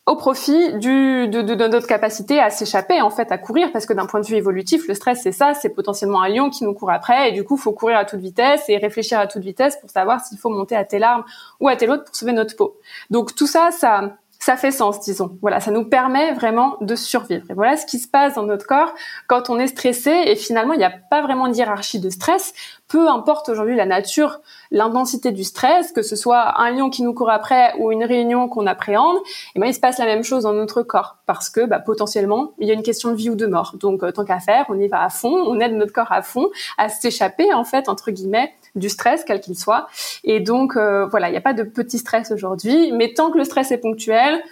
au 0.08 0.15
profit 0.15 0.74
du, 0.74 1.27
de, 1.27 1.41
de, 1.41 1.67
notre 1.67 1.88
capacité 1.88 2.39
à 2.39 2.51
s'échapper, 2.51 3.01
en 3.01 3.10
fait, 3.10 3.32
à 3.32 3.39
courir, 3.39 3.72
parce 3.72 3.88
que 3.88 3.94
d'un 3.94 4.05
point 4.05 4.20
de 4.20 4.25
vue 4.27 4.36
évolutif, 4.36 4.88
le 4.88 4.94
stress, 4.94 5.22
c'est 5.24 5.32
ça, 5.32 5.55
c'est 5.55 5.70
potentiellement 5.70 6.22
un 6.22 6.29
lion 6.29 6.51
qui 6.51 6.63
nous 6.63 6.75
court 6.75 6.91
après, 6.91 7.29
et 7.29 7.32
du 7.32 7.44
coup, 7.44 7.58
faut 7.58 7.72
courir 7.72 7.98
à 7.98 8.05
toute 8.05 8.20
vitesse 8.20 8.65
et 8.67 8.77
réfléchir 8.77 9.17
à 9.17 9.25
toute 9.25 9.41
vitesse 9.41 9.77
pour 9.77 9.89
savoir 9.89 10.24
s'il 10.24 10.38
faut 10.38 10.51
monter 10.51 10.75
à 10.75 10.86
telle 10.86 11.03
arme 11.03 11.24
ou 11.60 11.70
à 11.70 11.75
telle 11.75 11.89
autre 11.89 12.03
pour 12.03 12.15
sauver 12.15 12.34
notre 12.34 12.55
peau. 12.55 12.77
Donc 13.10 13.34
tout 13.34 13.48
ça, 13.48 13.72
ça, 13.72 14.15
ça 14.45 14.57
fait 14.57 14.69
sens, 14.69 14.99
disons. 14.99 15.39
Voilà, 15.41 15.59
ça 15.59 15.71
nous 15.71 15.85
permet 15.85 16.31
vraiment 16.33 16.77
de 16.79 16.95
survivre. 16.95 17.43
Et 17.49 17.55
voilà 17.55 17.77
ce 17.77 17.87
qui 17.87 17.97
se 17.97 18.07
passe 18.07 18.35
dans 18.35 18.43
notre 18.43 18.67
corps 18.67 18.93
quand 19.25 19.49
on 19.49 19.57
est 19.57 19.65
stressé. 19.65 20.11
Et 20.11 20.35
finalement, 20.35 20.73
il 20.73 20.77
n'y 20.77 20.83
a 20.83 20.93
pas 21.09 21.23
vraiment 21.23 21.47
de 21.47 21.55
hiérarchie 21.55 21.99
de 21.99 22.11
stress. 22.11 22.53
Peu 22.88 23.10
importe 23.10 23.50
aujourd'hui 23.50 23.75
la 23.75 23.86
nature, 23.86 24.42
l'intensité 24.72 25.32
du 25.32 25.44
stress, 25.44 25.92
que 25.92 26.01
ce 26.01 26.15
soit 26.15 26.62
un 26.62 26.72
lion 26.72 26.89
qui 26.89 27.01
nous 27.01 27.13
court 27.13 27.30
après 27.30 27.74
ou 27.80 27.92
une 27.92 28.04
réunion 28.04 28.48
qu'on 28.48 28.68
appréhende, 28.68 29.18
et 29.18 29.51
eh 29.56 29.60
ben, 29.60 29.68
il 29.68 29.74
se 29.74 29.80
passe 29.80 29.98
la 29.98 30.06
même 30.06 30.24
chose 30.24 30.43
dans 30.43 30.54
notre 30.54 30.84
corps 30.84 31.17
parce 31.26 31.50
que 31.50 31.65
bah, 31.65 31.80
potentiellement 31.80 32.54
il 32.60 32.67
y 32.67 32.71
a 32.71 32.74
une 32.74 32.84
question 32.84 33.12
de 33.12 33.15
vie 33.15 33.30
ou 33.30 33.36
de 33.36 33.48
mort. 33.48 33.76
Donc 33.80 34.04
euh, 34.04 34.12
tant 34.12 34.24
qu'à 34.24 34.39
faire, 34.39 34.65
on 34.69 34.80
y 34.80 34.88
va 34.88 35.04
à 35.04 35.10
fond, 35.10 35.34
on 35.34 35.60
aide 35.60 35.74
notre 35.74 35.93
corps 35.93 36.12
à 36.12 36.21
fond 36.21 36.50
à 36.78 36.89
s'échapper 36.89 37.54
en 37.54 37.63
fait 37.63 37.89
entre 37.89 38.12
guillemets 38.12 38.54
du 38.76 38.89
stress, 38.89 39.24
quel 39.26 39.41
qu'il 39.41 39.58
soit. 39.58 39.88
Et 40.24 40.39
donc, 40.39 40.76
euh, 40.76 41.06
voilà, 41.08 41.30
il 41.30 41.32
n'y 41.32 41.38
a 41.38 41.41
pas 41.41 41.54
de 41.54 41.63
petit 41.63 41.98
stress 41.98 42.32
aujourd'hui, 42.32 42.91
mais 42.91 43.13
tant 43.13 43.32
que 43.32 43.38
le 43.38 43.43
stress 43.43 43.71
est 43.71 43.78
ponctuel, 43.78 44.43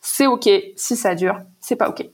c'est 0.00 0.26
OK. 0.26 0.48
Si 0.76 0.96
ça 0.96 1.14
dure, 1.14 1.40
c'est 1.60 1.76
pas 1.76 1.88
OK. 1.88 2.06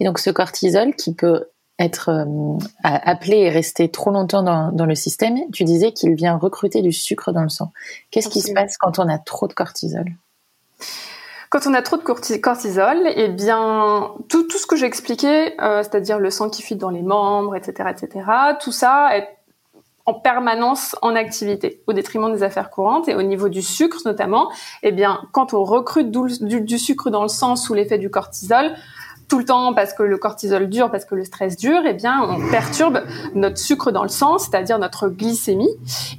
Et 0.00 0.04
donc, 0.04 0.18
ce 0.18 0.30
cortisol 0.30 0.94
qui 0.94 1.14
peut 1.14 1.46
être 1.78 2.10
euh, 2.10 2.58
appelé 2.84 3.38
et 3.38 3.50
rester 3.50 3.90
trop 3.90 4.10
longtemps 4.10 4.42
dans, 4.42 4.86
le 4.86 4.94
système, 4.94 5.38
tu 5.52 5.64
disais 5.64 5.92
qu'il 5.92 6.14
vient 6.14 6.36
recruter 6.36 6.82
du 6.82 6.92
sucre 6.92 7.32
dans 7.32 7.42
le 7.42 7.48
sang. 7.48 7.72
Qu'est-ce 8.10 8.28
qui 8.28 8.40
se 8.40 8.52
passe 8.52 8.76
quand 8.76 8.98
on 8.98 9.08
a 9.08 9.18
trop 9.18 9.48
de 9.48 9.52
cortisol? 9.52 10.06
Quand 11.50 11.66
on 11.66 11.74
a 11.74 11.82
trop 11.82 11.96
de 11.96 12.36
cortisol, 12.38 13.08
eh 13.14 13.28
bien, 13.28 14.12
tout, 14.28 14.44
tout 14.44 14.58
ce 14.58 14.66
que 14.66 14.76
j'ai 14.76 14.86
expliqué, 14.86 15.60
euh, 15.60 15.82
c'est-à-dire 15.82 16.18
le 16.18 16.30
sang 16.30 16.48
qui 16.48 16.62
fuit 16.62 16.76
dans 16.76 16.90
les 16.90 17.02
membres, 17.02 17.56
etc., 17.56 17.90
etc., 17.90 18.24
tout 18.62 18.72
ça 18.72 19.16
est 19.16 19.28
en 20.04 20.14
permanence 20.14 20.96
en 21.02 21.14
activité 21.14 21.82
au 21.86 21.92
détriment 21.92 22.32
des 22.32 22.42
affaires 22.42 22.70
courantes 22.70 23.08
et 23.08 23.14
au 23.14 23.22
niveau 23.22 23.48
du 23.48 23.62
sucre 23.62 23.98
notamment 24.04 24.50
eh 24.82 24.90
bien 24.90 25.20
quand 25.32 25.54
on 25.54 25.62
recrute 25.62 26.10
du, 26.10 26.78
sucre 26.78 27.10
dans 27.10 27.22
le 27.22 27.28
sang 27.28 27.54
sous 27.54 27.74
l'effet 27.74 27.98
du 27.98 28.10
cortisol 28.10 28.74
tout 29.32 29.38
le 29.38 29.46
temps 29.46 29.72
parce 29.72 29.94
que 29.94 30.02
le 30.02 30.18
cortisol 30.18 30.68
dure 30.68 30.90
parce 30.90 31.06
que 31.06 31.14
le 31.14 31.24
stress 31.24 31.56
dure 31.56 31.80
eh 31.86 31.94
bien 31.94 32.20
on 32.22 32.50
perturbe 32.50 33.00
notre 33.34 33.56
sucre 33.56 33.90
dans 33.90 34.02
le 34.02 34.10
sang 34.10 34.36
c'est-à-dire 34.36 34.78
notre 34.78 35.08
glycémie 35.08 35.74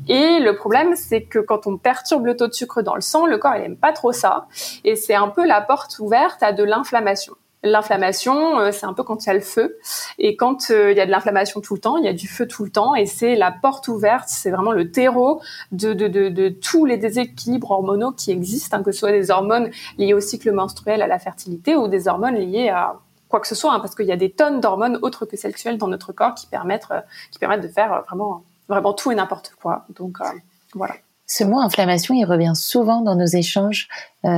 et 0.08 0.40
le 0.40 0.56
problème 0.56 0.96
c'est 0.96 1.22
que 1.22 1.38
quand 1.38 1.68
on 1.68 1.78
perturbe 1.78 2.26
le 2.26 2.36
taux 2.36 2.48
de 2.48 2.54
sucre 2.54 2.82
dans 2.82 2.96
le 2.96 3.02
sang 3.02 3.28
le 3.28 3.38
corps 3.38 3.56
il 3.56 3.66
aime 3.66 3.78
pas 3.78 3.92
trop 3.92 4.14
ça 4.14 4.48
et 4.84 4.96
c'est 4.96 5.14
un 5.14 5.28
peu 5.28 5.46
la 5.46 5.62
porte 5.62 6.00
ouverte 6.00 6.42
à 6.42 6.54
de 6.54 6.64
l'inflammation 6.64 7.36
L'inflammation, 7.66 8.60
euh, 8.60 8.72
c'est 8.74 8.86
un 8.86 8.92
peu 8.92 9.04
quand 9.04 9.24
il 9.24 9.28
y 9.28 9.30
a 9.30 9.34
le 9.34 9.40
feu. 9.40 9.78
Et 10.20 10.36
quand 10.36 10.70
euh, 10.70 10.92
il 10.92 10.98
y 10.98 11.00
a 11.00 11.06
de 11.06 11.12
l'inflammation 11.12 11.62
tout 11.62 11.76
le 11.76 11.80
temps, 11.80 11.96
il 11.96 12.04
y 12.04 12.10
a 12.10 12.14
du 12.14 12.28
feu 12.28 12.46
tout 12.46 12.66
le 12.66 12.70
temps. 12.70 12.94
Et 12.94 13.06
c'est 13.06 13.36
la 13.36 13.54
porte 13.54 13.88
ouverte, 13.88 14.26
c'est 14.28 14.52
vraiment 14.52 14.74
le 14.74 14.92
terreau 14.92 15.42
de, 15.72 15.94
de, 15.94 16.10
de, 16.10 16.50
tous 16.50 16.84
les 16.84 16.98
déséquilibres 16.98 17.72
hormonaux 17.72 18.12
qui 18.12 18.32
existent, 18.32 18.76
hein, 18.76 18.84
que 18.84 18.92
ce 18.92 19.00
soit 19.00 19.14
des 19.14 19.32
hormones 19.32 19.70
liées 19.98 20.14
au 20.14 20.20
cycle 20.20 20.52
menstruel, 20.52 21.02
à 21.02 21.08
la 21.08 21.20
fertilité, 21.20 21.78
ou 21.78 21.88
des 21.88 22.10
hormones 22.10 22.36
liées 22.36 22.68
à 22.68 22.96
quoi 23.34 23.40
que 23.40 23.48
ce 23.48 23.56
soit, 23.56 23.74
hein, 23.74 23.80
parce 23.80 23.96
qu'il 23.96 24.06
y 24.06 24.12
a 24.12 24.16
des 24.16 24.30
tonnes 24.30 24.62
d'hormones 24.62 25.00
autres 25.02 25.26
que 25.26 25.36
sexuelles 25.36 25.80
dans 25.80 25.88
notre 25.88 26.14
corps 26.14 26.36
qui 26.36 26.46
permettent, 26.46 26.86
euh, 26.92 27.02
qui 27.32 27.40
permettent 27.40 27.64
de 27.64 27.68
faire 27.68 28.04
vraiment, 28.08 28.44
vraiment 28.70 28.94
tout 28.94 29.12
et 29.12 29.16
n'importe 29.16 29.54
quoi. 29.60 29.88
Donc 29.96 30.20
voilà. 30.76 30.94
Ce 31.26 31.44
mot 31.44 31.60
inflammation, 31.60 32.14
il 32.14 32.26
revient 32.26 32.52
souvent 32.54 33.02
dans 33.02 33.16
nos 33.16 33.26
échanges 33.26 33.88
euh, 34.24 34.30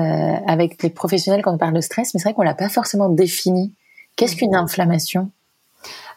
avec 0.47 0.81
les 0.81 0.89
professionnels 0.89 1.41
quand 1.41 1.53
on 1.53 1.57
parle 1.57 1.73
de 1.73 1.81
stress, 1.81 2.13
mais 2.13 2.21
c'est 2.21 2.29
vrai 2.29 2.33
qu'on 2.33 2.43
l'a 2.43 2.53
pas 2.53 2.69
forcément 2.69 3.09
défini. 3.09 3.73
Qu'est-ce 4.15 4.37
qu'une 4.37 4.55
inflammation? 4.55 5.29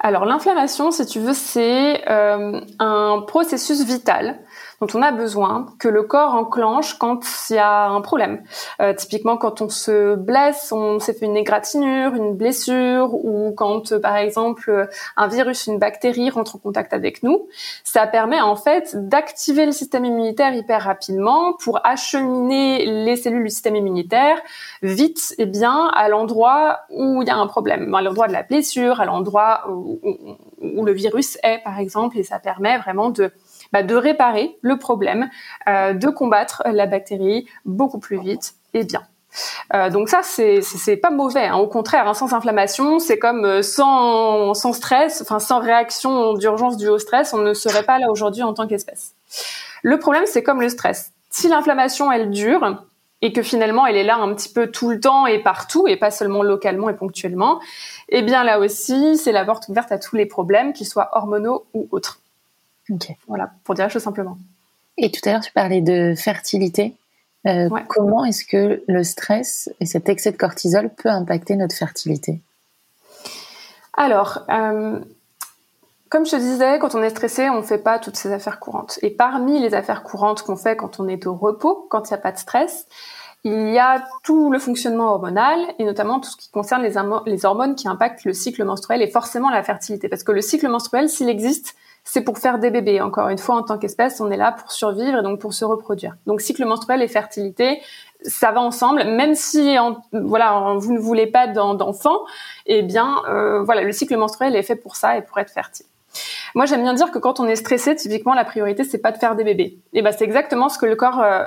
Alors 0.01 0.25
l'inflammation, 0.25 0.91
si 0.91 1.05
tu 1.07 1.19
veux, 1.19 1.35
c'est 1.35 2.09
euh, 2.09 2.61
un 2.79 3.25
processus 3.27 3.85
vital 3.85 4.39
dont 4.81 4.87
on 4.95 5.03
a 5.03 5.11
besoin, 5.11 5.67
que 5.81 5.89
le 5.89 6.05
corps 6.05 6.35
enclenche 6.35 6.95
quand 6.95 7.21
il 7.51 7.57
y 7.57 7.59
a 7.59 7.89
un 7.89 8.01
problème. 8.01 8.43
Euh, 8.81 8.95
typiquement, 8.95 9.37
quand 9.37 9.61
on 9.61 9.69
se 9.69 10.15
blesse, 10.15 10.71
on 10.71 11.01
s'est 11.01 11.15
fait 11.15 11.27
une 11.27 11.37
égratignure, 11.37 12.15
une 12.15 12.37
blessure, 12.37 13.13
ou 13.13 13.53
quand, 13.57 13.91
euh, 13.91 13.99
par 13.99 14.17
exemple, 14.17 14.89
un 15.17 15.27
virus, 15.27 15.67
une 15.67 15.81
bactérie 15.81 16.31
rentre 16.31 16.57
en 16.57 16.59
contact 16.61 16.93
avec 16.93 17.25
nous, 17.25 17.49
ça 17.83 18.07
permet 18.07 18.41
en 18.41 18.55
fait 18.55 19.09
d'activer 19.09 19.67
le 19.67 19.73
système 19.73 20.05
immunitaire 20.05 20.55
hyper 20.55 20.83
rapidement 20.83 21.55
pour 21.55 21.81
acheminer 21.85 22.87
les 22.87 23.17
cellules 23.17 23.45
du 23.45 23.51
système 23.51 23.75
immunitaire 23.75 24.39
vite 24.83 25.35
et 25.39 25.47
bien 25.47 25.89
à 25.89 26.09
l'endroit 26.09 26.81
où 26.91 27.23
il 27.23 27.27
y 27.27 27.31
a 27.31 27.37
un 27.37 27.47
problème, 27.49 27.93
à 27.95 28.03
l'endroit 28.03 28.29
de 28.29 28.33
la 28.33 28.45
blessure, 28.45 29.01
à 29.01 29.07
l'endroit 29.07 29.65
où, 29.69 29.88
où 30.61 30.85
le 30.85 30.93
virus 30.93 31.39
est, 31.43 31.63
par 31.65 31.79
exemple, 31.79 32.19
et 32.19 32.23
ça 32.23 32.39
permet 32.39 32.79
vraiment 32.79 33.11
de 33.11 33.33
bah, 33.73 33.83
de 33.83 33.95
réparer 33.95 34.57
le 34.63 34.79
problème, 34.79 35.29
euh, 35.69 35.93
de 35.93 36.09
combattre 36.09 36.63
la 36.67 36.87
bactérie 36.87 37.47
beaucoup 37.67 37.99
plus 37.99 38.19
vite 38.19 38.55
et 38.73 38.85
bien. 38.85 39.03
Euh, 39.75 39.91
donc 39.91 40.09
ça, 40.09 40.21
c'est 40.23 40.97
pas 40.97 41.11
mauvais. 41.11 41.47
Hein. 41.47 41.57
Au 41.57 41.67
contraire, 41.69 42.09
hein, 42.09 42.15
sans 42.15 42.33
inflammation, 42.33 42.99
c'est 42.99 43.19
comme 43.19 43.45
euh, 43.45 43.63
sans 43.63 44.55
sans 44.55 44.73
stress, 44.73 45.21
enfin 45.21 45.39
sans 45.39 45.61
réaction 45.61 46.33
d'urgence 46.33 46.79
due 46.79 46.89
au 46.89 46.99
stress, 46.99 47.35
on 47.35 47.39
ne 47.39 47.53
serait 47.53 47.83
pas 47.83 47.99
là 47.99 48.11
aujourd'hui 48.11 48.43
en 48.43 48.55
tant 48.55 48.67
qu'espèce. 48.67 49.15
Le 49.83 49.99
problème, 49.99 50.25
c'est 50.27 50.43
comme 50.43 50.63
le 50.63 50.71
stress. 50.71 51.13
Si 51.31 51.49
l'inflammation 51.49 52.11
elle 52.11 52.31
dure 52.31 52.83
et 53.21 53.33
que 53.33 53.43
finalement 53.43 53.87
elle 53.87 53.97
est 53.97 54.05
là 54.05 54.17
un 54.17 54.35
petit 54.35 54.49
peu 54.49 54.71
tout 54.71 54.91
le 54.91 55.01
temps 55.01 55.27
et 55.27 55.39
partout 55.41 55.87
et 55.89 55.97
pas 55.97 56.11
seulement 56.11 56.43
localement 56.43 56.89
et 56.89 56.95
ponctuellement, 56.95 57.61
eh 58.09 58.23
bien 58.23 58.45
là 58.45 58.59
aussi, 58.59 59.17
c'est 59.17 59.33
la 59.33 59.45
porte 59.45 59.69
ouverte 59.69 59.93
à 59.93 59.99
tous 59.99 60.17
les 60.17 60.27
problèmes, 60.27 60.73
qu'ils 60.73 60.87
soient 60.87 61.11
hormonaux 61.13 61.67
ou 61.75 61.89
autres. 61.91 62.21
Ok. 62.91 63.09
Voilà, 63.27 63.51
pour 63.65 63.75
dire 63.75 63.85
la 63.85 63.89
chose 63.91 64.03
simplement. 64.03 64.39
Et 64.97 65.11
tout 65.11 65.21
à 65.29 65.33
l'heure, 65.33 65.41
tu 65.41 65.53
parlais 65.53 65.81
de 65.81 66.15
fertilité. 66.17 66.95
Euh, 67.47 67.69
comment 67.89 68.25
est-ce 68.25 68.45
que 68.45 68.83
le 68.89 69.05
stress 69.05 69.71
et 69.81 69.87
cet 69.87 70.09
excès 70.09 70.33
de 70.33 70.37
cortisol 70.37 70.91
peut 70.91 71.09
impacter 71.09 71.55
notre 71.57 71.75
fertilité? 71.75 72.41
Alors, 73.97 74.45
euh, 74.51 75.01
comme 76.11 76.27
je 76.27 76.33
te 76.33 76.37
disais, 76.37 76.79
quand 76.79 76.95
on 76.95 77.03
est 77.03 77.11
stressé, 77.11 77.49
on 77.51 77.59
ne 77.59 77.63
fait 77.63 77.79
pas 77.79 77.99
toutes 77.99 78.17
ces 78.17 78.33
affaires 78.33 78.61
courantes. 78.61 78.99
Et 79.03 79.11
parmi 79.11 79.61
les 79.61 79.75
affaires 79.75 80.03
courantes 80.03 80.43
qu'on 80.43 80.57
fait 80.57 80.77
quand 80.77 81.01
on 81.01 81.09
est 81.09 81.27
au 81.27 81.35
repos, 81.35 81.87
quand 81.91 82.09
il 82.09 82.13
n'y 82.13 82.19
a 82.19 82.23
pas 82.23 82.33
de 82.33 82.39
stress, 82.39 82.87
il 83.45 83.71
y 83.71 83.79
a 83.79 84.05
tout 84.25 84.51
le 84.51 84.59
fonctionnement 84.59 85.13
hormonal 85.13 85.61
et 85.79 85.85
notamment 85.85 86.19
tout 86.21 86.31
ce 86.31 86.37
qui 86.37 86.51
concerne 86.51 86.83
les, 86.83 87.45
hormones 87.47 87.77
qui 87.77 87.87
impactent 87.89 88.25
le 88.25 88.33
cycle 88.33 88.65
menstruel 88.65 89.01
et 89.01 89.07
forcément 89.07 89.51
la 89.51 89.63
fertilité. 89.63 90.09
Parce 90.09 90.25
que 90.25 90.33
le 90.33 90.41
cycle 90.41 90.69
menstruel, 90.69 91.09
s'il 91.09 91.29
existe, 91.29 91.77
c'est 92.05 92.23
pour 92.23 92.39
faire 92.39 92.59
des 92.59 92.71
bébés. 92.71 93.01
Encore 93.01 93.29
une 93.29 93.39
fois, 93.39 93.57
en 93.57 93.63
tant 93.63 93.79
qu'espèce, 93.79 94.21
on 94.21 94.31
est 94.31 94.37
là 94.37 94.53
pour 94.53 94.73
survivre 94.73 95.19
et 95.19 95.23
donc 95.23 95.41
pour 95.41 95.55
se 95.55 95.65
reproduire. 95.65 96.17
Donc 96.27 96.41
cycle 96.41 96.65
menstruel 96.65 97.01
et 97.01 97.09
fertilité, 97.09 97.81
ça 98.23 98.51
va 98.51 98.61
ensemble. 98.61 99.05
Même 99.05 99.35
si 99.35 99.77
voilà, 100.13 100.75
vous 100.77 100.93
ne 100.93 100.99
voulez 100.99 101.27
pas 101.27 101.47
d'enfants, 101.47 102.25
eh 102.67 102.83
bien 102.83 103.23
euh, 103.29 103.63
voilà, 103.63 103.83
le 103.83 103.93
cycle 103.93 104.17
menstruel 104.17 104.57
est 104.57 104.63
fait 104.63 104.77
pour 104.77 104.97
ça 104.97 105.17
et 105.17 105.23
pour 105.23 105.39
être 105.39 105.51
fertile. 105.51 105.87
Moi, 106.55 106.67
j'aime 106.67 106.83
bien 106.83 106.95
dire 106.95 107.11
que 107.11 107.19
quand 107.19 107.41
on 107.41 107.47
est 107.47 107.57
stressé, 107.57 107.97
typiquement, 107.97 108.35
la 108.35 108.45
priorité, 108.45 108.85
c'est 108.85 108.99
pas 108.99 109.13
de 109.13 109.19
faire 109.19 109.37
des 109.37 109.45
bébés. 109.45 109.79
Et 109.93 110.03
ben, 110.03 110.13
c'est 110.13 110.25
exactement 110.25 110.69
ce 110.69 110.79
que 110.79 110.87
le 110.87 110.97
corps 110.97 111.21
euh, 111.21 111.45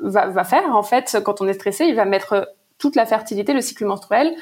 va, 0.00 0.26
va, 0.28 0.44
faire. 0.44 0.74
En 0.74 0.82
fait, 0.82 1.18
quand 1.24 1.40
on 1.40 1.48
est 1.48 1.54
stressé, 1.54 1.84
il 1.84 1.94
va 1.94 2.04
mettre 2.04 2.48
toute 2.78 2.96
la 2.96 3.06
fertilité, 3.06 3.52
le 3.52 3.60
cycle 3.60 3.84
menstruel, 3.84 4.34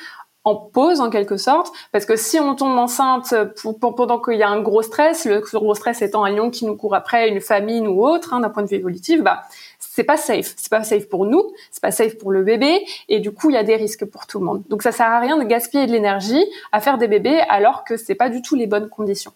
en 0.44 0.56
pause 0.56 1.00
en 1.00 1.10
quelque 1.10 1.36
sorte, 1.36 1.72
parce 1.92 2.04
que 2.04 2.16
si 2.16 2.40
on 2.40 2.54
tombe 2.54 2.76
enceinte 2.76 3.34
pour, 3.60 3.78
pendant 3.94 4.18
qu'il 4.18 4.38
y 4.38 4.42
a 4.42 4.48
un 4.48 4.60
gros 4.60 4.82
stress, 4.82 5.24
le 5.24 5.40
gros 5.40 5.74
stress 5.74 6.02
étant 6.02 6.24
un 6.24 6.30
lion 6.30 6.50
qui 6.50 6.66
nous 6.66 6.76
court 6.76 6.94
après, 6.94 7.28
une 7.28 7.40
famine 7.40 7.86
ou 7.86 8.04
autre, 8.04 8.34
hein, 8.34 8.40
d'un 8.40 8.50
point 8.50 8.62
de 8.62 8.68
vue 8.68 8.76
évolutif, 8.76 9.22
bah 9.22 9.42
c'est 9.78 10.04
pas 10.04 10.16
safe, 10.16 10.54
c'est 10.56 10.70
pas 10.70 10.82
safe 10.82 11.08
pour 11.08 11.26
nous, 11.26 11.52
c'est 11.70 11.82
pas 11.82 11.92
safe 11.92 12.18
pour 12.18 12.32
le 12.32 12.42
bébé, 12.42 12.84
et 13.08 13.20
du 13.20 13.30
coup 13.30 13.50
il 13.50 13.54
y 13.54 13.58
a 13.58 13.62
des 13.62 13.76
risques 13.76 14.04
pour 14.04 14.26
tout 14.26 14.40
le 14.40 14.44
monde. 14.44 14.62
Donc 14.68 14.82
ça 14.82 14.90
sert 14.90 15.06
à 15.06 15.20
rien 15.20 15.36
de 15.36 15.44
gaspiller 15.44 15.86
de 15.86 15.92
l'énergie 15.92 16.44
à 16.72 16.80
faire 16.80 16.98
des 16.98 17.08
bébés 17.08 17.40
alors 17.48 17.84
que 17.84 17.96
c'est 17.96 18.16
pas 18.16 18.28
du 18.28 18.42
tout 18.42 18.56
les 18.56 18.66
bonnes 18.66 18.88
conditions. 18.88 19.32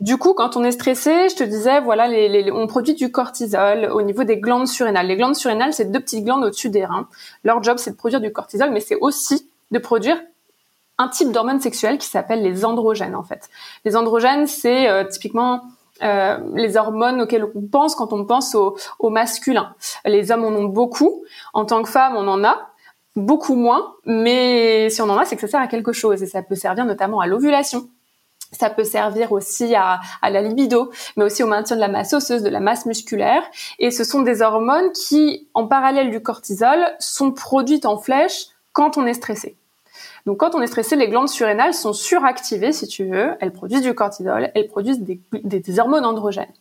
Du 0.00 0.16
coup, 0.16 0.34
quand 0.34 0.56
on 0.56 0.64
est 0.64 0.72
stressé, 0.72 1.28
je 1.28 1.36
te 1.36 1.44
disais, 1.44 1.80
voilà, 1.80 2.08
les, 2.08 2.50
on 2.50 2.66
produit 2.66 2.94
du 2.94 3.12
cortisol 3.12 3.90
au 3.92 4.02
niveau 4.02 4.24
des 4.24 4.38
glandes 4.38 4.66
surrénales. 4.66 5.06
Les 5.06 5.16
glandes 5.16 5.36
surrénales, 5.36 5.72
c'est 5.72 5.90
deux 5.90 6.00
petites 6.00 6.24
glandes 6.24 6.44
au-dessus 6.44 6.70
des 6.70 6.84
reins. 6.84 7.08
Leur 7.44 7.62
job, 7.62 7.78
c'est 7.78 7.92
de 7.92 7.96
produire 7.96 8.20
du 8.20 8.32
cortisol, 8.32 8.70
mais 8.70 8.80
c'est 8.80 8.96
aussi 8.96 9.48
de 9.70 9.78
produire 9.78 10.18
un 10.98 11.08
type 11.08 11.32
d'hormone 11.32 11.60
sexuelle 11.60 11.98
qui 11.98 12.06
s'appelle 12.06 12.42
les 12.42 12.64
androgènes 12.64 13.16
en 13.16 13.22
fait. 13.22 13.48
Les 13.84 13.96
androgènes, 13.96 14.46
c'est 14.46 14.88
euh, 14.88 15.04
typiquement 15.04 15.62
euh, 16.02 16.38
les 16.54 16.76
hormones 16.76 17.22
auxquelles 17.22 17.46
on 17.54 17.62
pense 17.62 17.94
quand 17.94 18.12
on 18.12 18.24
pense 18.24 18.54
au, 18.54 18.76
au, 18.98 19.10
masculin. 19.10 19.74
Les 20.04 20.30
hommes 20.30 20.44
en 20.44 20.48
ont 20.48 20.64
beaucoup. 20.64 21.24
En 21.54 21.64
tant 21.64 21.82
que 21.82 21.88
femme, 21.88 22.14
on 22.16 22.28
en 22.28 22.44
a 22.44 22.70
beaucoup 23.16 23.54
moins. 23.54 23.94
Mais 24.04 24.90
si 24.90 25.00
on 25.02 25.08
en 25.08 25.16
a, 25.16 25.24
c'est 25.24 25.36
que 25.36 25.42
ça 25.42 25.48
sert 25.48 25.60
à 25.60 25.66
quelque 25.66 25.92
chose 25.92 26.22
et 26.22 26.26
ça 26.26 26.42
peut 26.42 26.54
servir 26.54 26.84
notamment 26.84 27.20
à 27.20 27.26
l'ovulation. 27.26 27.88
Ça 28.52 28.70
peut 28.70 28.84
servir 28.84 29.32
aussi 29.32 29.74
à, 29.74 30.00
la 30.22 30.42
libido, 30.42 30.90
mais 31.16 31.24
aussi 31.24 31.42
au 31.42 31.46
maintien 31.46 31.76
de 31.76 31.80
la 31.80 31.88
masse 31.88 32.12
osseuse, 32.12 32.42
de 32.42 32.48
la 32.48 32.60
masse 32.60 32.86
musculaire. 32.86 33.42
Et 33.78 33.90
ce 33.90 34.04
sont 34.04 34.22
des 34.22 34.42
hormones 34.42 34.92
qui, 34.92 35.48
en 35.54 35.66
parallèle 35.66 36.10
du 36.10 36.22
cortisol, 36.22 36.78
sont 36.98 37.32
produites 37.32 37.86
en 37.86 37.98
flèche 37.98 38.48
quand 38.72 38.98
on 38.98 39.06
est 39.06 39.14
stressé. 39.14 39.56
Donc 40.26 40.38
quand 40.38 40.54
on 40.54 40.60
est 40.60 40.66
stressé, 40.66 40.96
les 40.96 41.08
glandes 41.08 41.28
surrénales 41.28 41.74
sont 41.74 41.92
suractivées, 41.92 42.72
si 42.72 42.86
tu 42.86 43.06
veux. 43.06 43.30
Elles 43.40 43.52
produisent 43.52 43.82
du 43.82 43.94
cortisol, 43.94 44.50
elles 44.54 44.68
produisent 44.68 45.00
des, 45.00 45.80
hormones 45.80 46.04
androgènes. 46.04 46.52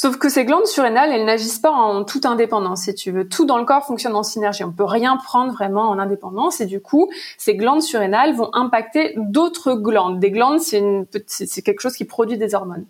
Sauf 0.00 0.16
que 0.16 0.28
ces 0.28 0.44
glandes 0.44 0.66
surrénales, 0.66 1.10
elles 1.10 1.24
n'agissent 1.24 1.58
pas 1.58 1.72
en 1.72 2.04
toute 2.04 2.24
indépendance, 2.24 2.82
si 2.82 2.94
tu 2.94 3.10
veux. 3.10 3.28
Tout 3.28 3.44
dans 3.44 3.58
le 3.58 3.64
corps 3.64 3.84
fonctionne 3.84 4.14
en 4.14 4.22
synergie. 4.22 4.62
On 4.62 4.70
peut 4.70 4.84
rien 4.84 5.16
prendre 5.16 5.52
vraiment 5.52 5.88
en 5.90 5.98
indépendance, 5.98 6.60
et 6.60 6.66
du 6.66 6.80
coup, 6.80 7.10
ces 7.36 7.56
glandes 7.56 7.82
surrénales 7.82 8.32
vont 8.36 8.48
impacter 8.52 9.14
d'autres 9.16 9.74
glandes. 9.74 10.20
Des 10.20 10.30
glandes, 10.30 10.60
c'est 10.60 11.62
quelque 11.62 11.80
chose 11.80 11.96
qui 11.96 12.04
produit 12.04 12.38
des 12.38 12.54
hormones. 12.54 12.86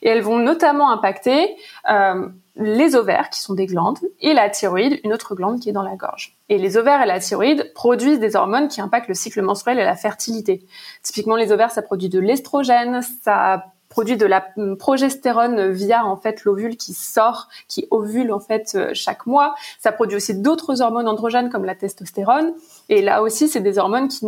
Et 0.00 0.08
elles 0.08 0.22
vont 0.22 0.38
notamment 0.38 0.90
impacter 0.90 1.54
euh, 1.90 2.26
les 2.56 2.96
ovaires, 2.96 3.28
qui 3.28 3.42
sont 3.42 3.52
des 3.52 3.66
glandes, 3.66 3.98
et 4.22 4.32
la 4.32 4.48
thyroïde, 4.48 5.00
une 5.04 5.12
autre 5.12 5.34
glande 5.34 5.60
qui 5.60 5.68
est 5.68 5.72
dans 5.72 5.82
la 5.82 5.96
gorge. 5.96 6.38
Et 6.48 6.56
les 6.56 6.78
ovaires 6.78 7.02
et 7.02 7.06
la 7.06 7.20
thyroïde 7.20 7.74
produisent 7.74 8.20
des 8.20 8.36
hormones 8.36 8.68
qui 8.68 8.80
impactent 8.80 9.08
le 9.08 9.14
cycle 9.14 9.42
menstruel 9.42 9.78
et 9.78 9.84
la 9.84 9.96
fertilité. 9.96 10.64
Typiquement, 11.02 11.36
les 11.36 11.52
ovaires, 11.52 11.72
ça 11.72 11.82
produit 11.82 12.08
de 12.08 12.20
l'estrogène, 12.20 13.02
ça 13.22 13.66
produit 13.88 14.16
de 14.16 14.26
la 14.26 14.44
progestérone 14.78 15.70
via 15.70 16.04
en 16.04 16.16
fait 16.16 16.44
l'ovule 16.44 16.76
qui 16.76 16.92
sort, 16.92 17.48
qui 17.68 17.86
ovule 17.90 18.32
en 18.32 18.40
fait 18.40 18.72
euh, 18.74 18.90
chaque 18.92 19.26
mois. 19.26 19.54
Ça 19.80 19.92
produit 19.92 20.16
aussi 20.16 20.34
d'autres 20.34 20.82
hormones 20.82 21.08
androgènes 21.08 21.50
comme 21.50 21.64
la 21.64 21.74
testostérone. 21.74 22.52
Et 22.88 23.02
là 23.02 23.22
aussi, 23.22 23.48
c'est 23.48 23.60
des 23.60 23.78
hormones 23.78 24.08
qui 24.08 24.26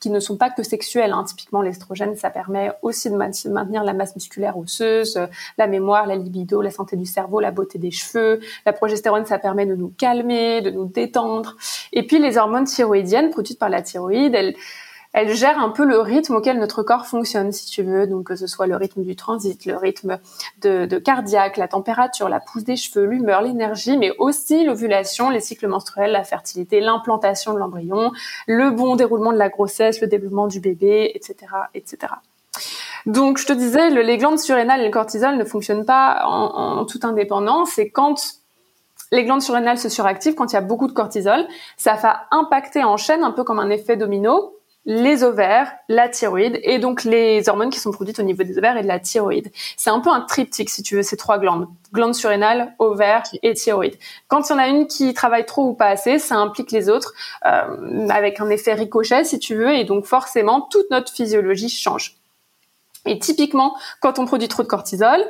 qui 0.00 0.10
ne 0.10 0.20
sont 0.20 0.36
pas 0.36 0.50
que 0.50 0.62
sexuelles. 0.62 1.12
Hein. 1.12 1.24
Typiquement, 1.24 1.62
l'estrogène, 1.62 2.16
ça 2.16 2.30
permet 2.30 2.70
aussi 2.82 3.10
de 3.10 3.16
maintenir 3.16 3.84
la 3.84 3.92
masse 3.92 4.14
musculaire 4.14 4.58
osseuse, 4.58 5.16
euh, 5.16 5.26
la 5.58 5.66
mémoire, 5.66 6.06
la 6.06 6.16
libido, 6.16 6.60
la 6.62 6.70
santé 6.70 6.96
du 6.96 7.06
cerveau, 7.06 7.40
la 7.40 7.50
beauté 7.50 7.78
des 7.78 7.90
cheveux. 7.90 8.40
La 8.64 8.72
progestérone, 8.72 9.26
ça 9.26 9.38
permet 9.38 9.66
de 9.66 9.74
nous 9.74 9.92
calmer, 9.96 10.60
de 10.60 10.70
nous 10.70 10.86
détendre. 10.86 11.56
Et 11.92 12.06
puis, 12.06 12.18
les 12.18 12.36
hormones 12.36 12.64
thyroïdiennes 12.64 13.30
produites 13.30 13.58
par 13.58 13.68
la 13.68 13.82
thyroïde, 13.82 14.34
elles 14.34 14.54
elle 15.16 15.34
gère 15.34 15.58
un 15.58 15.70
peu 15.70 15.86
le 15.86 15.98
rythme 15.98 16.34
auquel 16.34 16.58
notre 16.58 16.82
corps 16.82 17.06
fonctionne, 17.06 17.50
si 17.50 17.64
tu 17.64 17.82
veux. 17.82 18.06
Donc, 18.06 18.24
que 18.24 18.36
ce 18.36 18.46
soit 18.46 18.66
le 18.66 18.76
rythme 18.76 19.02
du 19.02 19.16
transit, 19.16 19.64
le 19.64 19.74
rythme 19.74 20.18
de, 20.60 20.98
cardiaque, 20.98 21.56
la 21.56 21.68
température, 21.68 22.28
la 22.28 22.38
pousse 22.38 22.64
des 22.64 22.76
cheveux, 22.76 23.06
l'humeur, 23.06 23.40
l'énergie, 23.40 23.96
mais 23.96 24.12
aussi 24.18 24.62
l'ovulation, 24.62 25.30
les 25.30 25.40
cycles 25.40 25.68
menstruels, 25.68 26.12
la 26.12 26.22
fertilité, 26.22 26.80
l'implantation 26.80 27.54
de 27.54 27.58
l'embryon, 27.58 28.12
le 28.46 28.70
bon 28.70 28.94
déroulement 28.94 29.32
de 29.32 29.38
la 29.38 29.48
grossesse, 29.48 30.02
le 30.02 30.06
développement 30.06 30.48
du 30.48 30.60
bébé, 30.60 31.12
etc., 31.14 31.34
etc. 31.72 32.12
Donc, 33.06 33.38
je 33.38 33.46
te 33.46 33.54
disais, 33.54 33.88
le, 33.88 34.02
les 34.02 34.18
glandes 34.18 34.38
surrénales 34.38 34.82
et 34.82 34.84
le 34.84 34.90
cortisol 34.90 35.38
ne 35.38 35.44
fonctionnent 35.44 35.86
pas 35.86 36.24
en, 36.26 36.80
en 36.80 36.84
toute 36.84 37.06
indépendance. 37.06 37.78
Et 37.78 37.88
quand 37.88 38.34
les 39.12 39.24
glandes 39.24 39.40
surrénales 39.40 39.78
se 39.78 39.88
suractivent, 39.88 40.34
quand 40.34 40.52
il 40.52 40.56
y 40.56 40.58
a 40.58 40.60
beaucoup 40.60 40.88
de 40.88 40.92
cortisol, 40.92 41.46
ça 41.78 41.94
va 41.94 42.26
impacter 42.32 42.84
en 42.84 42.98
chaîne, 42.98 43.24
un 43.24 43.30
peu 43.30 43.44
comme 43.44 43.60
un 43.60 43.70
effet 43.70 43.96
domino, 43.96 44.55
les 44.86 45.24
ovaires, 45.24 45.72
la 45.88 46.08
thyroïde 46.08 46.60
et 46.62 46.78
donc 46.78 47.02
les 47.02 47.48
hormones 47.48 47.70
qui 47.70 47.80
sont 47.80 47.90
produites 47.90 48.20
au 48.20 48.22
niveau 48.22 48.44
des 48.44 48.56
ovaires 48.56 48.76
et 48.76 48.82
de 48.82 48.86
la 48.86 49.00
thyroïde. 49.00 49.50
C'est 49.76 49.90
un 49.90 49.98
peu 49.98 50.10
un 50.10 50.20
triptyque 50.20 50.70
si 50.70 50.84
tu 50.84 50.94
veux 50.94 51.02
ces 51.02 51.16
trois 51.16 51.38
glandes, 51.38 51.66
glandes 51.92 52.14
surrénales, 52.14 52.72
ovaires 52.78 53.24
et 53.42 53.52
thyroïde. 53.54 53.96
Quand 54.28 54.48
il 54.48 54.52
y 54.52 54.54
en 54.54 54.58
a 54.58 54.68
une 54.68 54.86
qui 54.86 55.12
travaille 55.12 55.44
trop 55.44 55.70
ou 55.70 55.74
pas 55.74 55.88
assez, 55.88 56.20
ça 56.20 56.36
implique 56.36 56.70
les 56.70 56.88
autres 56.88 57.14
euh, 57.44 58.08
avec 58.08 58.40
un 58.40 58.48
effet 58.48 58.74
ricochet 58.74 59.24
si 59.24 59.40
tu 59.40 59.56
veux 59.56 59.74
et 59.74 59.82
donc 59.82 60.06
forcément 60.06 60.60
toute 60.60 60.88
notre 60.92 61.12
physiologie 61.12 61.68
change. 61.68 62.16
Et 63.06 63.18
typiquement, 63.18 63.76
quand 64.00 64.20
on 64.20 64.24
produit 64.24 64.48
trop 64.48 64.62
de 64.62 64.68
cortisol, 64.68 65.20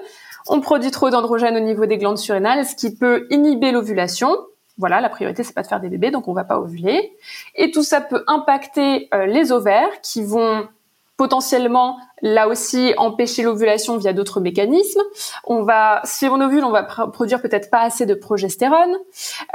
on 0.49 0.61
produit 0.61 0.91
trop 0.91 1.09
d'androgènes 1.09 1.57
au 1.57 1.61
niveau 1.61 1.87
des 1.87 1.97
glandes 1.97 2.19
surrénales, 2.19 2.67
ce 2.67 2.77
qui 2.77 2.95
peut 2.95 3.27
inhiber 3.31 3.73
l'ovulation, 3.73 4.37
voilà, 4.79 5.01
la 5.01 5.09
priorité 5.09 5.43
c'est 5.43 5.55
pas 5.55 5.63
de 5.63 5.67
faire 5.67 5.81
des 5.81 5.89
bébés, 5.89 6.11
donc 6.11 6.29
on 6.29 6.33
va 6.33 6.45
pas 6.45 6.59
ovuler. 6.59 7.17
Et 7.55 7.71
tout 7.71 7.83
ça 7.83 8.01
peut 8.01 8.25
impacter 8.27 9.09
euh, 9.15 9.27
les 9.27 9.53
ovaires 9.53 10.01
qui 10.03 10.23
vont 10.23 10.69
potentiellement 11.17 11.99
là 12.21 12.47
aussi 12.49 12.93
empêcher 12.99 13.43
l'ovulation 13.43 13.97
via 13.97 14.13
d'autres 14.13 14.41
mécanismes. 14.41 15.01
On 15.45 15.63
va, 15.63 16.01
si 16.05 16.27
on 16.27 16.41
ovule, 16.41 16.65
on 16.65 16.71
va 16.71 16.83
produire 16.83 17.41
peut-être 17.41 17.71
pas 17.71 17.81
assez 17.81 18.07
de 18.07 18.15
progestérone. 18.15 18.97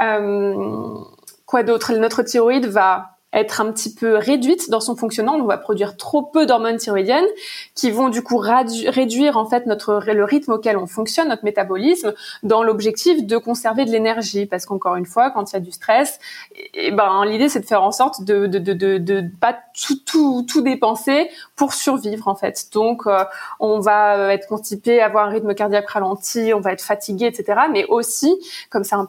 Euh, 0.00 0.98
quoi 1.46 1.62
d'autre? 1.62 1.92
Notre 1.92 2.22
thyroïde 2.22 2.66
va 2.66 3.11
être 3.32 3.60
un 3.60 3.72
petit 3.72 3.94
peu 3.94 4.16
réduite 4.16 4.70
dans 4.70 4.80
son 4.80 4.96
fonctionnement. 4.96 5.34
On 5.34 5.44
va 5.44 5.58
produire 5.58 5.96
trop 5.96 6.22
peu 6.22 6.46
d'hormones 6.46 6.76
thyroïdiennes 6.76 7.26
qui 7.74 7.90
vont 7.90 8.08
du 8.08 8.22
coup 8.22 8.36
réduire 8.36 9.36
en 9.36 9.46
fait 9.46 9.66
notre 9.66 10.02
le 10.06 10.24
rythme 10.24 10.52
auquel 10.52 10.76
on 10.76 10.86
fonctionne, 10.86 11.28
notre 11.28 11.44
métabolisme, 11.44 12.12
dans 12.42 12.62
l'objectif 12.62 13.24
de 13.24 13.36
conserver 13.36 13.84
de 13.84 13.90
l'énergie. 13.90 14.46
Parce 14.46 14.66
qu'encore 14.66 14.96
une 14.96 15.06
fois, 15.06 15.30
quand 15.30 15.50
il 15.50 15.54
y 15.54 15.56
a 15.56 15.60
du 15.60 15.72
stress, 15.72 16.18
et, 16.74 16.90
ben 16.90 17.24
l'idée 17.24 17.48
c'est 17.48 17.60
de 17.60 17.66
faire 17.66 17.82
en 17.82 17.92
sorte 17.92 18.22
de 18.24 18.46
de, 18.46 18.58
de, 18.58 18.72
de, 18.72 18.98
de 18.98 19.24
pas 19.40 19.56
tout, 19.80 19.98
tout, 20.04 20.46
tout 20.48 20.60
dépenser 20.60 21.30
pour 21.56 21.72
survivre 21.72 22.28
en 22.28 22.34
fait. 22.34 22.68
Donc 22.72 23.06
euh, 23.06 23.24
on 23.60 23.80
va 23.80 24.18
euh, 24.18 24.28
être 24.30 24.46
constipé, 24.46 25.00
avoir 25.00 25.26
un 25.26 25.30
rythme 25.30 25.54
cardiaque 25.54 25.88
ralenti, 25.88 26.52
on 26.54 26.60
va 26.60 26.72
être 26.72 26.82
fatigué, 26.82 27.26
etc. 27.26 27.60
Mais 27.70 27.86
aussi, 27.86 28.34
comme 28.70 28.84
ça 28.84 29.02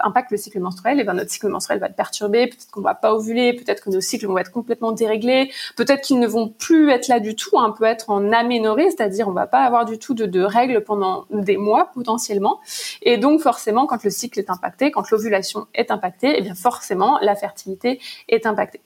impacte 0.00 0.30
le 0.30 0.36
cycle 0.36 0.60
menstruel, 0.60 1.00
et 1.00 1.04
ben 1.04 1.14
notre 1.14 1.30
cycle 1.30 1.48
menstruel 1.48 1.78
va 1.78 1.86
être 1.86 1.96
perturbé. 1.96 2.48
Peut-être 2.48 2.70
qu'on 2.70 2.80
va 2.80 2.94
pas 2.94 3.14
ovuler, 3.14 3.54
peut-être 3.70 3.84
que 3.84 3.90
nos 3.90 4.00
cycles 4.00 4.26
vont 4.26 4.38
être 4.38 4.50
complètement 4.50 4.92
déréglés, 4.92 5.52
peut-être 5.76 6.00
qu'ils 6.00 6.18
ne 6.18 6.26
vont 6.26 6.48
plus 6.48 6.90
être 6.90 7.08
là 7.08 7.20
du 7.20 7.36
tout. 7.36 7.50
On 7.52 7.72
peut 7.72 7.84
être 7.84 8.10
en 8.10 8.32
aménorrhée, 8.32 8.90
c'est-à-dire 8.90 9.28
on 9.28 9.32
va 9.32 9.46
pas 9.46 9.60
avoir 9.60 9.84
du 9.84 9.98
tout 9.98 10.14
de, 10.14 10.26
de 10.26 10.40
règles 10.40 10.82
pendant 10.82 11.26
des 11.30 11.56
mois 11.56 11.90
potentiellement. 11.94 12.58
Et 13.02 13.16
donc 13.16 13.40
forcément, 13.40 13.86
quand 13.86 14.02
le 14.02 14.10
cycle 14.10 14.38
est 14.40 14.50
impacté, 14.50 14.90
quand 14.90 15.08
l'ovulation 15.10 15.66
est 15.74 15.90
impactée, 15.90 16.34
eh 16.36 16.42
bien 16.42 16.54
forcément 16.54 17.18
la 17.22 17.36
fertilité 17.36 18.00
est 18.28 18.46
impactée. 18.46 18.80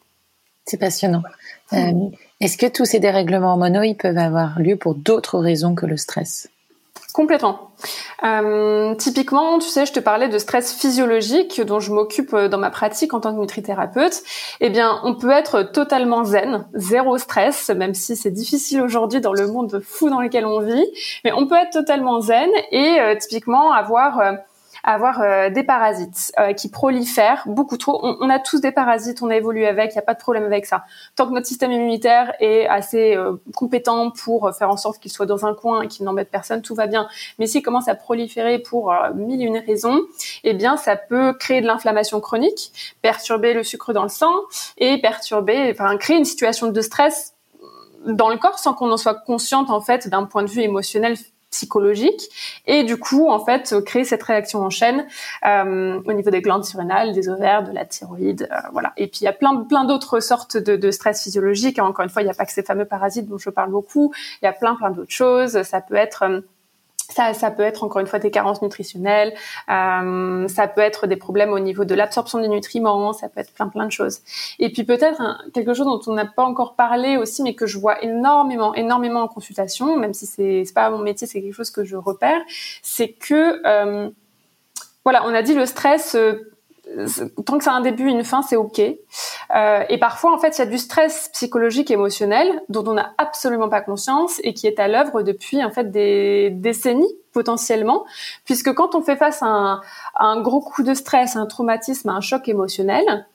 C'est 0.66 0.78
passionnant. 0.78 1.22
Euh, 1.72 1.92
est-ce 2.40 2.56
que 2.56 2.66
tous 2.66 2.86
ces 2.86 2.98
dérèglements 2.98 3.50
hormonaux, 3.50 3.82
ils 3.82 3.96
peuvent 3.96 4.18
avoir 4.18 4.58
lieu 4.58 4.76
pour 4.76 4.94
d'autres 4.94 5.38
raisons 5.38 5.74
que 5.74 5.86
le 5.86 5.96
stress? 5.96 6.48
Complètement. 7.14 7.70
Euh, 8.24 8.96
typiquement, 8.96 9.60
tu 9.60 9.68
sais, 9.68 9.86
je 9.86 9.92
te 9.92 10.00
parlais 10.00 10.26
de 10.26 10.36
stress 10.36 10.72
physiologique 10.74 11.60
dont 11.60 11.78
je 11.78 11.92
m'occupe 11.92 12.34
euh, 12.34 12.48
dans 12.48 12.58
ma 12.58 12.70
pratique 12.70 13.14
en 13.14 13.20
tant 13.20 13.32
que 13.32 13.38
nutrithérapeute. 13.38 14.20
Eh 14.60 14.68
bien, 14.68 14.98
on 15.04 15.14
peut 15.14 15.30
être 15.30 15.62
totalement 15.62 16.24
zen, 16.24 16.66
zéro 16.74 17.16
stress, 17.16 17.70
même 17.70 17.94
si 17.94 18.16
c'est 18.16 18.32
difficile 18.32 18.82
aujourd'hui 18.82 19.20
dans 19.20 19.32
le 19.32 19.46
monde 19.46 19.80
fou 19.86 20.10
dans 20.10 20.20
lequel 20.20 20.44
on 20.44 20.58
vit. 20.58 20.84
Mais 21.24 21.30
on 21.30 21.46
peut 21.46 21.54
être 21.54 21.70
totalement 21.70 22.20
zen 22.20 22.50
et 22.72 22.98
typiquement 23.20 23.72
avoir 23.72 24.20
avoir 24.84 25.22
euh, 25.22 25.48
des 25.48 25.62
parasites 25.62 26.32
euh, 26.38 26.52
qui 26.52 26.68
prolifèrent 26.68 27.42
beaucoup 27.46 27.78
trop. 27.78 27.98
On, 28.02 28.28
a 28.28 28.38
tous 28.38 28.60
des 28.60 28.70
parasites, 28.70 29.22
on 29.22 29.30
a 29.30 29.36
évolué 29.36 29.66
avec, 29.66 29.92
il 29.92 29.94
n'y 29.94 30.00
a 30.00 30.02
pas 30.02 30.14
de 30.14 30.18
problème 30.18 30.44
avec 30.44 30.66
ça. 30.66 30.84
Tant 31.16 31.26
que 31.26 31.32
notre 31.32 31.46
système 31.46 31.72
immunitaire 31.72 32.34
est 32.38 32.66
assez 32.66 33.16
euh, 33.16 33.32
compétent 33.56 34.10
pour 34.10 34.54
faire 34.54 34.68
en 34.68 34.76
sorte 34.76 35.00
qu'il 35.00 35.10
soit 35.10 35.26
dans 35.26 35.46
un 35.46 35.54
coin 35.54 35.82
et 35.82 35.88
qu'il 35.88 36.04
n'embête 36.04 36.30
personne, 36.30 36.60
tout 36.60 36.74
va 36.74 36.86
bien. 36.86 37.08
Mais 37.38 37.46
s'il 37.46 37.62
commence 37.62 37.88
à 37.88 37.94
proliférer 37.94 38.58
pour 38.58 38.92
mille 39.14 39.40
et 39.40 39.44
une 39.44 39.58
raisons, 39.58 40.02
eh 40.44 40.52
bien, 40.52 40.76
ça 40.76 40.96
peut 40.96 41.32
créer 41.32 41.62
de 41.62 41.66
l'inflammation 41.66 42.20
chronique, 42.20 42.96
perturber 43.00 43.54
le 43.54 43.62
sucre 43.62 43.94
dans 43.94 44.02
le 44.02 44.08
sang 44.10 44.32
et 44.76 45.00
perturber, 45.00 45.70
enfin, 45.72 45.96
créer 45.96 46.18
une 46.18 46.24
situation 46.26 46.70
de 46.70 46.80
stress 46.82 47.34
dans 48.06 48.28
le 48.28 48.36
corps 48.36 48.58
sans 48.58 48.74
qu'on 48.74 48.90
en 48.92 48.98
soit 48.98 49.14
consciente 49.14 49.70
en 49.70 49.80
fait 49.80 50.08
d'un 50.08 50.24
point 50.24 50.42
de 50.42 50.50
vue 50.50 50.60
émotionnel 50.60 51.16
psychologique 51.54 52.22
et 52.66 52.82
du 52.82 52.96
coup 52.96 53.28
en 53.28 53.44
fait 53.44 53.76
créer 53.86 54.04
cette 54.04 54.22
réaction 54.22 54.60
en 54.60 54.70
chaîne 54.70 55.06
euh, 55.46 56.00
au 56.04 56.12
niveau 56.12 56.30
des 56.30 56.42
glandes 56.42 56.64
surrénales, 56.64 57.12
des 57.12 57.28
ovaires, 57.28 57.62
de 57.62 57.72
la 57.72 57.84
thyroïde, 57.84 58.48
euh, 58.50 58.56
voilà. 58.72 58.92
Et 58.96 59.06
puis 59.06 59.20
il 59.22 59.24
y 59.24 59.28
a 59.28 59.32
plein 59.32 59.64
plein 59.64 59.84
d'autres 59.84 60.18
sortes 60.20 60.56
de, 60.56 60.74
de, 60.76 60.90
stress 60.90 61.22
physiologiques. 61.22 61.78
Encore 61.78 62.04
une 62.04 62.10
fois, 62.10 62.22
il 62.22 62.24
n'y 62.24 62.30
a 62.30 62.34
pas 62.34 62.44
que 62.44 62.52
ces 62.52 62.64
fameux 62.64 62.84
parasites 62.84 63.28
dont 63.28 63.38
je 63.38 63.50
parle 63.50 63.70
beaucoup. 63.70 64.12
Il 64.42 64.46
y 64.46 64.48
a 64.48 64.52
plein 64.52 64.74
plein 64.74 64.90
d'autres 64.90 65.12
choses. 65.12 65.62
Ça 65.62 65.80
peut 65.80 65.94
être 65.94 66.24
euh, 66.24 66.40
ça, 67.12 67.34
ça 67.34 67.50
peut 67.50 67.62
être 67.62 67.84
encore 67.84 68.00
une 68.00 68.06
fois 68.06 68.18
des 68.18 68.30
carences 68.30 68.62
nutritionnelles, 68.62 69.34
euh, 69.70 70.48
ça 70.48 70.68
peut 70.68 70.80
être 70.80 71.06
des 71.06 71.16
problèmes 71.16 71.52
au 71.52 71.58
niveau 71.58 71.84
de 71.84 71.94
l'absorption 71.94 72.38
des 72.40 72.48
nutriments, 72.48 73.12
ça 73.12 73.28
peut 73.28 73.40
être 73.40 73.52
plein 73.52 73.68
plein 73.68 73.86
de 73.86 73.92
choses. 73.92 74.20
Et 74.58 74.70
puis 74.70 74.84
peut-être 74.84 75.22
quelque 75.52 75.74
chose 75.74 75.86
dont 75.86 76.00
on 76.06 76.14
n'a 76.14 76.26
pas 76.26 76.44
encore 76.44 76.74
parlé 76.74 77.16
aussi, 77.16 77.42
mais 77.42 77.54
que 77.54 77.66
je 77.66 77.78
vois 77.78 78.02
énormément, 78.02 78.74
énormément 78.74 79.22
en 79.22 79.28
consultation, 79.28 79.96
même 79.96 80.14
si 80.14 80.26
c'est 80.26 80.64
pas 80.74 80.90
mon 80.90 80.98
métier, 80.98 81.26
c'est 81.26 81.40
quelque 81.40 81.54
chose 81.54 81.70
que 81.70 81.84
je 81.84 81.96
repère, 81.96 82.40
c'est 82.82 83.08
que 83.08 83.60
euh, 83.66 84.10
voilà, 85.04 85.24
on 85.26 85.34
a 85.34 85.42
dit 85.42 85.54
le 85.54 85.66
stress 85.66 86.16
euh, 86.16 86.50
tant 87.44 87.58
que 87.58 87.64
ça 87.64 87.72
a 87.72 87.74
un 87.74 87.80
début, 87.80 88.08
une 88.08 88.24
fin, 88.24 88.42
c'est 88.42 88.56
ok. 88.56 88.80
Euh, 89.54 89.84
et 89.88 89.98
parfois, 89.98 90.34
en 90.34 90.38
fait, 90.38 90.56
il 90.56 90.60
y 90.60 90.62
a 90.62 90.66
du 90.66 90.78
stress 90.78 91.28
psychologique, 91.32 91.90
émotionnel, 91.90 92.62
dont 92.68 92.84
on 92.86 92.94
n'a 92.94 93.14
absolument 93.18 93.68
pas 93.68 93.80
conscience 93.80 94.40
et 94.44 94.54
qui 94.54 94.66
est 94.66 94.78
à 94.78 94.88
l'œuvre 94.88 95.22
depuis 95.22 95.64
en 95.64 95.70
fait 95.70 95.90
des 95.90 96.50
décennies 96.50 97.14
potentiellement, 97.32 98.04
puisque 98.44 98.72
quand 98.72 98.94
on 98.94 99.02
fait 99.02 99.16
face 99.16 99.42
à 99.42 99.46
un, 99.46 99.80
à 100.14 100.26
un 100.26 100.40
gros 100.40 100.60
coup 100.60 100.82
de 100.82 100.94
stress, 100.94 101.36
à 101.36 101.40
un 101.40 101.46
traumatisme, 101.46 102.08
à 102.08 102.12
un 102.12 102.20
choc 102.20 102.48
émotionnel, 102.48 103.26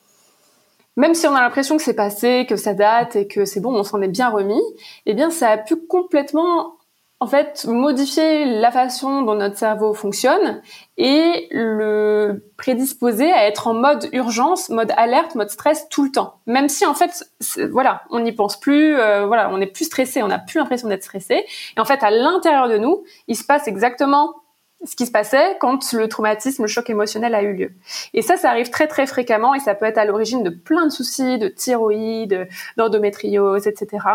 même 0.96 1.14
si 1.14 1.28
on 1.28 1.36
a 1.36 1.42
l'impression 1.42 1.78
que 1.78 1.84
c'est 1.84 1.94
passé, 1.94 2.46
que 2.48 2.58
ça 2.58 2.74
date 2.74 3.16
et 3.16 3.28
que 3.28 3.46
c'est 3.46 3.62
bon, 3.62 3.74
on 3.74 3.84
s'en 3.84 4.02
est 4.02 4.10
bien 4.10 4.30
remis, 4.30 4.62
eh 5.06 5.14
bien, 5.14 5.30
ça 5.30 5.50
a 5.50 5.58
pu 5.58 5.78
complètement 5.78 6.74
en 7.22 7.28
fait, 7.28 7.66
modifier 7.68 8.46
la 8.46 8.72
façon 8.72 9.24
dont 9.24 9.36
notre 9.36 9.58
cerveau 9.58 9.94
fonctionne 9.94 10.62
et 10.98 11.50
le 11.52 12.46
prédisposer 12.58 13.30
à 13.30 13.46
être 13.46 13.68
en 13.68 13.74
mode 13.74 14.08
urgence, 14.14 14.70
mode 14.70 14.94
alerte, 14.96 15.36
mode 15.36 15.50
stress 15.50 15.90
tout 15.90 16.06
le 16.06 16.12
temps. 16.12 16.36
Même 16.48 16.70
si 16.70 16.86
en 16.86 16.94
fait, 16.94 17.30
voilà, 17.72 18.04
on 18.10 18.22
n'y 18.22 18.32
pense 18.32 18.58
plus, 18.58 18.98
euh, 18.98 19.26
voilà, 19.26 19.50
on 19.52 19.60
est 19.60 19.68
plus 19.68 19.86
stressé, 19.86 20.24
on 20.24 20.30
n'a 20.30 20.40
plus 20.40 20.60
l'impression 20.60 20.88
d'être 20.88 21.04
stressé. 21.04 21.46
Et 21.76 21.80
en 21.80 21.86
fait, 21.86 22.04
à 22.04 22.10
l'intérieur 22.12 22.70
de 22.70 22.78
nous, 22.78 23.04
il 23.28 23.36
se 23.36 23.44
passe 23.44 23.68
exactement 23.68 24.36
ce 24.86 24.96
qui 24.96 25.06
se 25.06 25.12
passait 25.12 25.58
quand 25.60 25.92
le 25.92 26.08
traumatisme, 26.08 26.62
le 26.62 26.68
choc 26.68 26.90
émotionnel 26.90 27.36
a 27.36 27.42
eu 27.42 27.54
lieu. 27.54 27.72
Et 28.14 28.22
ça, 28.22 28.38
ça 28.38 28.50
arrive 28.50 28.70
très 28.70 28.88
très 28.88 29.06
fréquemment 29.08 29.54
et 29.54 29.60
ça 29.60 29.76
peut 29.76 29.86
être 29.86 29.98
à 29.98 30.06
l'origine 30.06 30.42
de 30.42 30.50
plein 30.50 30.86
de 30.86 30.92
soucis, 30.92 31.38
de 31.38 31.50
thyroïde, 31.50 32.48
d'endométriose, 32.78 33.68
etc. 33.68 34.06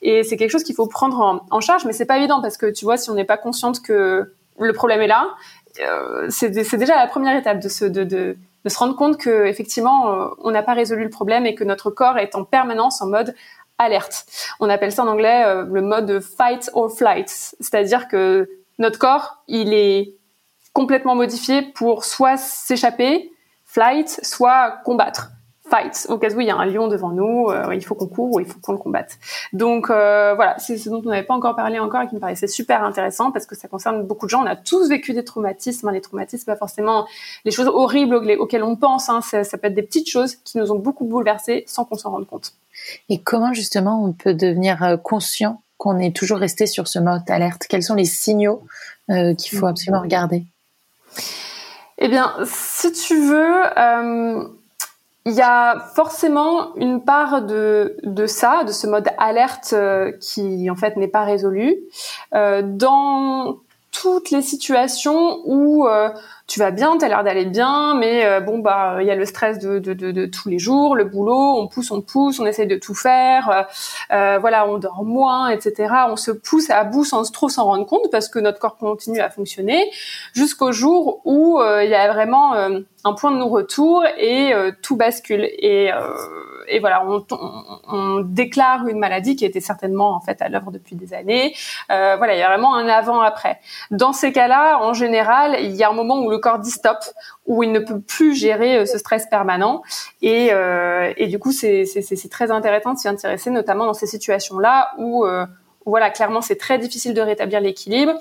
Et 0.00 0.22
c'est 0.22 0.36
quelque 0.36 0.50
chose 0.50 0.64
qu'il 0.64 0.74
faut 0.74 0.86
prendre 0.86 1.44
en, 1.50 1.60
charge, 1.60 1.84
mais 1.84 1.92
c'est 1.92 2.06
pas 2.06 2.18
évident 2.18 2.40
parce 2.40 2.56
que 2.56 2.66
tu 2.66 2.84
vois, 2.84 2.96
si 2.96 3.10
on 3.10 3.14
n'est 3.14 3.24
pas 3.24 3.36
consciente 3.36 3.82
que 3.82 4.34
le 4.58 4.72
problème 4.72 5.00
est 5.00 5.06
là, 5.06 5.34
euh, 5.80 6.26
c'est 6.30 6.50
déjà 6.50 6.96
la 6.96 7.06
première 7.06 7.36
étape 7.36 7.60
de 7.60 7.68
se, 7.68 7.84
de, 7.84 8.04
de, 8.04 8.36
de 8.64 8.68
se 8.68 8.78
rendre 8.78 8.96
compte 8.96 9.18
que 9.18 9.46
effectivement, 9.46 10.12
euh, 10.12 10.28
on 10.42 10.50
n'a 10.50 10.62
pas 10.62 10.74
résolu 10.74 11.04
le 11.04 11.10
problème 11.10 11.44
et 11.46 11.54
que 11.54 11.64
notre 11.64 11.90
corps 11.90 12.18
est 12.18 12.34
en 12.34 12.44
permanence 12.44 13.02
en 13.02 13.08
mode 13.08 13.34
alerte. 13.78 14.26
On 14.60 14.68
appelle 14.70 14.92
ça 14.92 15.02
en 15.02 15.08
anglais 15.08 15.44
euh, 15.44 15.64
le 15.70 15.82
mode 15.82 16.20
fight 16.20 16.70
or 16.74 16.90
flight, 16.96 17.28
c'est-à-dire 17.28 18.08
que 18.08 18.48
notre 18.78 18.98
corps, 18.98 19.42
il 19.48 19.72
est 19.72 20.16
complètement 20.72 21.14
modifié 21.14 21.62
pour 21.62 22.04
soit 22.04 22.36
s'échapper, 22.36 23.30
flight, 23.64 24.20
soit 24.22 24.80
combattre. 24.84 25.30
Fight, 25.70 26.06
au 26.10 26.18
cas 26.18 26.30
où 26.34 26.40
il 26.40 26.46
y 26.46 26.50
a 26.50 26.56
un 26.56 26.66
lion 26.66 26.88
devant 26.88 27.08
nous, 27.08 27.46
euh, 27.48 27.74
il 27.74 27.82
faut 27.82 27.94
qu'on 27.94 28.06
court 28.06 28.34
ou 28.34 28.40
il 28.40 28.44
faut 28.44 28.58
qu'on 28.60 28.72
le 28.72 28.78
combatte. 28.78 29.18
Donc 29.54 29.88
euh, 29.88 30.34
voilà, 30.34 30.58
c'est 30.58 30.76
ce 30.76 30.90
dont 30.90 31.00
on 31.02 31.08
n'avait 31.08 31.22
pas 31.22 31.32
encore 31.32 31.56
parlé 31.56 31.78
encore 31.78 32.02
et 32.02 32.06
qui 32.06 32.14
me 32.14 32.20
paraissait 32.20 32.48
super 32.48 32.84
intéressant 32.84 33.32
parce 33.32 33.46
que 33.46 33.54
ça 33.54 33.66
concerne 33.66 34.02
beaucoup 34.02 34.26
de 34.26 34.30
gens. 34.30 34.42
On 34.42 34.46
a 34.46 34.56
tous 34.56 34.90
vécu 34.90 35.14
des 35.14 35.24
traumatismes, 35.24 35.88
hein. 35.88 35.92
les 35.92 36.02
traumatismes, 36.02 36.44
pas 36.44 36.56
forcément 36.56 37.06
les 37.46 37.50
choses 37.50 37.68
horribles 37.68 38.14
auxquelles 38.38 38.62
on 38.62 38.76
pense. 38.76 39.08
Hein. 39.08 39.22
Ça, 39.22 39.42
ça 39.42 39.56
peut 39.56 39.68
être 39.68 39.74
des 39.74 39.82
petites 39.82 40.10
choses 40.10 40.36
qui 40.36 40.58
nous 40.58 40.70
ont 40.70 40.78
beaucoup 40.78 41.06
bouleversés 41.06 41.64
sans 41.66 41.86
qu'on 41.86 41.96
s'en 41.96 42.10
rende 42.10 42.26
compte. 42.26 42.52
Et 43.08 43.22
comment 43.22 43.54
justement 43.54 44.04
on 44.04 44.12
peut 44.12 44.34
devenir 44.34 44.82
euh, 44.82 44.96
conscient 44.98 45.62
qu'on 45.76 45.98
est 45.98 46.14
toujours 46.14 46.38
resté 46.38 46.66
sur 46.66 46.88
ce 46.88 46.98
mode 46.98 47.28
alerte 47.28 47.66
Quels 47.68 47.82
sont 47.82 47.94
les 47.94 48.04
signaux 48.04 48.62
euh, 49.10 49.34
qu'il 49.34 49.58
faut 49.58 49.66
absolument 49.66 50.02
regarder? 50.02 50.44
Eh 51.98 52.08
bien, 52.08 52.34
si 52.44 52.92
tu 52.92 53.20
veux, 53.20 53.78
euh, 53.78 54.44
il 55.26 55.32
y 55.32 55.42
a 55.42 55.78
forcément 55.94 56.74
une 56.76 57.04
part 57.04 57.42
de, 57.42 57.96
de 58.02 58.26
ça, 58.26 58.64
de 58.64 58.72
ce 58.72 58.86
mode 58.86 59.08
alerte 59.18 59.72
euh, 59.72 60.12
qui 60.20 60.68
en 60.70 60.76
fait 60.76 60.96
n'est 60.96 61.08
pas 61.08 61.24
résolu. 61.24 61.76
dans 62.32 63.58
toutes 63.94 64.30
les 64.30 64.42
situations 64.42 65.40
où 65.44 65.86
tu 66.46 66.58
vas 66.60 66.70
bien, 66.70 66.98
tu 66.98 67.04
as 67.04 67.08
l'air 67.08 67.24
d'aller 67.24 67.46
bien, 67.46 67.94
mais 67.94 68.24
euh, 68.26 68.40
bon 68.40 68.58
bah 68.58 68.98
il 69.00 69.06
y 69.06 69.10
a 69.10 69.14
le 69.14 69.24
stress 69.24 69.58
de, 69.58 69.78
de, 69.78 69.94
de, 69.94 70.12
de, 70.12 70.26
tous 70.26 70.50
les 70.50 70.58
jours, 70.58 70.94
le 70.94 71.04
boulot, 71.04 71.56
on 71.58 71.68
pousse, 71.68 71.90
on 71.90 72.02
pousse, 72.02 72.38
on 72.38 72.44
essaye 72.44 72.66
de 72.66 72.76
tout 72.76 72.94
faire, 72.94 73.48
euh, 73.48 73.62
euh, 74.14 74.38
voilà, 74.38 74.68
on 74.68 74.76
dort 74.76 75.04
moins, 75.04 75.48
etc. 75.48 75.92
On 76.08 76.16
se 76.16 76.30
pousse 76.30 76.68
à 76.68 76.84
bout 76.84 77.04
sans 77.04 77.30
trop 77.32 77.48
s'en 77.48 77.64
rendre 77.64 77.86
compte 77.86 78.10
parce 78.12 78.28
que 78.28 78.38
notre 78.38 78.58
corps 78.58 78.76
continue 78.76 79.20
à 79.20 79.30
fonctionner 79.30 79.90
jusqu'au 80.34 80.70
jour 80.70 81.22
où 81.24 81.60
il 81.62 81.88
y 81.88 81.94
a 81.94 82.12
vraiment 82.12 82.52
un 82.52 83.12
point 83.14 83.30
de 83.30 83.36
non-retour 83.38 84.04
et 84.18 84.52
tout 84.82 84.96
bascule 84.96 85.44
et 85.44 85.90
et 86.68 86.80
voilà, 86.80 87.04
on, 87.06 87.24
on, 87.88 88.20
déclare 88.20 88.86
une 88.86 88.98
maladie 88.98 89.36
qui 89.36 89.44
était 89.44 89.60
certainement 89.60 90.14
en 90.14 90.20
fait 90.20 90.40
à 90.42 90.48
l'œuvre 90.48 90.70
depuis 90.70 90.96
des 90.96 91.14
années. 91.14 91.54
Euh, 91.90 92.16
voilà, 92.16 92.34
il 92.34 92.38
y 92.38 92.42
a 92.42 92.48
vraiment 92.48 92.74
un 92.74 92.88
avant-après. 92.88 93.60
Dans 93.90 94.12
ces 94.12 94.32
cas-là, 94.32 94.78
en 94.80 94.92
général, 94.92 95.56
il 95.60 95.72
y 95.72 95.82
a 95.82 95.90
un 95.90 95.92
moment 95.92 96.20
où 96.20 96.30
le 96.30 96.38
corps 96.38 96.58
dit 96.58 96.70
stop, 96.70 96.98
où 97.46 97.62
il 97.62 97.72
ne 97.72 97.80
peut 97.80 98.00
plus 98.00 98.34
gérer 98.34 98.78
euh, 98.78 98.86
ce 98.86 98.98
stress 98.98 99.26
permanent, 99.26 99.82
et, 100.22 100.48
euh, 100.52 101.12
et 101.16 101.26
du 101.26 101.38
coup, 101.38 101.52
c'est 101.52 101.84
très 102.30 102.50
intéressant 102.50 102.94
de 102.94 102.98
s'y 102.98 103.08
intéresser, 103.08 103.50
notamment 103.50 103.86
dans 103.86 103.94
ces 103.94 104.06
situations-là 104.06 104.92
où, 104.98 105.24
euh, 105.24 105.46
où 105.84 105.90
voilà, 105.90 106.10
clairement, 106.10 106.40
c'est 106.40 106.56
très 106.56 106.78
difficile 106.78 107.14
de 107.14 107.20
rétablir 107.20 107.60
l'équilibre 107.60 108.14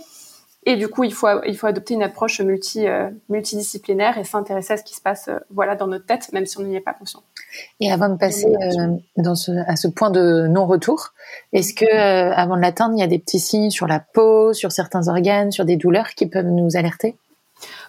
Et 0.65 0.76
du 0.78 0.88
coup, 0.88 1.04
il 1.04 1.13
faut, 1.13 1.28
il 1.45 1.58
faut 1.58 1.67
adopter 1.67 1.93
une 1.93 2.04
approche 2.04 2.39
multi, 2.39 2.88
euh, 2.88 3.10
multidisciplinaire 3.30 4.17
et 4.17 4.23
s'intéresser 4.23 4.73
à 4.73 4.78
ce 4.78 4.84
qui 4.84 4.95
se 4.95 5.02
passe 5.02 5.28
euh, 5.28 5.38
voilà, 5.52 5.76
dans 5.76 5.88
notre 5.88 6.06
tête, 6.06 6.32
même 6.32 6.45
si 6.45 6.58
on 6.58 6.63
n'y 6.63 6.76
est 6.76 6.82
pas 6.82 6.93
conscient. 6.93 7.21
Et 7.80 7.91
avant 7.91 8.10
de 8.10 8.15
passer 8.15 8.47
euh, 8.47 8.88
dans 9.17 9.36
ce, 9.36 9.52
à 9.67 9.76
ce 9.76 9.88
point 9.88 10.10
de 10.10 10.47
non-retour, 10.47 11.13
est-ce 11.52 11.73
que 11.73 11.86
avant 12.34 12.56
de 12.56 12.62
l'atteindre, 12.62 12.95
il 12.95 12.99
y 12.99 13.04
a 13.04 13.08
des 13.08 13.19
petits 13.19 13.39
signes 13.39 13.69
sur 13.69 13.88
la 13.88 13.99
peau, 13.99 14.54
sur 14.54 14.71
certains 14.71 15.08
organes, 15.08 15.52
sur 15.52 15.65
des 15.65 15.76
douleurs 15.76 16.10
qui 16.10 16.28
peuvent 16.28 16.47
nous 16.47 16.78
alerter? 16.78 17.17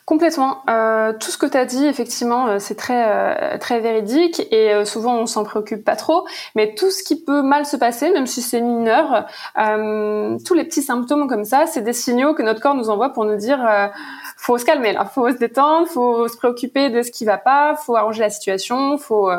Complètement. 0.07 0.59
Euh, 0.69 1.15
tout 1.19 1.31
ce 1.31 1.39
que 1.39 1.47
tu 1.47 1.57
as 1.57 1.65
dit, 1.65 1.87
effectivement, 1.87 2.47
euh, 2.47 2.59
c'est 2.59 2.75
très 2.75 3.07
euh, 3.09 3.57
très 3.57 3.81
véridique 3.81 4.47
et 4.51 4.75
euh, 4.75 4.85
souvent 4.85 5.17
on 5.17 5.25
s'en 5.25 5.45
préoccupe 5.45 5.83
pas 5.83 5.97
trop. 5.97 6.27
Mais 6.55 6.75
tout 6.75 6.91
ce 6.91 7.03
qui 7.03 7.19
peut 7.25 7.41
mal 7.41 7.65
se 7.65 7.79
passer, 7.79 8.11
même 8.11 8.27
si 8.27 8.43
c'est 8.43 8.61
mineur, 8.61 9.27
tous 10.45 10.55
les 10.55 10.65
petits 10.65 10.83
symptômes 10.83 11.27
comme 11.27 11.45
ça, 11.45 11.65
c'est 11.67 11.81
des 11.81 11.95
signaux 11.95 12.35
que 12.35 12.43
notre 12.43 12.61
corps 12.61 12.75
nous 12.75 12.91
envoie 12.91 13.15
pour 13.15 13.25
nous 13.25 13.37
dire 13.37 13.67
faut 14.37 14.59
se 14.59 14.67
calmer 14.67 14.93
là, 14.93 15.07
faut 15.07 15.31
se 15.31 15.37
détendre, 15.37 15.89
faut 15.89 16.29
se 16.29 16.37
préoccuper 16.37 16.91
de 16.91 17.01
ce 17.01 17.11
qui 17.11 17.25
va 17.25 17.39
pas, 17.39 17.75
faut 17.75 17.97
arranger 17.97 18.21
la 18.21 18.31
situation, 18.31 18.99
faut 18.99 19.31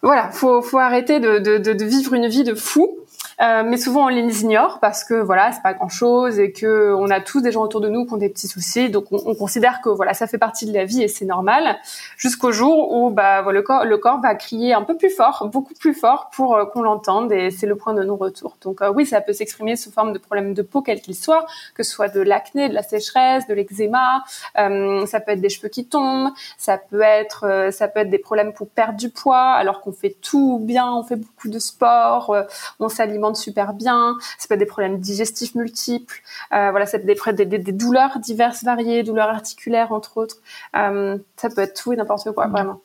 voilà, 0.00 0.30
faut 0.30 0.62
faut 0.62 0.78
arrêter 0.78 1.20
de, 1.20 1.38
de, 1.38 1.58
de, 1.58 1.74
de 1.74 1.84
vivre 1.84 2.14
une 2.14 2.28
vie 2.28 2.44
de 2.44 2.54
fou. 2.54 2.96
Euh, 3.42 3.62
mais 3.66 3.76
souvent 3.76 4.06
on 4.06 4.08
les 4.08 4.42
ignore 4.42 4.78
parce 4.80 5.04
que 5.04 5.12
voilà 5.12 5.52
c'est 5.52 5.62
pas 5.62 5.74
grand 5.74 5.90
chose 5.90 6.38
et 6.38 6.52
que 6.52 6.94
on 6.94 7.10
a 7.10 7.20
tous 7.20 7.42
des 7.42 7.52
gens 7.52 7.62
autour 7.62 7.82
de 7.82 7.88
nous 7.90 8.06
qui 8.06 8.14
ont 8.14 8.16
des 8.16 8.30
petits 8.30 8.48
soucis. 8.48 8.88
Donc 8.88 9.12
on, 9.12 9.18
on 9.26 9.34
considère 9.34 9.82
que 9.82 9.90
voilà 9.90 10.14
ça 10.14 10.26
fait 10.26 10.38
partie 10.38 10.64
de 10.64 10.72
la 10.72 10.86
vie 10.86 11.02
et 11.02 11.08
c'est 11.08 11.26
normal. 11.26 11.76
Jusqu'au 12.16 12.50
jour 12.50 12.94
où 12.94 13.10
bah 13.10 13.42
voilà, 13.42 13.58
le 13.58 13.62
corps 13.62 13.84
le 13.84 13.98
corps 13.98 14.20
va 14.22 14.34
crier 14.34 14.72
un 14.72 14.82
peu 14.82 14.96
plus 14.96 15.10
fort 15.10 15.50
beaucoup 15.52 15.74
plus 15.74 15.92
fort 15.92 16.30
pour 16.32 16.56
euh, 16.56 16.64
qu'on 16.64 16.80
l'entende 16.80 17.30
et 17.30 17.50
c'est 17.50 17.66
le 17.66 17.76
point 17.76 17.92
de 17.92 18.02
non 18.02 18.16
retour 18.16 18.56
donc 18.62 18.80
euh, 18.80 18.90
oui 18.90 19.04
ça 19.04 19.20
peut 19.20 19.34
s'exprimer 19.34 19.76
sous 19.76 19.92
forme 19.92 20.14
de 20.14 20.18
problèmes 20.18 20.54
de 20.54 20.62
peau 20.62 20.80
quel 20.80 21.02
qu'il 21.02 21.14
soit 21.14 21.44
que 21.74 21.82
ce 21.82 21.92
soit 21.92 22.08
de 22.08 22.20
l'acné 22.20 22.70
de 22.70 22.74
la 22.74 22.82
sécheresse 22.82 23.46
de 23.46 23.54
l'eczéma 23.54 24.24
ça 24.54 25.20
peut 25.20 25.32
être 25.32 25.40
des 25.40 25.50
cheveux 25.50 25.68
qui 25.68 25.86
tombent 25.86 26.30
ça 26.56 26.78
peut 26.78 27.02
être 27.02 27.68
ça 27.70 27.88
peut 27.88 28.00
être 28.00 28.10
des 28.10 28.18
problèmes 28.18 28.52
pour 28.52 28.68
perdre 28.68 28.96
du 28.96 29.10
poids 29.10 29.52
alors 29.52 29.80
qu'on 29.82 29.92
fait 29.92 30.16
tout 30.22 30.58
bien 30.62 30.90
on 30.92 31.02
fait 31.02 31.16
beaucoup 31.16 31.48
de 31.48 31.58
sport 31.58 32.34
on 32.80 32.88
s'alimente 32.88 33.25
super 33.34 33.72
bien, 33.72 34.16
ça 34.38 34.46
peut 34.48 34.54
être 34.54 34.60
des 34.60 34.66
problèmes 34.66 34.98
digestifs 34.98 35.54
multiples, 35.54 36.22
euh, 36.52 36.70
voilà, 36.70 36.86
ça 36.86 36.98
peut 36.98 37.08
être 37.08 37.32
des, 37.32 37.46
des, 37.46 37.58
des, 37.58 37.72
douleurs 37.72 38.18
diverses, 38.18 38.62
variées, 38.62 39.02
douleurs 39.02 39.30
articulaires 39.30 39.92
entre 39.92 40.16
autres. 40.18 40.36
Euh, 40.76 41.18
ça 41.36 41.48
peut 41.48 41.62
être 41.62 41.80
tout 41.80 41.92
et 41.92 41.96
n'importe 41.96 42.32
quoi, 42.32 42.46
vraiment. 42.48 42.80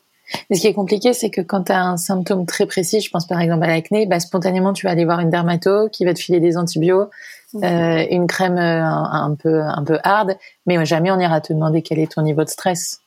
Mais 0.50 0.56
ce 0.56 0.62
qui 0.62 0.68
est 0.68 0.74
compliqué, 0.74 1.14
c'est 1.14 1.30
que 1.30 1.42
quand 1.42 1.64
tu 1.64 1.72
as 1.72 1.84
un 1.84 1.98
symptôme 1.98 2.46
très 2.46 2.66
précis, 2.66 3.02
je 3.02 3.10
pense 3.10 3.28
par 3.28 3.40
exemple 3.42 3.64
à 3.64 3.68
l'acné, 3.68 4.06
bah, 4.06 4.20
spontanément 4.20 4.74
tu 4.74 4.86
vas 4.86 4.92
aller 4.92 5.06
voir 5.06 5.20
une 5.20 5.30
dermato 5.30 5.90
qui 5.90 6.06
va 6.06 6.14
te 6.14 6.20
filer 6.20 6.40
des 6.40 6.58
antibiotiques, 6.58 7.12
mmh. 7.54 7.64
euh, 7.64 8.06
une 8.10 8.28
crème 8.28 8.58
euh, 8.58 8.84
un, 8.84 9.36
peu 9.36 9.62
un 9.62 9.84
peu 9.84 9.98
hard, 10.04 10.38
mais 10.66 10.84
jamais 10.86 11.12
on 11.12 11.20
ira 11.20 11.42
te 11.42 11.54
demander 11.54 11.82
quel 11.82 12.00
est 12.00 12.12
ton 12.12 12.22
niveau 12.22 12.44
de 12.44 12.50
stress. 12.50 13.02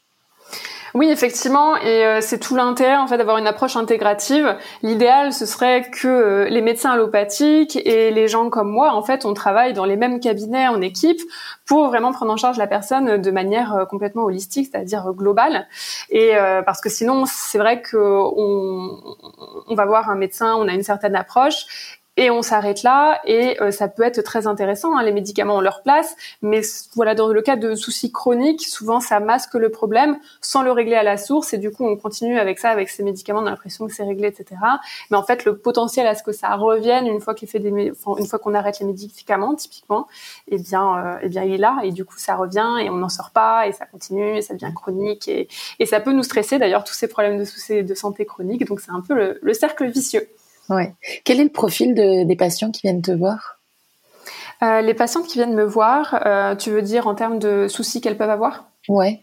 Oui, 0.94 1.10
effectivement, 1.10 1.76
et 1.76 2.06
euh, 2.06 2.20
c'est 2.20 2.38
tout 2.38 2.54
l'intérêt 2.54 2.94
en 2.94 3.08
fait 3.08 3.18
d'avoir 3.18 3.36
une 3.38 3.48
approche 3.48 3.74
intégrative. 3.74 4.56
L'idéal, 4.84 5.32
ce 5.32 5.44
serait 5.44 5.90
que 5.90 6.06
euh, 6.06 6.44
les 6.48 6.62
médecins 6.62 6.92
allopathiques 6.92 7.76
et 7.84 8.12
les 8.12 8.28
gens 8.28 8.48
comme 8.48 8.70
moi, 8.70 8.92
en 8.94 9.02
fait, 9.02 9.24
on 9.24 9.34
travaille 9.34 9.72
dans 9.72 9.86
les 9.86 9.96
mêmes 9.96 10.20
cabinets 10.20 10.68
en 10.68 10.80
équipe 10.80 11.20
pour 11.66 11.88
vraiment 11.88 12.12
prendre 12.12 12.32
en 12.32 12.36
charge 12.36 12.58
la 12.58 12.68
personne 12.68 13.20
de 13.20 13.30
manière 13.32 13.74
euh, 13.74 13.84
complètement 13.86 14.22
holistique, 14.22 14.68
c'est-à-dire 14.70 15.12
globale. 15.14 15.66
Et 16.10 16.34
parce 16.64 16.80
que 16.80 16.88
sinon, 16.88 17.24
c'est 17.26 17.58
vrai 17.58 17.82
que 17.82 17.96
on, 17.96 19.00
on 19.66 19.74
va 19.74 19.86
voir 19.86 20.08
un 20.10 20.14
médecin, 20.14 20.54
on 20.56 20.68
a 20.68 20.74
une 20.74 20.84
certaine 20.84 21.16
approche, 21.16 21.66
et 22.16 22.30
on 22.30 22.42
s'arrête 22.42 22.82
là 22.82 23.20
et 23.24 23.60
euh, 23.60 23.70
ça 23.70 23.88
peut 23.88 24.02
être 24.02 24.22
très 24.22 24.46
intéressant. 24.46 24.96
Hein, 24.96 25.02
les 25.02 25.12
médicaments 25.12 25.56
ont 25.56 25.60
leur 25.60 25.82
place, 25.82 26.16
mais 26.42 26.60
voilà 26.94 27.14
dans 27.14 27.28
le 27.28 27.42
cas 27.42 27.56
de 27.56 27.74
soucis 27.74 28.12
chroniques, 28.12 28.66
souvent 28.66 29.00
ça 29.00 29.20
masque 29.20 29.54
le 29.54 29.70
problème 29.70 30.18
sans 30.40 30.62
le 30.62 30.70
régler 30.70 30.94
à 30.96 31.02
la 31.02 31.16
source 31.16 31.52
et 31.54 31.58
du 31.58 31.70
coup 31.70 31.84
on 31.84 31.96
continue 31.96 32.38
avec 32.38 32.58
ça, 32.58 32.70
avec 32.70 32.88
ces 32.88 33.02
médicaments, 33.02 33.40
on 33.40 33.46
a 33.46 33.50
l'impression 33.50 33.86
que 33.86 33.92
c'est 33.94 34.04
réglé, 34.04 34.28
etc. 34.28 34.60
Mais 35.10 35.16
en 35.16 35.24
fait 35.24 35.44
le 35.44 35.56
potentiel 35.56 36.06
à 36.06 36.14
ce 36.14 36.22
que 36.22 36.32
ça 36.32 36.54
revienne 36.54 37.06
une 37.06 37.20
fois 37.20 37.34
qu'il 37.34 37.48
fait 37.48 37.58
des, 37.58 37.70
une 37.70 38.26
fois 38.26 38.38
qu'on 38.38 38.54
arrête 38.54 38.78
les 38.78 38.86
médicaments 38.86 39.54
typiquement, 39.54 40.06
eh 40.48 40.58
bien, 40.58 40.98
euh, 40.98 41.18
eh 41.22 41.28
bien 41.28 41.42
il 41.42 41.54
est 41.54 41.58
là 41.58 41.80
et 41.82 41.90
du 41.90 42.04
coup 42.04 42.18
ça 42.18 42.36
revient 42.36 42.76
et 42.80 42.90
on 42.90 42.96
n'en 42.96 43.08
sort 43.08 43.30
pas 43.30 43.66
et 43.66 43.72
ça 43.72 43.86
continue 43.86 44.36
et 44.36 44.42
ça 44.42 44.54
devient 44.54 44.72
chronique 44.74 45.26
et, 45.28 45.48
et 45.78 45.86
ça 45.86 46.00
peut 46.00 46.12
nous 46.12 46.22
stresser 46.22 46.58
d'ailleurs 46.58 46.84
tous 46.84 46.94
ces 46.94 47.08
problèmes 47.08 47.38
de 47.38 47.44
soucis 47.44 47.82
de 47.82 47.94
santé 47.94 48.24
chronique. 48.24 48.64
Donc 48.66 48.80
c'est 48.80 48.92
un 48.92 49.00
peu 49.00 49.14
le, 49.14 49.38
le 49.42 49.54
cercle 49.54 49.86
vicieux. 49.86 50.28
Ouais. 50.68 50.94
Quel 51.24 51.40
est 51.40 51.44
le 51.44 51.50
profil 51.50 51.94
de, 51.94 52.24
des 52.24 52.36
patients 52.36 52.70
qui 52.70 52.82
viennent 52.82 53.02
te 53.02 53.12
voir? 53.12 53.58
Euh, 54.62 54.80
Les 54.80 54.94
patients 54.94 55.22
qui 55.22 55.34
viennent 55.34 55.54
me 55.54 55.64
voir, 55.64 56.20
euh, 56.26 56.54
tu 56.56 56.70
veux 56.70 56.82
dire 56.82 57.06
en 57.06 57.14
termes 57.14 57.38
de 57.38 57.68
soucis 57.68 58.00
qu'elles 58.00 58.16
peuvent 58.16 58.30
avoir? 58.30 58.66
Ouais. 58.88 59.22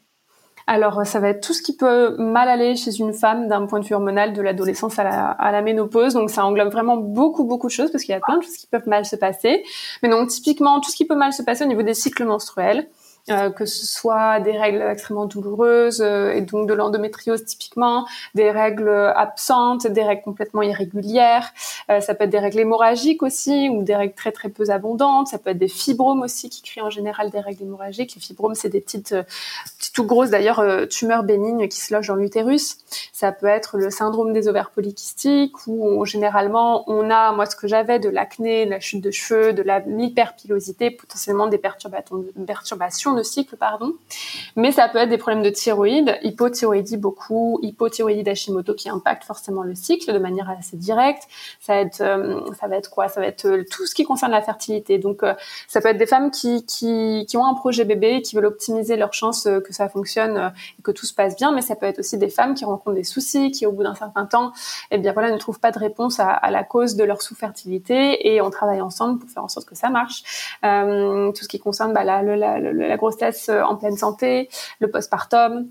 Alors, 0.67 1.05
ça 1.05 1.19
va 1.19 1.29
être 1.29 1.45
tout 1.45 1.53
ce 1.53 1.61
qui 1.61 1.75
peut 1.75 2.15
mal 2.17 2.47
aller 2.47 2.75
chez 2.75 2.95
une 2.95 3.13
femme 3.13 3.47
d'un 3.47 3.65
point 3.65 3.79
de 3.79 3.85
vue 3.85 3.95
hormonal 3.95 4.33
de 4.33 4.41
l'adolescence 4.41 4.99
à 4.99 5.03
la, 5.03 5.31
à 5.31 5.51
la 5.51 5.61
ménopause. 5.61 6.13
Donc, 6.13 6.29
ça 6.29 6.45
englobe 6.45 6.71
vraiment 6.71 6.97
beaucoup, 6.97 7.43
beaucoup 7.43 7.67
de 7.67 7.71
choses 7.71 7.91
parce 7.91 8.03
qu'il 8.03 8.13
y 8.13 8.15
a 8.15 8.21
plein 8.21 8.37
de 8.37 8.43
choses 8.43 8.57
qui 8.57 8.67
peuvent 8.67 8.87
mal 8.87 9.03
se 9.03 9.15
passer. 9.15 9.63
Mais 10.03 10.09
donc, 10.09 10.29
typiquement, 10.29 10.79
tout 10.79 10.91
ce 10.91 10.95
qui 10.95 11.05
peut 11.05 11.15
mal 11.15 11.33
se 11.33 11.41
passer 11.41 11.65
au 11.65 11.67
niveau 11.67 11.81
des 11.81 11.95
cycles 11.95 12.23
menstruels. 12.25 12.87
Euh, 13.29 13.51
que 13.51 13.65
ce 13.65 13.85
soit 13.85 14.39
des 14.39 14.57
règles 14.57 14.81
extrêmement 14.81 15.27
douloureuses 15.27 16.01
euh, 16.01 16.33
et 16.33 16.41
donc 16.41 16.67
de 16.67 16.73
l'endométriose 16.73 17.45
typiquement, 17.45 18.07
des 18.33 18.49
règles 18.49 18.89
absentes, 19.15 19.85
des 19.85 20.01
règles 20.01 20.23
complètement 20.23 20.63
irrégulières, 20.63 21.53
euh, 21.91 22.01
ça 22.01 22.15
peut 22.15 22.23
être 22.23 22.31
des 22.31 22.39
règles 22.39 22.61
hémorragiques 22.61 23.21
aussi 23.21 23.69
ou 23.69 23.83
des 23.83 23.95
règles 23.95 24.15
très 24.15 24.31
très 24.31 24.49
peu 24.49 24.67
abondantes, 24.71 25.27
ça 25.27 25.37
peut 25.37 25.51
être 25.51 25.59
des 25.59 25.67
fibromes 25.67 26.23
aussi 26.23 26.49
qui 26.49 26.63
créent 26.63 26.81
en 26.81 26.89
général 26.89 27.29
des 27.29 27.39
règles 27.39 27.61
hémorragiques. 27.61 28.15
Les 28.15 28.21
fibromes 28.21 28.55
c'est 28.55 28.69
des 28.69 28.81
petites, 28.81 29.15
petites 29.77 29.93
tout 29.93 30.05
grosses 30.05 30.31
d'ailleurs 30.31 30.63
tumeurs 30.89 31.21
bénignes 31.21 31.67
qui 31.67 31.77
se 31.77 31.93
logent 31.93 32.07
dans 32.07 32.15
l'utérus. 32.15 32.77
Ça 33.13 33.31
peut 33.31 33.45
être 33.45 33.77
le 33.77 33.91
syndrome 33.91 34.33
des 34.33 34.47
ovaires 34.47 34.71
polykystiques 34.71 35.67
où 35.67 36.03
généralement 36.05 36.89
on 36.89 37.11
a, 37.11 37.33
moi 37.33 37.45
ce 37.45 37.55
que 37.55 37.67
j'avais, 37.67 37.99
de 37.99 38.09
l'acné, 38.09 38.65
de 38.65 38.71
la 38.71 38.79
chute 38.79 39.03
de 39.03 39.11
cheveux, 39.11 39.53
de 39.53 39.63
l'hyperpilosité, 39.85 40.89
potentiellement 40.89 41.45
des 41.45 41.59
perturbations 41.59 43.10
de 43.13 43.23
cycle, 43.23 43.55
pardon. 43.57 43.93
Mais 44.55 44.71
ça 44.71 44.87
peut 44.89 44.97
être 44.97 45.09
des 45.09 45.17
problèmes 45.17 45.43
de 45.43 45.49
thyroïde, 45.49 46.17
hypothyroïdie 46.23 46.97
beaucoup, 46.97 47.59
hypothyroïdie 47.61 48.23
d'Hashimoto 48.23 48.73
qui 48.73 48.89
impacte 48.89 49.23
forcément 49.23 49.63
le 49.63 49.75
cycle 49.75 50.13
de 50.13 50.19
manière 50.19 50.49
assez 50.49 50.77
directe. 50.77 51.23
Ça 51.59 51.73
va 51.73 51.79
être, 51.81 52.01
euh, 52.01 52.39
ça 52.59 52.67
va 52.67 52.77
être 52.77 52.89
quoi? 52.89 53.07
Ça 53.07 53.21
va 53.21 53.27
être 53.27 53.45
euh, 53.45 53.65
tout 53.69 53.85
ce 53.85 53.95
qui 53.95 54.03
concerne 54.03 54.31
la 54.31 54.41
fertilité. 54.41 54.97
Donc, 54.97 55.23
euh, 55.23 55.33
ça 55.67 55.81
peut 55.81 55.89
être 55.89 55.97
des 55.97 56.05
femmes 56.05 56.31
qui, 56.31 56.65
qui, 56.65 57.37
ont 57.37 57.45
un 57.45 57.53
projet 57.53 57.85
bébé, 57.85 58.21
qui 58.21 58.35
veulent 58.35 58.45
optimiser 58.45 58.97
leurs 58.97 59.13
chances 59.13 59.43
que 59.43 59.73
ça 59.73 59.89
fonctionne 59.89 60.51
et 60.79 60.81
que 60.81 60.91
tout 60.91 61.05
se 61.05 61.13
passe 61.13 61.35
bien. 61.35 61.51
Mais 61.51 61.61
ça 61.61 61.75
peut 61.75 61.85
être 61.85 61.99
aussi 61.99 62.17
des 62.17 62.29
femmes 62.29 62.53
qui 62.53 62.65
rencontrent 62.65 62.95
des 62.95 63.03
soucis, 63.03 63.51
qui 63.51 63.65
au 63.65 63.71
bout 63.71 63.83
d'un 63.83 63.95
certain 63.95 64.25
temps, 64.25 64.51
eh 64.91 64.97
bien 64.97 65.13
voilà, 65.13 65.31
ne 65.31 65.37
trouvent 65.37 65.59
pas 65.59 65.71
de 65.71 65.79
réponse 65.79 66.19
à, 66.19 66.51
la 66.51 66.63
cause 66.63 66.95
de 66.95 67.03
leur 67.03 67.21
sous-fertilité 67.21 68.33
et 68.33 68.41
on 68.41 68.49
travaille 68.49 68.81
ensemble 68.81 69.19
pour 69.19 69.29
faire 69.29 69.43
en 69.43 69.47
sorte 69.47 69.67
que 69.67 69.75
ça 69.75 69.89
marche. 69.89 70.23
tout 70.61 71.43
ce 71.43 71.47
qui 71.47 71.59
concerne 71.59 71.93
bah, 71.93 72.03
la 72.03 72.97
grossesse 73.01 73.49
euh, 73.49 73.63
en 73.63 73.75
pleine 73.75 73.97
santé, 73.97 74.49
le 74.79 74.89
postpartum. 74.89 75.67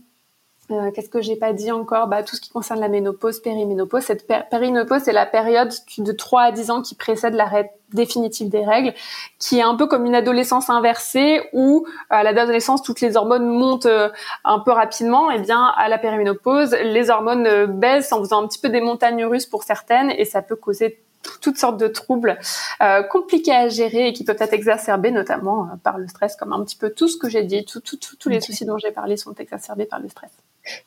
Euh, 0.71 0.91
Qu'est-ce 0.93 1.09
que 1.09 1.21
j'ai 1.21 1.37
pas 1.37 1.53
dit 1.53 1.73
encore? 1.73 2.07
Bah, 2.07 2.23
Tout 2.23 2.37
ce 2.37 2.41
qui 2.41 2.51
concerne 2.51 2.81
la 2.81 2.89
ménopause, 2.89 3.41
périménopause. 3.41 4.03
Cette 4.03 4.27
périménopause, 4.27 5.03
c'est 5.05 5.13
la 5.13 5.27
période 5.27 5.73
de 5.99 6.13
3 6.13 6.43
à 6.43 6.53
10 6.53 6.71
ans 6.71 6.83
qui 6.83 6.95
précède 6.95 7.35
l'arrêt 7.35 7.73
définitif 7.93 8.49
des 8.49 8.65
règles, 8.65 8.95
qui 9.41 9.59
est 9.59 9.63
un 9.63 9.75
peu 9.75 9.89
comme 9.89 10.07
une 10.07 10.15
adolescence 10.15 10.71
inversée 10.71 11.41
où 11.53 11.87
à 12.09 12.23
l'adolescence 12.23 12.83
toutes 12.83 13.01
les 13.01 13.17
hormones 13.17 13.47
montent 13.47 13.87
euh, 13.87 14.11
un 14.45 14.61
peu 14.61 14.71
rapidement, 14.71 15.33
et 15.33 15.37
eh 15.39 15.41
bien 15.41 15.65
à 15.77 15.89
la 15.89 15.99
périménopause 15.99 16.77
les 16.85 17.11
hormones 17.11 17.49
euh, 17.49 17.67
baissent 17.67 18.13
en 18.13 18.21
faisant 18.21 18.45
un 18.45 18.47
petit 18.47 18.61
peu 18.61 18.69
des 18.69 18.81
montagnes 18.81 19.25
russes 19.25 19.47
pour 19.47 19.65
certaines 19.65 20.13
et 20.13 20.25
ça 20.25 20.41
peut 20.41 20.55
causer 20.55 21.01
toutes 21.41 21.59
sortes 21.59 21.79
de 21.79 21.89
troubles 21.89 22.39
euh, 22.83 23.03
compliqués 23.03 23.53
à 23.53 23.69
gérer 23.69 24.09
et 24.09 24.13
qui 24.13 24.25
peuvent 24.25 24.37
être 24.41 24.53
exacerbés 24.53 25.11
notamment 25.11 25.65
euh, 25.65 25.77
par 25.83 25.99
le 25.99 26.09
stress, 26.09 26.37
comme 26.37 26.53
un 26.53 26.63
petit 26.65 26.77
peu 26.77 26.91
tout 26.91 27.09
ce 27.09 27.17
que 27.17 27.29
j'ai 27.29 27.43
dit, 27.43 27.65
tous 27.65 28.29
les 28.29 28.41
soucis 28.41 28.65
dont 28.65 28.79
j'ai 28.79 28.91
parlé 28.91 29.17
sont 29.17 29.35
exacerbés 29.35 29.87
par 29.87 30.01
le 30.01 30.09
stress. 30.09 30.31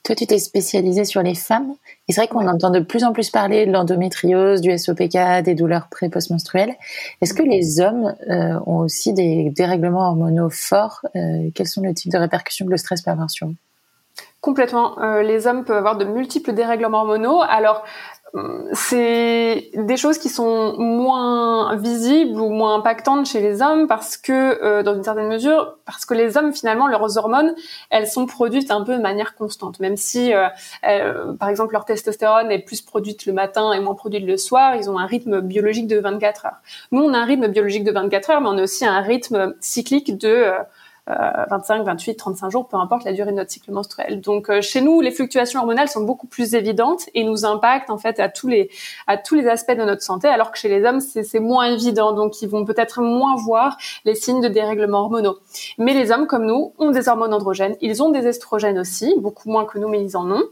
Toi, 0.04 0.16
tu 0.16 0.28
t'es 0.28 0.38
spécialisée 0.38 1.04
sur 1.04 1.24
les 1.24 1.34
femmes. 1.34 1.74
Et 2.08 2.14
c'est 2.14 2.22
vrai 2.22 2.28
qu'on 2.28 2.48
entend 2.48 2.70
de 2.70 2.80
plus 2.80 3.04
en 3.04 3.12
plus 3.12 3.32
parler 3.32 3.66
de 3.66 3.72
l'endométriose, 3.72 4.62
du 4.62 4.78
SOPK, 4.78 5.44
des 5.44 5.56
douleurs 5.56 5.88
pré-post-menstruelles. 5.90 6.76
Est-ce 7.22 7.34
que 7.34 7.44
les 7.44 7.82
hommes 7.82 8.14
euh, 8.30 8.60
ont 8.68 8.78
aussi 8.78 9.14
des 9.14 9.50
dérèglements 9.50 10.08
hormonaux 10.10 10.50
forts 10.50 11.02
Quels 11.14 11.68
sont 11.68 11.82
les 11.82 11.94
types 11.94 12.12
de 12.12 12.18
répercussions 12.18 12.66
que 12.66 12.72
le 12.72 12.78
stress 12.78 13.02
peut 13.02 13.12
avoir 13.12 13.30
sur 13.32 13.48
eux? 13.48 13.56
Complètement. 14.42 14.98
les 15.22 15.48
hommes 15.48 15.64
peuvent 15.64 15.78
avoir 15.78 15.98
de 15.98 16.06
multiples 16.06 16.54
dérèglements 16.54 17.00
hormonaux. 17.00 17.42
Alors, 17.42 17.84
c'est 18.72 19.70
des 19.76 19.96
choses 19.96 20.18
qui 20.18 20.30
sont 20.30 20.76
moins 20.80 21.76
visibles 21.76 22.40
ou 22.40 22.50
moins 22.50 22.76
impactantes 22.76 23.28
chez 23.28 23.42
les 23.42 23.62
hommes 23.62 23.88
parce 23.88 24.18
que, 24.18 24.32
euh, 24.64 24.82
dans 24.82 24.96
une 24.96 25.04
certaine 25.04 25.28
mesure, 25.28 25.78
parce 25.86 26.04
que 26.06 26.16
les 26.16 26.36
hommes 26.36 26.52
finalement 26.52 26.88
leurs 26.88 27.18
hormones, 27.18 27.54
elles 27.92 28.08
sont 28.08 28.26
produites 28.26 28.72
un 28.72 28.82
peu 28.82 28.98
de 28.98 29.02
manière 29.02 29.36
constante, 29.36 29.80
même 29.80 29.98
si, 29.98 30.34
euh, 30.34 30.48
euh, 30.88 31.34
par 31.34 31.50
exemple, 31.50 31.74
leur 31.74 31.86
testostérone 31.86 32.52
est 32.52 32.60
plus 32.60 32.82
produite 32.82 33.28
le 33.28 33.34
matin 33.34 33.72
et 33.72 33.80
moins 33.80 33.94
produite 33.94 34.26
le 34.26 34.38
soir, 34.38 34.76
ils 34.76 34.90
ont 34.90 34.98
un 34.98 35.06
rythme 35.06 35.42
biologique 35.42 35.88
de 35.88 36.00
24 36.00 36.48
heures. 36.48 36.62
Nous, 36.92 37.04
on 37.04 37.14
a 37.14 37.20
un 37.20 37.26
rythme 37.26 37.50
biologique 37.50 37.84
de 37.84 37.92
24 37.92 38.32
heures, 38.32 38.42
mais 38.42 38.50
on 38.50 38.58
a 38.58 38.64
aussi 38.64 38.84
un 38.84 39.02
rythme 39.02 39.54
cyclique 39.60 40.18
de 40.18 40.54
25, 41.08 41.84
28, 41.84 42.16
35 42.16 42.50
jours, 42.50 42.68
peu 42.68 42.78
importe 42.78 43.04
la 43.04 43.12
durée 43.12 43.32
de 43.32 43.36
notre 43.36 43.52
cycle 43.52 43.72
menstruel. 43.72 44.22
Donc 44.22 44.50
euh, 44.50 44.62
chez 44.62 44.80
nous, 44.82 45.02
les 45.02 45.12
fluctuations 45.12 45.60
hormonales 45.60 45.90
sont 45.90 46.04
beaucoup 46.04 46.28
plus 46.28 46.56
évidentes 46.56 47.10
et 47.14 47.24
nous 47.24 47.46
impactent 47.46 47.90
en 47.90 47.98
fait 47.98 48.20
à 48.20 48.30
tous 48.30 48.48
les 48.48 48.70
à 49.08 49.18
tous 49.18 49.36
les 49.36 49.48
aspects 49.48 49.76
de 49.76 49.84
notre 49.84 50.02
santé, 50.02 50.28
alors 50.28 50.52
que 50.52 50.58
chez 50.58 50.70
les 50.70 50.86
hommes 50.86 51.02
c'est 51.02 51.40
moins 51.40 51.66
évident. 51.66 52.14
Donc 52.14 52.42
ils 52.42 52.50
vont 52.50 52.64
peut-être 52.64 53.02
moins 53.02 53.36
voir 53.36 53.78
les 54.06 54.16
signes 54.16 54.42
de 54.42 54.48
dérèglement 54.48 55.02
hormonaux. 55.02 55.38
Mais 55.78 55.94
les 55.94 56.12
hommes 56.12 56.28
comme 56.28 56.46
nous 56.46 56.74
ont 56.80 56.92
des 56.92 57.10
hormones 57.10 57.34
androgènes, 57.34 57.76
ils 57.82 58.02
ont 58.02 58.10
des 58.10 58.26
estrogènes 58.28 58.80
aussi, 58.80 59.14
beaucoup 59.20 59.50
moins 59.50 59.66
que 59.66 59.80
nous, 59.80 59.90
mais 59.90 60.02
ils 60.02 60.16
en 60.16 60.32
ont. 60.32 60.44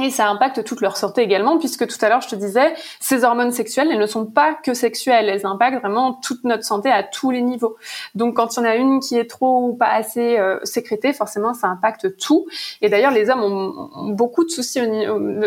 Et 0.00 0.10
ça 0.10 0.28
impacte 0.28 0.64
toute 0.64 0.80
leur 0.80 0.96
santé 0.96 1.22
également, 1.22 1.58
puisque 1.58 1.86
tout 1.86 1.96
à 2.02 2.08
l'heure 2.08 2.20
je 2.20 2.28
te 2.28 2.36
disais, 2.36 2.74
ces 3.00 3.24
hormones 3.24 3.50
sexuelles, 3.50 3.88
elles 3.90 3.98
ne 3.98 4.06
sont 4.06 4.26
pas 4.26 4.54
que 4.54 4.74
sexuelles, 4.74 5.28
elles 5.28 5.44
impactent 5.44 5.80
vraiment 5.80 6.12
toute 6.12 6.44
notre 6.44 6.64
santé 6.64 6.90
à 6.90 7.02
tous 7.02 7.30
les 7.30 7.42
niveaux. 7.42 7.76
Donc 8.14 8.36
quand 8.36 8.56
il 8.56 8.60
y 8.60 8.62
en 8.62 8.64
a 8.64 8.76
une 8.76 9.00
qui 9.00 9.16
est 9.16 9.28
trop 9.28 9.68
ou 9.68 9.74
pas 9.74 9.88
assez 9.88 10.38
euh, 10.38 10.58
sécrétée, 10.62 11.12
forcément 11.12 11.52
ça 11.52 11.66
impacte 11.66 12.16
tout. 12.16 12.46
Et 12.80 12.88
d'ailleurs 12.88 13.10
les 13.10 13.28
hommes 13.28 13.42
ont, 13.42 14.12
beaucoup 14.12 14.44
de 14.44 14.50
soucis 14.50 14.80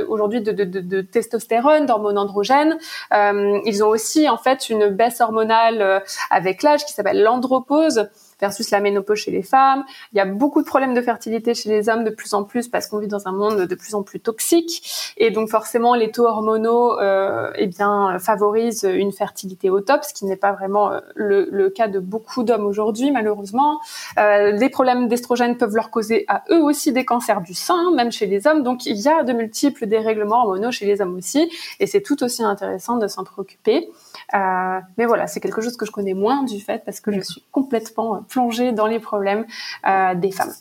aujourd'hui 0.08 0.42
de, 0.42 0.52
de, 0.52 0.64
de, 0.64 0.80
de, 0.82 1.02
testostérone, 1.02 1.86
d'hormones 1.86 2.18
androgènes. 2.18 2.78
Euh, 3.14 3.60
ils 3.66 3.84
ont 3.84 3.90
aussi 3.90 4.28
en 4.30 4.38
fait 4.38 4.70
une 4.70 4.90
baisse 4.90 5.22
hormonale 5.22 5.82
euh, 5.82 6.00
avec 6.30 6.64
l'âge 6.64 6.86
qui 6.86 6.94
s'appelle 6.94 7.22
l'andropause 7.22 8.10
versus 8.42 8.72
la 8.72 8.80
ménopause 8.80 9.20
chez 9.20 9.32
les 9.32 9.44
femmes. 9.44 9.84
Il 10.14 10.18
y 10.18 10.20
a 10.20 10.26
beaucoup 10.26 10.62
de 10.62 10.68
problèmes 10.68 10.94
de 10.94 11.02
fertilité 11.02 11.54
chez 11.54 11.70
les 11.70 11.90
hommes 11.90 12.04
de 12.04 12.10
plus 12.10 12.34
en 12.34 12.44
plus 12.44 12.68
parce 12.68 12.88
qu'on 12.88 12.98
vit 13.00 13.08
dans 13.08 13.28
un 13.28 13.32
monde 13.32 13.62
de 13.62 13.76
plus 13.76 13.96
en 13.96 14.04
plus 14.04 14.20
toxique 14.20 15.14
et 15.18 15.32
donc 15.32 15.50
forcément 15.50 15.96
les 15.96 16.12
taux 16.12 16.26
hormonaux 16.26 17.00
euh, 17.00 17.52
eh 17.56 17.68
bien 17.68 18.18
favorisent 18.20 18.84
une 18.84 19.12
fertilité 19.12 19.70
au 19.70 19.80
top, 19.82 20.04
ce 20.04 20.14
qui 20.14 20.26
n'est 20.26 20.36
pas 20.36 20.52
vraiment 20.52 20.92
euh, 20.92 21.00
le, 21.16 21.48
le, 21.52 21.70
cas 21.70 21.88
de 21.88 22.00
beaucoup 22.00 22.44
d'hommes 22.44 22.66
aujourd'hui 22.66 23.12
malheureusement. 23.12 23.80
Euh, 24.18 24.52
les 24.52 24.70
problèmes 24.70 25.08
d'estrogène 25.08 25.58
peuvent 25.58 25.76
leur 25.76 25.92
causer 25.92 26.26
à 26.28 26.44
eux 26.52 26.62
aussi 26.62 26.92
des 26.92 27.06
cancers 27.06 27.42
du 27.42 27.54
sein, 27.54 27.92
même 27.92 28.12
chez 28.12 28.26
les 28.26 28.48
hommes. 28.48 28.64
Donc 28.64 28.86
il 28.86 29.00
y 29.00 29.08
a 29.08 29.24
de 29.24 29.34
multiples 29.34 29.86
dérèglements 29.86 30.44
hormonaux 30.44 30.72
chez 30.72 30.86
les 30.86 31.02
hommes 31.02 31.16
aussi 31.16 31.52
et 31.80 31.88
c'est 31.88 32.02
tout 32.02 32.24
aussi 32.24 32.44
intéressant 32.44 32.98
de 32.98 33.08
s'en 33.08 33.24
préoccuper. 33.24 33.90
Euh, 34.34 34.80
mais 34.98 35.06
voilà, 35.06 35.28
c'est 35.28 35.40
quelque 35.40 35.62
chose 35.62 35.78
que 35.78 35.86
je 35.86 35.92
connais 35.92 36.14
moins 36.14 36.44
du 36.44 36.60
fait 36.60 36.84
parce 36.86 37.00
que 37.00 37.12
je 37.12 37.22
suis 37.22 37.44
complètement 37.52 38.24
plongée 38.24 38.72
dans 38.72 38.88
les 38.88 39.00
problèmes 39.00 39.46
euh, 39.88 40.16
des 40.16 40.32
femmes. 40.32 40.54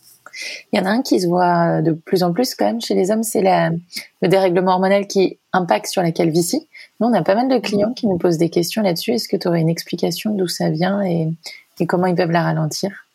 Il 0.72 0.78
y 0.78 0.82
en 0.82 0.86
a 0.86 0.90
un 0.90 1.02
qui 1.02 1.20
se 1.20 1.26
voit 1.26 1.82
de 1.82 1.92
plus 1.92 2.22
en 2.22 2.32
plus 2.32 2.54
quand 2.54 2.64
même 2.64 2.80
chez 2.80 2.94
les 2.94 3.10
hommes, 3.10 3.24
c'est 3.24 3.42
le 3.42 4.28
dérèglement 4.28 4.72
hormonal 4.72 5.06
qui 5.06 5.38
impacte 5.52 5.86
sur 5.86 6.02
la 6.02 6.12
calvitie. 6.12 6.68
Nous, 7.00 7.08
on 7.08 7.12
a 7.14 7.22
pas 7.22 7.34
mal 7.34 7.48
de 7.48 7.58
clients 7.58 7.92
qui 7.92 8.06
nous 8.06 8.16
posent 8.16 8.38
des 8.38 8.50
questions 8.50 8.82
là-dessus. 8.82 9.12
Est-ce 9.12 9.28
que 9.28 9.36
tu 9.36 9.48
aurais 9.48 9.60
une 9.60 9.68
explication 9.68 10.32
d'où 10.34 10.46
ça 10.46 10.70
vient 10.70 11.02
et, 11.02 11.32
et 11.80 11.86
comment 11.86 12.06
ils 12.06 12.14
peuvent 12.14 12.30
la 12.30 12.44
ralentir? 12.44 13.06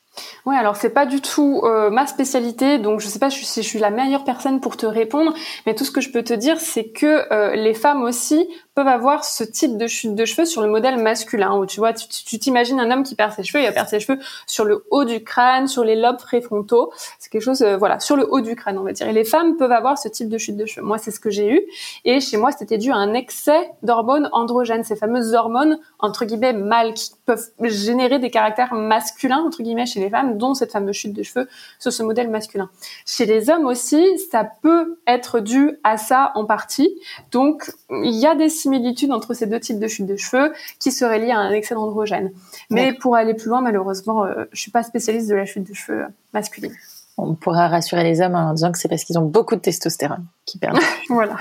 Ouais, 0.46 0.56
alors 0.56 0.76
c'est 0.76 0.92
pas 0.92 1.06
du 1.06 1.22
tout 1.22 1.62
euh, 1.64 1.90
ma 1.90 2.06
spécialité, 2.08 2.78
donc 2.78 3.00
je 3.00 3.08
sais 3.08 3.20
pas 3.20 3.30
si 3.30 3.64
je 3.64 3.68
suis 3.68 3.80
la 3.80 3.90
meilleure 3.90 4.24
personne 4.24 4.62
pour 4.62 4.78
te 4.78 4.86
répondre, 4.86 5.34
mais 5.66 5.74
tout 5.74 5.86
ce 5.86 5.92
que 5.92 6.02
je 6.02 6.12
peux 6.12 6.24
te 6.24 6.34
dire, 6.34 6.60
c'est 6.60 6.90
que 6.90 7.32
euh, 7.34 7.56
les 7.56 7.74
femmes 7.74 8.04
aussi 8.04 8.48
peuvent 8.76 8.88
avoir 8.88 9.24
ce 9.24 9.44
type 9.44 9.78
de 9.78 9.88
chute 9.88 10.16
de 10.16 10.26
cheveux 10.26 10.46
sur 10.46 10.62
le 10.62 10.68
modèle 10.68 10.98
masculin, 10.98 11.56
où 11.58 11.66
tu 11.66 11.80
vois, 11.80 11.94
tu 11.94 12.40
t'imagines 12.40 12.80
un 12.80 12.92
homme 12.92 13.04
qui 13.04 13.16
perd 13.16 13.34
ses 13.34 13.44
cheveux, 13.44 13.64
il 13.64 13.66
va 13.66 13.72
perdre 13.72 13.90
ses 13.90 14.00
cheveux 14.00 14.20
sur 14.46 14.66
le 14.66 14.86
haut 14.92 15.06
du 15.06 15.24
crâne, 15.24 15.68
sur 15.68 15.84
les 15.84 15.96
lobes 15.96 16.18
préfrontaux, 16.18 16.92
c'est 17.18 17.32
quelque 17.32 17.42
chose, 17.42 17.62
euh, 17.62 17.78
voilà, 17.78 18.00
sur 18.00 18.16
le 18.16 18.28
haut 18.32 18.42
du 18.42 18.56
crâne, 18.56 18.78
on 18.78 18.84
va 18.84 18.92
dire. 18.92 19.08
Et 19.08 19.14
les 19.14 19.24
femmes 19.24 19.58
peuvent 19.58 19.72
avoir 19.72 19.98
ce 19.98 20.10
type 20.10 20.30
de 20.30 20.38
chute 20.38 20.58
de 20.58 20.66
cheveux. 20.66 20.86
Moi, 20.86 20.98
c'est 20.98 21.12
ce 21.12 21.20
que 21.20 21.30
j'ai 21.30 21.50
eu, 21.50 21.62
et 22.04 22.20
chez 22.20 22.38
moi, 22.38 22.52
c'était 22.52 22.78
dû 22.78 22.92
à 22.92 22.96
un 22.96 23.14
excès 23.14 23.72
d'hormones 23.82 24.30
androgènes, 24.32 24.84
ces 24.84 24.96
fameuses 24.96 25.34
hormones 25.34 25.80
entre 26.00 26.26
guillemets 26.26 26.54
mâles 26.54 26.94
qui 26.94 27.12
peuvent 27.26 27.50
générer 27.62 28.20
des 28.20 28.30
caractères 28.30 28.74
masculins 28.74 29.40
entre 29.40 29.64
guillemets 29.64 29.86
chez 29.86 30.00
les 30.00 30.05
femmes, 30.10 30.38
dont 30.38 30.54
cette 30.54 30.72
fameuse 30.72 30.96
chute 30.96 31.14
de 31.14 31.24
cheveux 31.24 31.48
sur 31.80 31.92
ce 31.92 32.04
modèle 32.04 32.30
masculin. 32.30 32.70
Chez 33.06 33.26
les 33.26 33.50
hommes 33.50 33.66
aussi, 33.66 34.04
ça 34.32 34.48
peut 34.62 35.00
être 35.08 35.40
dû 35.40 35.78
à 35.84 35.98
ça 35.98 36.32
en 36.36 36.46
partie. 36.46 36.90
Donc, 37.32 37.72
il 37.90 38.16
y 38.16 38.26
a 38.26 38.36
des 38.36 38.50
similitudes 38.50 39.12
entre 39.12 39.34
ces 39.34 39.48
deux 39.48 39.60
types 39.60 39.80
de 39.80 39.88
chute 39.88 40.06
de 40.06 40.16
cheveux 40.16 40.54
qui 40.80 40.92
seraient 40.92 41.20
liées 41.20 41.32
à 41.32 41.40
un 41.40 41.52
excès 41.52 41.76
d'androgène. 41.76 42.32
Mais 42.70 42.94
pour 42.94 43.16
aller 43.16 43.34
plus 43.34 43.50
loin, 43.50 43.62
malheureusement, 43.62 44.26
euh, 44.26 44.46
je 44.52 44.62
suis 44.62 44.72
pas 44.72 44.84
spécialiste 44.84 45.30
de 45.30 45.36
la 45.36 45.46
chute 45.46 45.68
de 45.68 45.74
cheveux 45.74 46.06
masculine. 46.34 46.74
On 47.18 47.34
pourra 47.34 47.68
rassurer 47.70 48.04
les 48.04 48.22
hommes 48.22 48.36
en 48.36 48.54
disant 48.54 48.72
que 48.72 48.78
c'est 48.78 48.90
parce 48.90 49.04
qu'ils 49.04 49.18
ont 49.18 49.26
beaucoup 49.26 49.56
de 49.56 49.62
testostérone 49.62 50.26
qui 50.46 50.58
perdent. 50.58 50.80
voilà. 51.10 51.38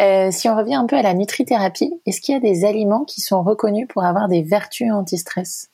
Euh, 0.00 0.30
si 0.30 0.48
on 0.48 0.56
revient 0.56 0.76
un 0.76 0.86
peu 0.86 0.96
à 0.96 1.02
la 1.02 1.12
nutrithérapie, 1.14 1.92
est-ce 2.06 2.20
qu'il 2.20 2.34
y 2.34 2.36
a 2.36 2.40
des 2.40 2.64
aliments 2.64 3.04
qui 3.04 3.20
sont 3.20 3.42
reconnus 3.42 3.86
pour 3.88 4.04
avoir 4.04 4.28
des 4.28 4.42
vertus 4.42 4.90
anti-stress? 4.90 5.68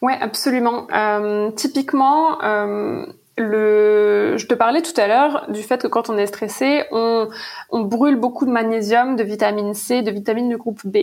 Ouais, 0.00 0.16
absolument. 0.20 0.86
Euh, 0.94 1.50
typiquement, 1.52 2.42
euh, 2.42 3.06
le, 3.38 4.36
je 4.36 4.46
te 4.46 4.54
parlais 4.54 4.82
tout 4.82 4.98
à 5.00 5.06
l'heure 5.06 5.46
du 5.50 5.62
fait 5.62 5.80
que 5.80 5.86
quand 5.88 6.10
on 6.10 6.18
est 6.18 6.26
stressé, 6.26 6.84
on, 6.90 7.28
on 7.70 7.80
brûle 7.80 8.16
beaucoup 8.16 8.44
de 8.44 8.50
magnésium, 8.50 9.16
de 9.16 9.22
vitamine 9.22 9.74
C, 9.74 10.02
de 10.02 10.10
vitamines 10.10 10.48
du 10.48 10.56
groupe 10.56 10.80
B. 10.84 10.98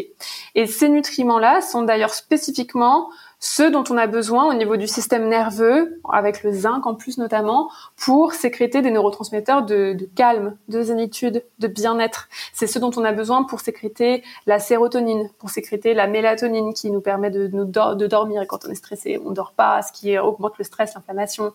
Et 0.55 0.67
ces 0.67 0.89
nutriments-là 0.89 1.61
sont 1.61 1.83
d'ailleurs 1.83 2.13
spécifiquement 2.13 3.09
ceux 3.39 3.71
dont 3.71 3.85
on 3.89 3.97
a 3.97 4.05
besoin 4.05 4.49
au 4.49 4.53
niveau 4.53 4.75
du 4.75 4.85
système 4.85 5.29
nerveux, 5.29 6.01
avec 6.11 6.43
le 6.43 6.51
zinc 6.51 6.85
en 6.85 6.93
plus 6.93 7.17
notamment, 7.17 7.69
pour 7.95 8.33
sécréter 8.33 8.81
des 8.81 8.91
neurotransmetteurs 8.91 9.63
de, 9.63 9.97
calme, 10.15 10.57
de 10.67 10.81
zénitude, 10.81 11.45
de 11.59 11.67
bien-être. 11.67 12.27
C'est 12.51 12.67
ceux 12.67 12.81
dont 12.81 12.91
on 12.97 13.05
a 13.05 13.13
besoin 13.13 13.43
pour 13.43 13.61
sécréter 13.61 14.23
la 14.45 14.59
sérotonine, 14.59 15.29
pour 15.39 15.49
sécréter 15.49 15.93
la 15.93 16.07
mélatonine 16.07 16.73
qui 16.73 16.91
nous 16.91 16.99
permet 16.99 17.29
de, 17.29 17.47
dormir. 18.07 18.41
Et 18.41 18.47
quand 18.47 18.65
on 18.67 18.71
est 18.71 18.75
stressé, 18.75 19.21
on 19.25 19.31
dort 19.31 19.53
pas, 19.55 19.81
ce 19.83 19.93
qui 19.93 20.17
augmente 20.17 20.57
le 20.57 20.65
stress, 20.65 20.95
l'inflammation. 20.95 21.53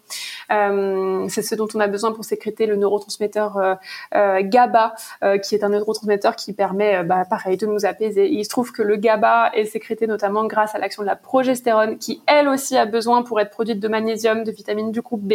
Euh, 0.53 1.27
c'est 1.29 1.43
ceux 1.43 1.57
dont 1.57 1.69
on 1.75 1.81
a 1.81 1.87
besoin 1.87 2.13
pour 2.13 2.25
sécréter 2.25 2.65
le 2.65 2.77
neurotransmetteur 2.77 3.59
euh, 3.59 3.75
euh, 4.15 4.41
GABA, 4.43 4.95
qui 5.43 5.55
est 5.55 5.65
un 5.65 5.69
neurotransmetteur 5.69 6.35
qui 6.37 6.55
permet, 6.55 7.03
bah, 7.05 7.27
pareil, 7.29 7.59
de 7.59 7.67
nous 7.67 7.85
apaiser. 7.85 8.31
il 8.31 8.45
se 8.45 8.49
trouve 8.49 8.73
que 8.73 8.83
le 8.83 8.97
GABA 8.97 9.51
est 9.55 9.67
sécrété 9.67 10.07
notamment 10.07 10.47
grâce 10.47 10.75
à 10.75 10.79
l'action 10.79 11.03
de 11.03 11.07
la 11.07 11.17
progestérone 11.17 11.74
qui 11.99 12.23
elle 12.27 12.49
aussi 12.49 12.77
a 12.77 12.87
besoin 12.87 13.23
pour 13.23 13.41
être 13.41 13.51
produite 13.51 13.81
de 13.81 13.89
magnésium, 13.89 14.45
de 14.45 14.51
vitamine 14.51 14.93
du 14.93 15.01
groupe 15.01 15.23
B. 15.23 15.35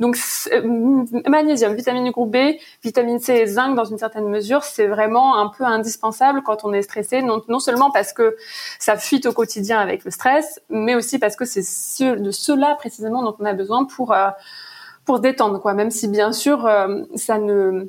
Donc 0.00 0.16
euh, 0.52 1.04
magnésium, 1.26 1.74
vitamine 1.74 2.04
du 2.04 2.10
groupe 2.10 2.30
B, 2.30 2.56
vitamine 2.82 3.18
C 3.18 3.34
et 3.34 3.46
zinc 3.46 3.74
dans 3.74 3.84
une 3.84 3.98
certaine 3.98 4.28
mesure, 4.28 4.62
c'est 4.62 4.86
vraiment 4.86 5.38
un 5.38 5.48
peu 5.48 5.64
indispensable 5.64 6.42
quand 6.42 6.64
on 6.64 6.72
est 6.72 6.82
stressé, 6.82 7.22
non, 7.22 7.60
seulement 7.60 7.90
parce 7.90 8.12
que 8.12 8.36
ça 8.78 8.96
fuite 8.96 9.26
au 9.26 9.32
quotidien 9.32 9.80
avec 9.80 10.04
le 10.04 10.10
stress, 10.10 10.60
mais 10.68 10.94
aussi 10.94 11.18
parce 11.18 11.36
que 11.36 11.44
c'est 11.44 11.62
ce, 11.62 12.16
de 12.16 12.30
cela 12.30 12.74
précisément 12.76 13.22
dont 13.22 13.36
on 13.38 13.44
a 13.44 13.52
besoin 13.52 13.84
pour 13.84 14.12
euh, 14.12 14.28
pour 15.04 15.16
se 15.16 15.22
détendre 15.22 15.60
quoi. 15.60 15.74
Même 15.74 15.90
si 15.90 16.06
bien 16.08 16.32
sûr 16.32 16.66
euh, 16.66 17.02
ça 17.14 17.38
ne 17.38 17.88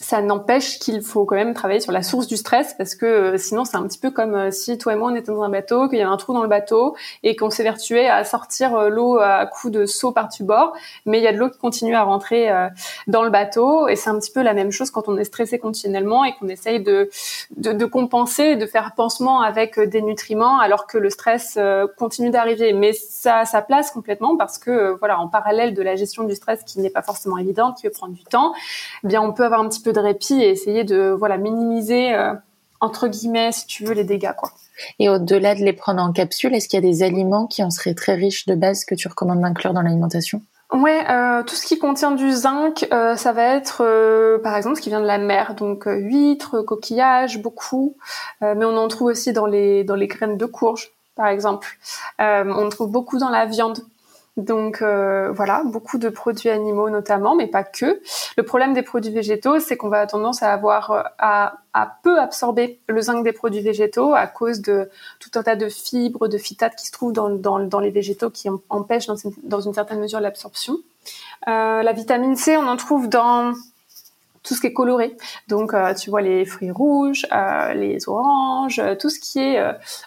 ça 0.00 0.20
n'empêche 0.20 0.78
qu'il 0.78 1.00
faut 1.00 1.24
quand 1.24 1.36
même 1.36 1.54
travailler 1.54 1.80
sur 1.80 1.92
la 1.92 2.02
source 2.02 2.26
du 2.26 2.36
stress 2.36 2.74
parce 2.76 2.94
que 2.94 3.06
euh, 3.06 3.38
sinon 3.38 3.64
c'est 3.64 3.76
un 3.76 3.86
petit 3.86 3.98
peu 3.98 4.10
comme 4.10 4.34
euh, 4.34 4.50
si 4.50 4.76
toi 4.76 4.92
et 4.92 4.96
moi 4.96 5.10
on 5.10 5.14
était 5.14 5.32
dans 5.32 5.42
un 5.42 5.48
bateau, 5.48 5.88
qu'il 5.88 5.98
y 5.98 6.02
avait 6.02 6.10
un 6.10 6.16
trou 6.18 6.34
dans 6.34 6.42
le 6.42 6.48
bateau 6.48 6.96
et 7.22 7.34
qu'on 7.34 7.48
s'évertuait 7.48 8.06
à 8.06 8.24
sortir 8.24 8.74
euh, 8.74 8.88
l'eau 8.90 9.18
à 9.18 9.46
coups 9.46 9.72
de 9.72 9.86
saut 9.86 10.12
par-dessus 10.12 10.44
bord, 10.44 10.74
mais 11.06 11.18
il 11.18 11.24
y 11.24 11.26
a 11.26 11.32
de 11.32 11.38
l'eau 11.38 11.48
qui 11.48 11.58
continue 11.58 11.94
à 11.94 12.02
rentrer 12.02 12.48
dans 13.06 13.22
le 13.22 13.30
bateau 13.30 13.88
et 13.88 13.96
c'est 13.96 14.10
un 14.10 14.18
petit 14.18 14.30
peu 14.30 14.42
la 14.42 14.52
même 14.52 14.70
chose 14.70 14.90
quand 14.90 15.08
on 15.08 15.16
est 15.16 15.24
stressé 15.24 15.58
continuellement 15.58 16.24
et 16.24 16.34
qu'on 16.34 16.48
essaye 16.48 16.80
de, 16.80 17.08
de, 17.56 17.72
de, 17.72 17.84
compenser, 17.86 18.56
de 18.56 18.66
faire 18.66 18.92
pansement 18.96 19.40
avec 19.40 19.78
des 19.80 20.02
nutriments 20.02 20.58
alors 20.58 20.86
que 20.86 20.98
le 20.98 21.10
stress 21.10 21.58
continue 21.96 22.30
d'arriver. 22.30 22.72
Mais 22.72 22.92
ça 22.92 23.44
ça 23.44 23.62
place 23.62 23.90
complètement 23.90 24.36
parce 24.36 24.58
que 24.58 24.96
voilà 24.98 25.18
en 25.18 25.28
parallèle 25.28 25.74
de 25.74 25.82
la 25.82 25.96
gestion 25.96 26.24
du 26.24 26.34
stress 26.34 26.62
qui 26.64 26.80
n'est 26.80 26.90
pas 26.90 27.02
forcément 27.02 27.38
évidente, 27.38 27.78
qui 27.78 27.82
peut 27.84 27.90
prendre 27.90 28.14
du 28.14 28.24
temps, 28.24 28.52
eh 29.04 29.08
bien 29.08 29.22
on 29.22 29.32
peut 29.32 29.44
avoir 29.44 29.60
un 29.60 29.68
petit 29.68 29.82
peu 29.82 29.85
de 29.92 30.00
répit 30.00 30.34
et 30.34 30.50
essayer 30.50 30.84
de 30.84 31.14
voilà 31.18 31.36
minimiser 31.38 32.14
euh, 32.14 32.32
entre 32.80 33.08
guillemets 33.08 33.52
si 33.52 33.66
tu 33.66 33.84
veux 33.84 33.94
les 33.94 34.04
dégâts 34.04 34.34
quoi. 34.36 34.50
Et 34.98 35.08
au-delà 35.08 35.54
de 35.54 35.60
les 35.60 35.72
prendre 35.72 36.02
en 36.02 36.12
capsule, 36.12 36.54
est-ce 36.54 36.68
qu'il 36.68 36.76
y 36.82 36.86
a 36.86 36.90
des 36.90 37.02
aliments 37.02 37.46
qui 37.46 37.62
en 37.62 37.70
seraient 37.70 37.94
très 37.94 38.14
riches 38.14 38.46
de 38.46 38.54
base 38.54 38.84
que 38.84 38.94
tu 38.94 39.08
recommandes 39.08 39.40
d'inclure 39.40 39.72
dans 39.72 39.80
l'alimentation? 39.80 40.42
Ouais, 40.72 41.02
euh, 41.08 41.42
tout 41.44 41.54
ce 41.54 41.64
qui 41.64 41.78
contient 41.78 42.10
du 42.10 42.30
zinc, 42.32 42.86
euh, 42.92 43.16
ça 43.16 43.32
va 43.32 43.54
être 43.54 43.78
par 44.42 44.56
exemple 44.56 44.76
ce 44.76 44.82
qui 44.82 44.90
vient 44.90 45.00
de 45.00 45.06
la 45.06 45.18
mer, 45.18 45.54
donc 45.54 45.84
huîtres, 45.86 46.60
coquillages, 46.60 47.40
beaucoup, 47.40 47.96
mais 48.42 48.64
on 48.64 48.76
en 48.76 48.88
trouve 48.88 49.08
aussi 49.08 49.32
dans 49.32 49.46
les 49.46 49.84
dans 49.84 49.94
les 49.94 50.08
graines 50.08 50.36
de 50.36 50.46
courge, 50.46 50.90
par 51.14 51.28
exemple. 51.28 51.78
on 52.18 52.66
en 52.66 52.68
trouve 52.68 52.90
beaucoup 52.90 53.18
dans 53.18 53.30
la 53.30 53.46
viande. 53.46 53.78
Donc 54.36 54.82
euh, 54.82 55.32
voilà, 55.32 55.62
beaucoup 55.64 55.96
de 55.96 56.10
produits 56.10 56.50
animaux 56.50 56.90
notamment, 56.90 57.34
mais 57.34 57.46
pas 57.46 57.64
que. 57.64 58.00
Le 58.36 58.42
problème 58.42 58.74
des 58.74 58.82
produits 58.82 59.10
végétaux, 59.10 59.60
c'est 59.60 59.78
qu'on 59.78 59.88
va 59.88 60.06
tendance 60.06 60.42
à 60.42 60.52
avoir 60.52 61.14
à, 61.18 61.54
à, 61.72 61.96
peu 62.02 62.20
absorber 62.20 62.78
le 62.86 63.00
zinc 63.00 63.24
des 63.24 63.32
produits 63.32 63.62
végétaux 63.62 64.12
à 64.12 64.26
cause 64.26 64.60
de 64.60 64.90
tout 65.20 65.30
un 65.36 65.42
tas 65.42 65.56
de 65.56 65.70
fibres, 65.70 66.28
de 66.28 66.36
phytates 66.36 66.76
qui 66.76 66.86
se 66.86 66.92
trouvent 66.92 67.12
dans, 67.12 67.78
les 67.78 67.90
végétaux 67.90 68.28
qui 68.28 68.48
empêchent 68.68 69.06
dans 69.06 69.16
une, 69.16 69.32
dans 69.42 69.60
une 69.60 69.72
certaine 69.72 70.00
mesure 70.00 70.20
l'absorption. 70.20 70.76
Euh, 71.48 71.82
la 71.82 71.92
vitamine 71.92 72.36
C, 72.36 72.58
on 72.58 72.66
en 72.66 72.76
trouve 72.76 73.08
dans 73.08 73.54
tout 74.46 74.54
ce 74.54 74.60
qui 74.60 74.68
est 74.68 74.72
coloré. 74.72 75.16
Donc, 75.48 75.74
euh, 75.74 75.92
tu 75.94 76.10
vois 76.10 76.22
les 76.22 76.44
fruits 76.44 76.70
rouges, 76.70 77.26
euh, 77.32 77.74
les 77.74 78.08
oranges, 78.08 78.78
euh, 78.78 78.94
tout 78.94 79.10
ce 79.10 79.18
qui 79.18 79.40
est 79.40 79.62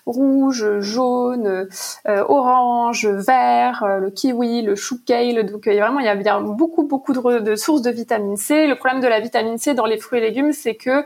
rouge, 0.05 0.79
jaune, 0.79 1.67
orange, 2.05 3.05
vert, 3.05 3.85
le 3.99 4.09
kiwi, 4.09 4.61
le 4.61 4.75
chou 4.75 4.99
kale. 5.05 5.45
Donc, 5.45 5.67
vraiment, 5.67 5.99
il 5.99 6.05
y 6.05 6.09
a 6.09 6.15
bien 6.15 6.41
beaucoup, 6.41 6.83
beaucoup 6.83 7.13
de, 7.13 7.39
de, 7.39 7.55
sources 7.55 7.81
de 7.81 7.91
vitamine 7.91 8.37
C. 8.37 8.67
Le 8.67 8.75
problème 8.75 9.01
de 9.01 9.07
la 9.07 9.19
vitamine 9.19 9.57
C 9.57 9.73
dans 9.73 9.85
les 9.85 9.97
fruits 9.97 10.19
et 10.19 10.21
légumes, 10.21 10.53
c'est 10.53 10.75
que 10.75 11.03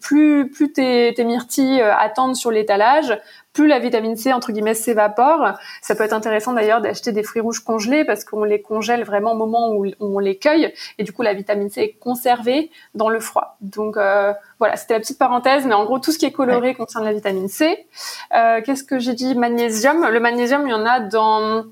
plus, 0.00 0.50
plus 0.50 0.72
tes, 0.72 1.12
tes 1.14 1.24
myrtilles 1.24 1.80
attendent 1.80 2.36
sur 2.36 2.50
l'étalage, 2.50 3.18
plus 3.52 3.66
la 3.66 3.78
vitamine 3.78 4.16
C 4.16 4.32
entre 4.32 4.52
guillemets 4.52 4.74
s'évapore. 4.74 5.52
Ça 5.80 5.94
peut 5.94 6.04
être 6.04 6.12
intéressant 6.12 6.52
d'ailleurs 6.52 6.80
d'acheter 6.80 7.12
des 7.12 7.22
fruits 7.22 7.42
rouges 7.42 7.60
congelés 7.60 8.04
parce 8.04 8.24
qu'on 8.24 8.44
les 8.44 8.62
congèle 8.62 9.04
vraiment 9.04 9.32
au 9.32 9.36
moment 9.36 9.72
où, 9.74 9.86
on 10.00 10.18
les 10.18 10.36
cueille 10.36 10.72
et 10.98 11.04
du 11.04 11.12
coup 11.12 11.22
la 11.22 11.34
vitamine 11.34 11.70
C 11.70 11.80
est 11.80 11.92
conservée 11.92 12.70
dans 12.94 13.08
le 13.08 13.20
froid. 13.20 13.56
Donc 13.60 13.96
euh, 13.96 14.32
voilà, 14.58 14.76
c'était 14.76 14.94
la 14.94 15.00
petite 15.00 15.18
parenthèse, 15.18 15.66
mais 15.66 15.74
en 15.74 15.84
gros 15.84 15.98
tout 15.98 16.12
ce 16.12 16.18
qui 16.18 16.26
est 16.26 16.32
coloré 16.32 16.74
concerne 16.74 17.04
la 17.04 17.12
vitamine 17.12 17.48
C. 17.48 17.86
Euh, 18.34 18.60
Qu'est-ce 18.64 18.84
que 18.84 18.98
j'ai 18.98 19.14
dit? 19.14 19.34
Magnésium. 19.34 20.08
Le 20.08 20.20
magnésium, 20.20 20.66
il 20.66 20.70
y 20.70 20.74
en 20.74 20.86
a 20.86 21.00
dans 21.00 21.64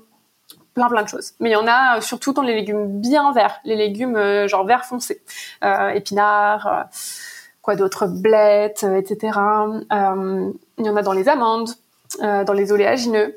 plein 0.73 0.89
plein 0.89 1.03
de 1.03 1.07
choses. 1.07 1.33
Mais 1.39 1.49
il 1.49 1.53
y 1.53 1.57
en 1.57 1.67
a 1.67 2.01
surtout 2.01 2.33
dans 2.33 2.41
les 2.41 2.55
légumes 2.55 2.99
bien 2.99 3.31
verts, 3.33 3.59
les 3.63 3.75
légumes 3.75 4.15
euh, 4.15 4.47
genre 4.47 4.65
vert 4.65 4.85
foncé, 4.85 5.21
euh, 5.63 5.89
épinards, 5.89 6.67
euh, 6.67 6.83
quoi 7.61 7.75
d'autre, 7.75 8.07
blettes, 8.07 8.83
etc. 8.83 9.37
Euh, 9.91 10.51
il 10.77 10.85
y 10.85 10.89
en 10.89 10.95
a 10.95 11.01
dans 11.01 11.13
les 11.13 11.29
amandes, 11.29 11.69
euh, 12.21 12.43
dans 12.43 12.53
les 12.53 12.71
oléagineux, 12.71 13.35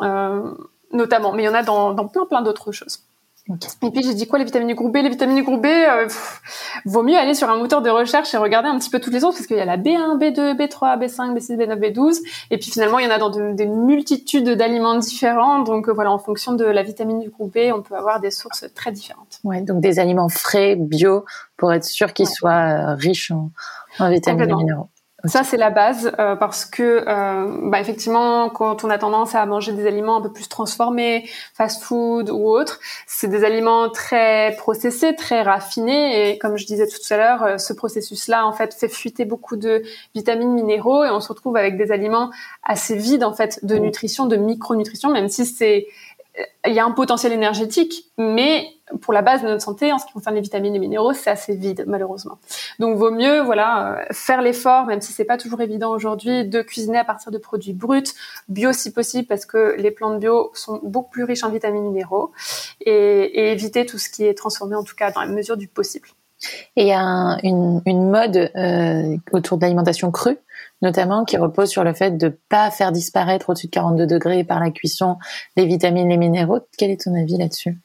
euh, 0.00 0.54
notamment. 0.92 1.32
Mais 1.32 1.42
il 1.42 1.46
y 1.46 1.48
en 1.48 1.54
a 1.54 1.62
dans, 1.62 1.92
dans 1.92 2.06
plein, 2.06 2.26
plein 2.26 2.42
d'autres 2.42 2.72
choses. 2.72 3.00
Et 3.48 3.90
puis 3.90 4.02
j'ai 4.04 4.14
dit 4.14 4.28
quoi 4.28 4.38
les 4.38 4.44
vitamines 4.44 4.68
du 4.68 4.76
groupe 4.76 4.92
B 4.92 4.98
Les 4.98 5.08
vitamines 5.08 5.34
du 5.34 5.42
groupe 5.42 5.62
B, 5.62 5.66
euh, 5.66 6.06
vaut 6.84 7.02
mieux 7.02 7.16
aller 7.16 7.34
sur 7.34 7.50
un 7.50 7.56
moteur 7.56 7.82
de 7.82 7.90
recherche 7.90 8.32
et 8.34 8.36
regarder 8.36 8.68
un 8.68 8.78
petit 8.78 8.88
peu 8.88 9.00
toutes 9.00 9.12
les 9.12 9.24
autres 9.24 9.36
parce 9.36 9.48
qu'il 9.48 9.56
y 9.56 9.60
a 9.60 9.64
la 9.64 9.76
B1, 9.76 10.16
B2, 10.18 10.56
B3, 10.56 10.98
B5, 10.98 11.34
B6, 11.34 11.56
B9, 11.56 11.78
B12 11.78 12.20
et 12.52 12.58
puis 12.58 12.70
finalement 12.70 13.00
il 13.00 13.04
y 13.04 13.08
en 13.08 13.10
a 13.10 13.18
dans 13.18 13.30
des 13.30 13.66
multitudes 13.66 14.48
d'aliments 14.48 14.96
différents. 14.96 15.62
Donc 15.62 15.88
euh, 15.88 15.92
voilà 15.92 16.12
en 16.12 16.18
fonction 16.18 16.52
de 16.52 16.64
la 16.64 16.84
vitamine 16.84 17.18
du 17.18 17.30
groupe 17.30 17.52
B 17.52 17.72
on 17.74 17.82
peut 17.82 17.96
avoir 17.96 18.20
des 18.20 18.30
sources 18.30 18.64
très 18.74 18.92
différentes. 18.92 19.40
Ouais 19.42 19.60
donc 19.60 19.80
des 19.80 19.98
aliments 19.98 20.28
frais, 20.28 20.76
bio 20.76 21.24
pour 21.56 21.72
être 21.72 21.84
sûr 21.84 22.12
qu'ils 22.12 22.28
soient 22.28 22.92
euh, 22.92 22.94
riches 22.94 23.32
en, 23.32 23.50
en 23.98 24.10
vitamines 24.10 24.50
et 24.50 24.54
minéraux. 24.54 24.88
Ça, 25.24 25.44
c'est 25.44 25.56
la 25.56 25.70
base 25.70 26.10
euh, 26.18 26.34
parce 26.34 26.64
que, 26.64 27.04
euh, 27.06 27.56
bah, 27.62 27.80
effectivement, 27.80 28.50
quand 28.50 28.82
on 28.82 28.90
a 28.90 28.98
tendance 28.98 29.36
à 29.36 29.46
manger 29.46 29.72
des 29.72 29.86
aliments 29.86 30.16
un 30.16 30.20
peu 30.20 30.32
plus 30.32 30.48
transformés, 30.48 31.28
fast-food 31.54 32.28
ou 32.28 32.48
autres, 32.48 32.80
c'est 33.06 33.28
des 33.28 33.44
aliments 33.44 33.88
très 33.88 34.56
processés, 34.58 35.14
très 35.14 35.42
raffinés. 35.42 36.30
Et 36.30 36.38
comme 36.38 36.56
je 36.56 36.66
disais 36.66 36.88
tout 36.88 36.98
à 37.10 37.16
l'heure, 37.16 37.42
euh, 37.44 37.58
ce 37.58 37.72
processus-là, 37.72 38.44
en 38.44 38.52
fait, 38.52 38.74
fait 38.74 38.88
fuiter 38.88 39.24
beaucoup 39.24 39.56
de 39.56 39.84
vitamines, 40.12 40.54
minéraux, 40.54 41.04
et 41.04 41.10
on 41.10 41.20
se 41.20 41.28
retrouve 41.28 41.56
avec 41.56 41.76
des 41.76 41.92
aliments 41.92 42.30
assez 42.64 42.96
vides, 42.96 43.22
en 43.22 43.32
fait, 43.32 43.64
de 43.64 43.76
nutrition, 43.76 44.26
de 44.26 44.36
micronutrition, 44.36 45.10
même 45.10 45.28
si 45.28 45.46
c'est 45.46 45.86
il 46.66 46.72
y 46.72 46.78
a 46.78 46.84
un 46.84 46.92
potentiel 46.92 47.32
énergétique, 47.32 48.10
mais 48.16 48.66
pour 49.00 49.12
la 49.12 49.22
base 49.22 49.42
de 49.42 49.48
notre 49.48 49.62
santé, 49.62 49.92
en 49.92 49.98
ce 49.98 50.06
qui 50.06 50.12
concerne 50.12 50.34
les 50.34 50.40
vitamines 50.40 50.74
et 50.74 50.78
minéraux, 50.78 51.12
c'est 51.12 51.30
assez 51.30 51.54
vide, 51.54 51.84
malheureusement. 51.86 52.38
Donc, 52.78 52.96
vaut 52.96 53.10
mieux, 53.10 53.40
voilà, 53.40 53.98
euh, 53.98 54.04
faire 54.12 54.42
l'effort, 54.42 54.86
même 54.86 55.00
si 55.00 55.12
c'est 55.12 55.24
pas 55.24 55.38
toujours 55.38 55.60
évident 55.60 55.90
aujourd'hui, 55.90 56.44
de 56.44 56.62
cuisiner 56.62 56.98
à 56.98 57.04
partir 57.04 57.32
de 57.32 57.38
produits 57.38 57.72
bruts, 57.72 58.02
bio 58.48 58.72
si 58.72 58.92
possible, 58.92 59.26
parce 59.26 59.46
que 59.46 59.76
les 59.78 59.90
plantes 59.90 60.20
bio 60.20 60.50
sont 60.54 60.80
beaucoup 60.82 61.10
plus 61.10 61.24
riches 61.24 61.44
en 61.44 61.50
vitamines 61.50 61.84
et 61.84 61.88
minéraux, 61.88 62.32
et, 62.80 63.52
éviter 63.52 63.86
tout 63.86 63.98
ce 63.98 64.08
qui 64.08 64.24
est 64.24 64.34
transformé, 64.34 64.74
en 64.74 64.84
tout 64.84 64.94
cas, 64.94 65.10
dans 65.10 65.20
la 65.20 65.26
mesure 65.26 65.56
du 65.56 65.68
possible. 65.68 66.08
Et 66.76 66.82
il 66.82 66.88
y 66.88 66.92
a 66.92 67.38
une, 67.42 68.10
mode 68.10 68.36
euh, 68.36 69.16
autour 69.32 69.58
de 69.58 69.62
l'alimentation 69.62 70.10
crue 70.10 70.38
notamment 70.82 71.24
qui 71.24 71.36
repose 71.36 71.70
sur 71.70 71.84
le 71.84 71.94
fait 71.94 72.18
de 72.18 72.36
pas 72.48 72.70
faire 72.70 72.92
disparaître 72.92 73.50
au-dessus 73.50 73.68
de 73.68 73.72
42 73.72 74.06
degrés 74.06 74.44
par 74.44 74.60
la 74.60 74.70
cuisson 74.70 75.16
les 75.56 75.64
vitamines, 75.64 76.08
les 76.08 76.16
minéraux. 76.16 76.60
Quel 76.76 76.90
est 76.90 77.04
ton 77.04 77.14
avis 77.14 77.38
là-dessus? 77.38 77.78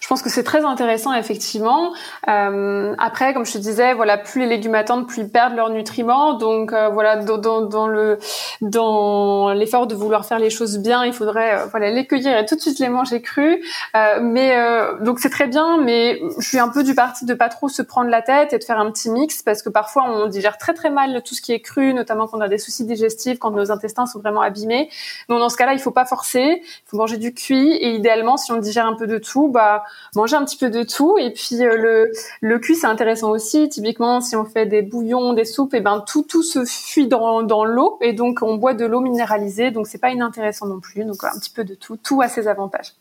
Je 0.00 0.06
pense 0.08 0.22
que 0.22 0.30
c'est 0.30 0.44
très 0.44 0.64
intéressant 0.64 1.12
effectivement. 1.12 1.92
Euh, 2.28 2.94
après, 2.98 3.34
comme 3.34 3.44
je 3.44 3.52
te 3.52 3.58
disais, 3.58 3.94
voilà, 3.94 4.16
plus 4.16 4.40
les 4.40 4.46
légumes 4.46 4.74
attendent, 4.74 5.06
plus 5.06 5.22
ils 5.22 5.28
perdent 5.28 5.54
leurs 5.54 5.70
nutriments. 5.70 6.34
Donc 6.34 6.72
euh, 6.72 6.88
voilà, 6.88 7.16
dans, 7.16 7.38
dans, 7.38 7.62
dans, 7.62 7.86
le 7.86 8.18
dans 8.60 9.52
l'effort 9.52 9.86
de 9.86 9.94
vouloir 9.94 10.24
faire 10.24 10.38
les 10.38 10.50
choses 10.50 10.78
bien, 10.78 11.04
il 11.04 11.12
faudrait 11.12 11.54
euh, 11.54 11.66
voilà 11.70 11.90
les 11.90 12.06
cueillir 12.06 12.36
et 12.38 12.46
tout 12.46 12.56
de 12.56 12.60
suite 12.60 12.78
les 12.78 12.88
manger 12.88 13.20
crus. 13.20 13.58
Euh, 13.96 14.20
mais 14.22 14.56
euh, 14.56 14.98
donc 15.00 15.18
c'est 15.18 15.30
très 15.30 15.46
bien, 15.46 15.78
mais 15.78 16.20
je 16.38 16.46
suis 16.46 16.58
un 16.58 16.68
peu 16.68 16.82
du 16.82 16.94
parti 16.94 17.24
de 17.24 17.34
pas 17.34 17.48
trop 17.48 17.68
se 17.68 17.82
prendre 17.82 18.10
la 18.10 18.22
tête 18.22 18.52
et 18.52 18.58
de 18.58 18.64
faire 18.64 18.78
un 18.78 18.90
petit 18.90 19.10
mix 19.10 19.42
parce 19.42 19.62
que 19.62 19.68
parfois 19.68 20.04
on 20.08 20.26
digère 20.26 20.58
très 20.58 20.74
très 20.74 20.90
mal 20.90 21.22
tout 21.22 21.34
ce 21.34 21.42
qui 21.42 21.52
est 21.52 21.60
cru, 21.60 21.94
notamment 21.94 22.26
quand 22.26 22.38
on 22.38 22.40
a 22.40 22.48
des 22.48 22.58
soucis 22.58 22.84
digestifs, 22.84 23.38
quand 23.38 23.50
nos 23.50 23.70
intestins 23.70 24.06
sont 24.06 24.20
vraiment 24.20 24.40
abîmés. 24.40 24.88
Donc 25.28 25.40
dans 25.40 25.48
ce 25.48 25.56
cas-là, 25.56 25.72
il 25.74 25.80
faut 25.80 25.90
pas 25.90 26.06
forcer, 26.06 26.62
il 26.62 26.88
faut 26.88 26.96
manger 26.96 27.16
du 27.16 27.34
cuit 27.34 27.72
et 27.72 27.90
idéalement 27.90 28.36
si 28.36 28.52
on 28.52 28.56
digère 28.56 28.86
un 28.86 28.94
peu 28.94 29.06
de 29.06 29.18
tout, 29.18 29.48
bah 29.48 29.67
manger 30.14 30.36
un 30.36 30.44
petit 30.44 30.56
peu 30.56 30.70
de 30.70 30.82
tout. 30.82 31.16
Et 31.18 31.32
puis 31.32 31.62
euh, 31.62 31.76
le, 31.76 32.12
le 32.40 32.58
cuit, 32.58 32.76
c'est 32.76 32.86
intéressant 32.86 33.30
aussi. 33.30 33.68
Typiquement, 33.68 34.20
si 34.20 34.36
on 34.36 34.44
fait 34.44 34.66
des 34.66 34.82
bouillons, 34.82 35.32
des 35.32 35.44
soupes, 35.44 35.74
et 35.74 35.78
eh 35.78 35.80
ben 35.80 36.04
tout 36.06 36.22
tout 36.22 36.42
se 36.42 36.64
fuit 36.64 37.08
dans, 37.08 37.42
dans 37.42 37.64
l'eau 37.64 37.98
et 38.00 38.12
donc 38.12 38.40
on 38.42 38.56
boit 38.56 38.74
de 38.74 38.84
l'eau 38.84 39.00
minéralisée. 39.00 39.70
Donc 39.70 39.86
c'est 39.86 39.98
pas 39.98 40.10
inintéressant 40.10 40.66
non 40.66 40.80
plus. 40.80 41.04
Donc 41.04 41.22
un 41.24 41.38
petit 41.38 41.50
peu 41.50 41.64
de 41.64 41.74
tout, 41.74 41.96
tout 41.96 42.20
a 42.22 42.28
ses 42.28 42.48
avantages. 42.48 42.92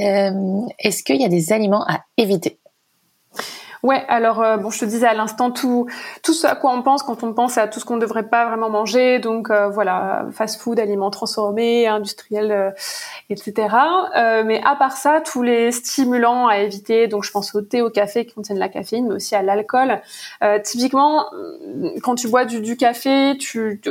Euh, 0.00 0.60
est-ce 0.78 1.02
qu'il 1.02 1.20
y 1.20 1.24
a 1.24 1.28
des 1.28 1.52
aliments 1.52 1.84
à 1.86 2.00
éviter? 2.16 2.58
Ouais, 3.82 4.04
alors 4.08 4.42
euh, 4.42 4.56
bon, 4.56 4.70
je 4.70 4.80
te 4.80 4.84
disais 4.84 5.06
à 5.06 5.14
l'instant 5.14 5.50
tout 5.50 5.86
tout 6.22 6.32
ce 6.32 6.46
à 6.46 6.56
quoi 6.56 6.72
on 6.72 6.82
pense 6.82 7.02
quand 7.02 7.22
on 7.22 7.32
pense 7.32 7.58
à 7.58 7.68
tout 7.68 7.78
ce 7.78 7.84
qu'on 7.84 7.96
ne 7.96 8.00
devrait 8.00 8.28
pas 8.28 8.46
vraiment 8.48 8.70
manger, 8.70 9.18
donc 9.20 9.50
euh, 9.50 9.68
voilà, 9.68 10.26
fast-food, 10.32 10.80
aliments 10.80 11.10
transformés, 11.10 11.86
industriels, 11.86 12.50
euh, 12.50 12.70
etc. 13.30 13.68
mais 14.44 14.60
à 14.64 14.74
part 14.74 14.96
ça, 14.96 15.20
tous 15.20 15.42
les 15.42 15.70
stimulants 15.72 16.48
à 16.48 16.58
éviter, 16.58 17.06
donc 17.06 17.24
je 17.24 17.30
pense 17.30 17.54
au 17.54 17.62
thé, 17.62 17.82
au 17.82 17.90
café 17.90 18.26
qui 18.26 18.34
contiennent 18.34 18.58
la 18.58 18.68
caféine, 18.68 19.08
mais 19.08 19.14
aussi 19.14 19.34
à 19.34 19.42
l'alcool. 19.42 20.00
typiquement, 20.64 21.26
quand 22.02 22.14
tu 22.14 22.28
bois 22.28 22.44
du, 22.44 22.60
du 22.60 22.76
café, 22.76 23.36
tu 23.38 23.80
tu 23.82 23.90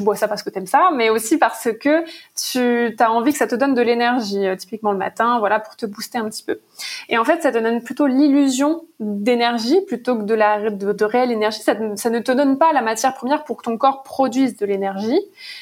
bois 0.00 0.16
ça 0.16 0.28
parce 0.28 0.42
que 0.42 0.50
t'aimes 0.50 0.66
ça, 0.66 0.90
mais 0.94 1.10
aussi 1.10 1.38
parce 1.38 1.68
que 1.72 2.04
tu 2.34 2.94
as 2.98 3.12
envie 3.12 3.32
que 3.32 3.38
ça 3.38 3.46
te 3.46 3.54
donne 3.54 3.74
de 3.74 3.82
l'énergie, 3.82 4.46
euh, 4.46 4.56
typiquement 4.56 4.92
le 4.92 4.98
matin, 4.98 5.38
voilà, 5.38 5.60
pour 5.60 5.76
te 5.76 5.86
booster 5.86 6.18
un 6.18 6.28
petit 6.28 6.42
peu. 6.42 6.60
Et 7.08 7.18
en 7.18 7.24
fait, 7.24 7.42
ça 7.42 7.52
te 7.52 7.58
donne 7.58 7.82
plutôt 7.82 8.06
l'illusion 8.06 8.84
d'énergie 8.98 9.80
plutôt 9.82 10.16
que 10.16 10.22
de 10.22 10.34
la 10.34 10.70
de, 10.70 11.04
réelle 11.04 11.30
énergie. 11.30 11.60
Ça, 11.60 11.74
ça, 11.96 12.10
ne 12.10 12.20
te 12.20 12.32
donne 12.32 12.58
pas 12.58 12.72
la 12.72 12.82
matière 12.82 13.14
première 13.14 13.44
pour 13.44 13.58
que 13.58 13.62
ton 13.62 13.76
corps 13.76 14.02
produise 14.02 14.56
de 14.56 14.66
l'énergie. 14.66 15.20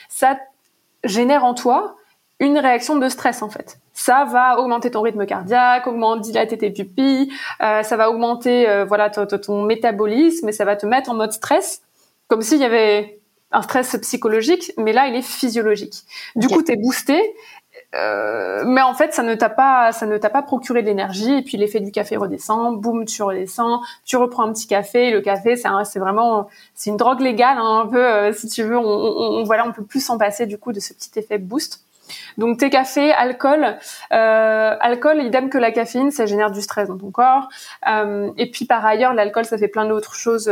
Ça 0.08 0.38
génère 1.04 1.44
en 1.44 1.54
toi 1.54 1.96
une 2.40 2.58
réaction 2.58 2.96
de 2.96 3.08
stress 3.08 3.42
en 3.42 3.48
fait. 3.48 3.78
Ça 3.92 4.24
va 4.24 4.60
augmenter 4.60 4.92
ton 4.92 5.02
rythme 5.02 5.26
cardiaque, 5.26 5.86
augmenter, 5.86 6.20
dilater 6.20 6.56
tes 6.56 6.70
pupilles, 6.70 7.32
euh, 7.62 7.82
ça 7.82 7.96
va 7.96 8.10
augmenter 8.10 8.68
euh, 8.68 8.84
voilà 8.84 9.10
ton, 9.10 9.26
ton 9.26 9.64
métabolisme 9.64 10.48
et 10.48 10.52
ça 10.52 10.64
va 10.64 10.76
te 10.76 10.86
mettre 10.86 11.10
en 11.10 11.14
mode 11.14 11.32
stress, 11.32 11.82
comme 12.28 12.42
s'il 12.42 12.58
y 12.58 12.64
avait 12.64 13.17
un 13.50 13.62
stress 13.62 13.96
psychologique, 14.02 14.72
mais 14.76 14.92
là, 14.92 15.06
il 15.08 15.14
est 15.14 15.22
physiologique. 15.22 16.04
Du 16.36 16.48
coup, 16.48 16.62
tu 16.62 16.72
es 16.72 16.76
boosté, 16.76 17.34
euh, 17.94 18.64
mais 18.66 18.82
en 18.82 18.92
fait, 18.92 19.14
ça 19.14 19.22
ne 19.22 19.34
t'a 19.34 19.48
pas, 19.48 19.92
ça 19.92 20.04
ne 20.06 20.18
t'a 20.18 20.28
pas 20.28 20.42
procuré 20.42 20.82
de 20.82 20.86
l'énergie. 20.86 21.32
Et 21.32 21.42
puis 21.42 21.56
l'effet 21.56 21.80
du 21.80 21.90
café 21.90 22.16
redescend, 22.16 22.78
boum, 22.78 23.04
tu 23.06 23.22
redescends, 23.22 23.80
tu 24.04 24.16
reprends 24.16 24.44
un 24.44 24.52
petit 24.52 24.66
café. 24.66 25.10
Le 25.10 25.20
café, 25.20 25.56
c'est, 25.56 25.68
c'est 25.84 25.98
vraiment, 25.98 26.48
c'est 26.74 26.90
une 26.90 26.96
drogue 26.96 27.20
légale, 27.20 27.56
hein, 27.58 27.84
un 27.84 27.86
peu, 27.86 28.04
euh, 28.04 28.32
si 28.32 28.48
tu 28.48 28.62
veux. 28.62 28.76
On, 28.76 28.82
on, 28.84 29.44
voilà, 29.44 29.66
on 29.66 29.72
peut 29.72 29.84
plus 29.84 30.04
s'en 30.04 30.18
passer 30.18 30.46
du 30.46 30.58
coup 30.58 30.72
de 30.72 30.80
ce 30.80 30.92
petit 30.92 31.18
effet 31.18 31.38
boost. 31.38 31.84
Donc 32.38 32.58
tes 32.58 32.70
cafés, 32.70 33.12
alcool, 33.12 33.76
euh, 34.12 34.76
alcool, 34.80 35.22
idem 35.22 35.50
que 35.50 35.58
la 35.58 35.72
caféine, 35.72 36.10
ça 36.10 36.24
génère 36.24 36.50
du 36.50 36.62
stress 36.62 36.88
dans 36.88 36.96
ton 36.96 37.10
corps. 37.10 37.48
Euh, 37.88 38.30
et 38.36 38.50
puis 38.50 38.64
par 38.64 38.84
ailleurs, 38.84 39.12
l'alcool, 39.14 39.44
ça 39.44 39.58
fait 39.58 39.68
plein 39.68 39.86
d'autres 39.86 40.14
choses. 40.14 40.50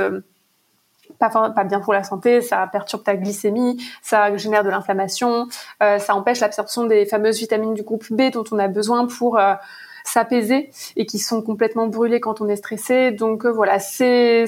Euh, 1.23 1.49
pas, 1.51 1.65
bien 1.65 1.81
pour 1.81 1.93
la 1.93 2.05
santé, 2.05 2.41
ça 2.41 2.67
perturbe 2.67 3.03
ta 3.03 3.17
glycémie, 3.17 3.83
ça 4.03 4.37
génère 4.37 4.65
de 4.65 4.71
l'inflammation, 4.71 5.49
euh, 5.83 5.99
ça 5.99 6.15
empêche 6.15 6.41
l'absorption 6.41 6.85
des 6.85 7.07
fameuses 7.07 7.39
vitamines 7.39 7.75
du 7.75 7.83
groupe 7.83 8.05
B 8.11 8.31
dont 8.33 8.45
on 8.53 8.59
a 8.59 8.69
besoin 8.69 9.07
pour 9.07 9.39
euh, 9.39 9.55
s'apaiser 10.05 10.71
et 10.97 11.07
qui 11.07 11.19
sont 11.19 11.43
complètement 11.43 11.87
brûlées 11.87 12.21
quand 12.21 12.41
on 12.41 12.49
est 12.49 12.57
stressé. 12.57 13.11
Donc 13.11 13.45
euh, 13.45 13.51
voilà, 13.51 13.79
c'est 13.79 14.47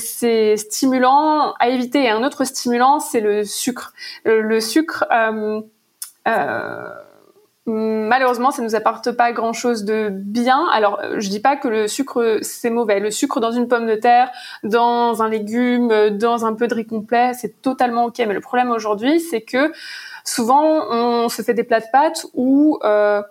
stimulant 0.56 1.54
à 1.58 1.68
éviter. 1.68 2.04
Et 2.04 2.10
un 2.10 2.22
autre 2.22 2.44
stimulant, 2.44 3.00
c'est 3.00 3.20
le 3.20 3.44
sucre. 3.44 3.92
le 4.24 4.60
sucre 4.60 5.04
malheureusement, 7.68 8.50
ça 8.50 8.62
nous 8.62 8.74
apporte 8.74 9.12
pas 9.12 9.32
grand-chose 9.32 9.84
de 9.84 10.08
bien. 10.10 10.66
Alors, 10.72 11.00
euh, 11.02 11.20
je 11.20 11.28
dis 11.28 11.40
pas 11.40 11.56
que 11.56 11.68
le 11.68 11.88
sucre 11.88 12.38
c'est 12.42 12.70
mauvais. 12.70 12.98
Le 12.98 13.10
sucre 13.10 13.40
dans 13.40 13.52
une 13.52 13.68
pomme 13.68 13.86
de 13.86 13.94
terre, 13.94 14.30
dans 14.64 15.22
un 15.22 15.28
légume, 15.28 16.10
dans 16.10 16.44
un 16.46 16.54
peu 16.54 16.66
de 16.66 16.74
riz 16.74 16.86
complet, 16.86 17.32
c'est 17.34 17.60
totalement 17.62 18.06
ok. 18.06 18.18
Mais 18.18 18.34
le 18.34 18.40
problème 18.40 18.70
aujourd'hui, 18.70 19.20
c'est 19.20 19.42
que 19.42 19.72
souvent 20.24 20.62
on 20.90 21.28
se 21.28 21.42
fait 21.42 21.54
des 21.54 21.64
plats 21.64 21.80
de 21.80 21.86
pâtes 21.92 22.26
où 22.34 22.78
euh, 22.84 23.22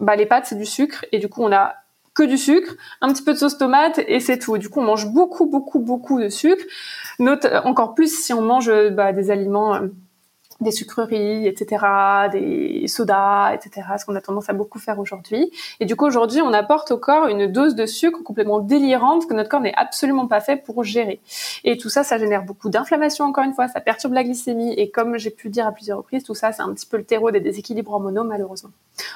bah, 0.00 0.16
les 0.16 0.26
pâtes 0.26 0.46
c'est 0.46 0.58
du 0.58 0.66
sucre 0.66 1.04
et 1.12 1.18
du 1.18 1.28
coup 1.28 1.42
on 1.42 1.52
a 1.52 1.74
que 2.14 2.22
du 2.22 2.38
sucre, 2.38 2.74
un 3.00 3.12
petit 3.12 3.22
peu 3.22 3.32
de 3.32 3.38
sauce 3.38 3.58
tomate 3.58 4.00
et 4.06 4.20
c'est 4.20 4.38
tout. 4.38 4.56
Du 4.56 4.68
coup, 4.68 4.80
on 4.80 4.84
mange 4.84 5.08
beaucoup, 5.12 5.46
beaucoup, 5.46 5.80
beaucoup 5.80 6.20
de 6.20 6.28
sucre. 6.28 6.62
Note, 7.18 7.46
encore 7.64 7.94
plus 7.94 8.16
si 8.16 8.32
on 8.32 8.40
mange 8.40 8.70
bah, 8.90 9.12
des 9.12 9.30
aliments 9.32 9.74
euh, 9.74 9.88
des 10.64 10.72
sucreries, 10.72 11.46
etc., 11.46 11.84
des 12.32 12.86
sodas, 12.88 13.54
etc., 13.54 13.86
ce 13.98 14.04
qu'on 14.04 14.16
a 14.16 14.20
tendance 14.20 14.50
à 14.50 14.52
beaucoup 14.52 14.78
faire 14.78 14.98
aujourd'hui. 14.98 15.50
Et 15.80 15.84
du 15.84 15.96
coup, 15.96 16.06
aujourd'hui, 16.06 16.40
on 16.42 16.52
apporte 16.52 16.90
au 16.90 16.98
corps 16.98 17.28
une 17.28 17.46
dose 17.46 17.74
de 17.74 17.86
sucre 17.86 18.22
complètement 18.22 18.58
délirante 18.58 19.28
que 19.28 19.34
notre 19.34 19.48
corps 19.48 19.60
n'est 19.60 19.74
absolument 19.76 20.26
pas 20.26 20.40
fait 20.40 20.56
pour 20.56 20.82
gérer. 20.84 21.20
Et 21.64 21.76
tout 21.76 21.88
ça, 21.88 22.04
ça 22.04 22.18
génère 22.18 22.44
beaucoup 22.44 22.68
d'inflammation, 22.68 23.24
encore 23.24 23.44
une 23.44 23.54
fois, 23.54 23.68
ça 23.68 23.80
perturbe 23.80 24.14
la 24.14 24.24
glycémie. 24.24 24.72
Et 24.74 24.90
comme 24.90 25.16
j'ai 25.18 25.30
pu 25.30 25.48
le 25.48 25.52
dire 25.52 25.66
à 25.66 25.72
plusieurs 25.72 25.98
reprises, 25.98 26.24
tout 26.24 26.34
ça, 26.34 26.52
c'est 26.52 26.62
un 26.62 26.72
petit 26.72 26.86
peu 26.86 26.96
le 26.96 27.04
terreau 27.04 27.30
des 27.30 27.40
déséquilibres 27.40 27.92
hormonaux, 27.92 28.24
malheureusement. 28.24 28.70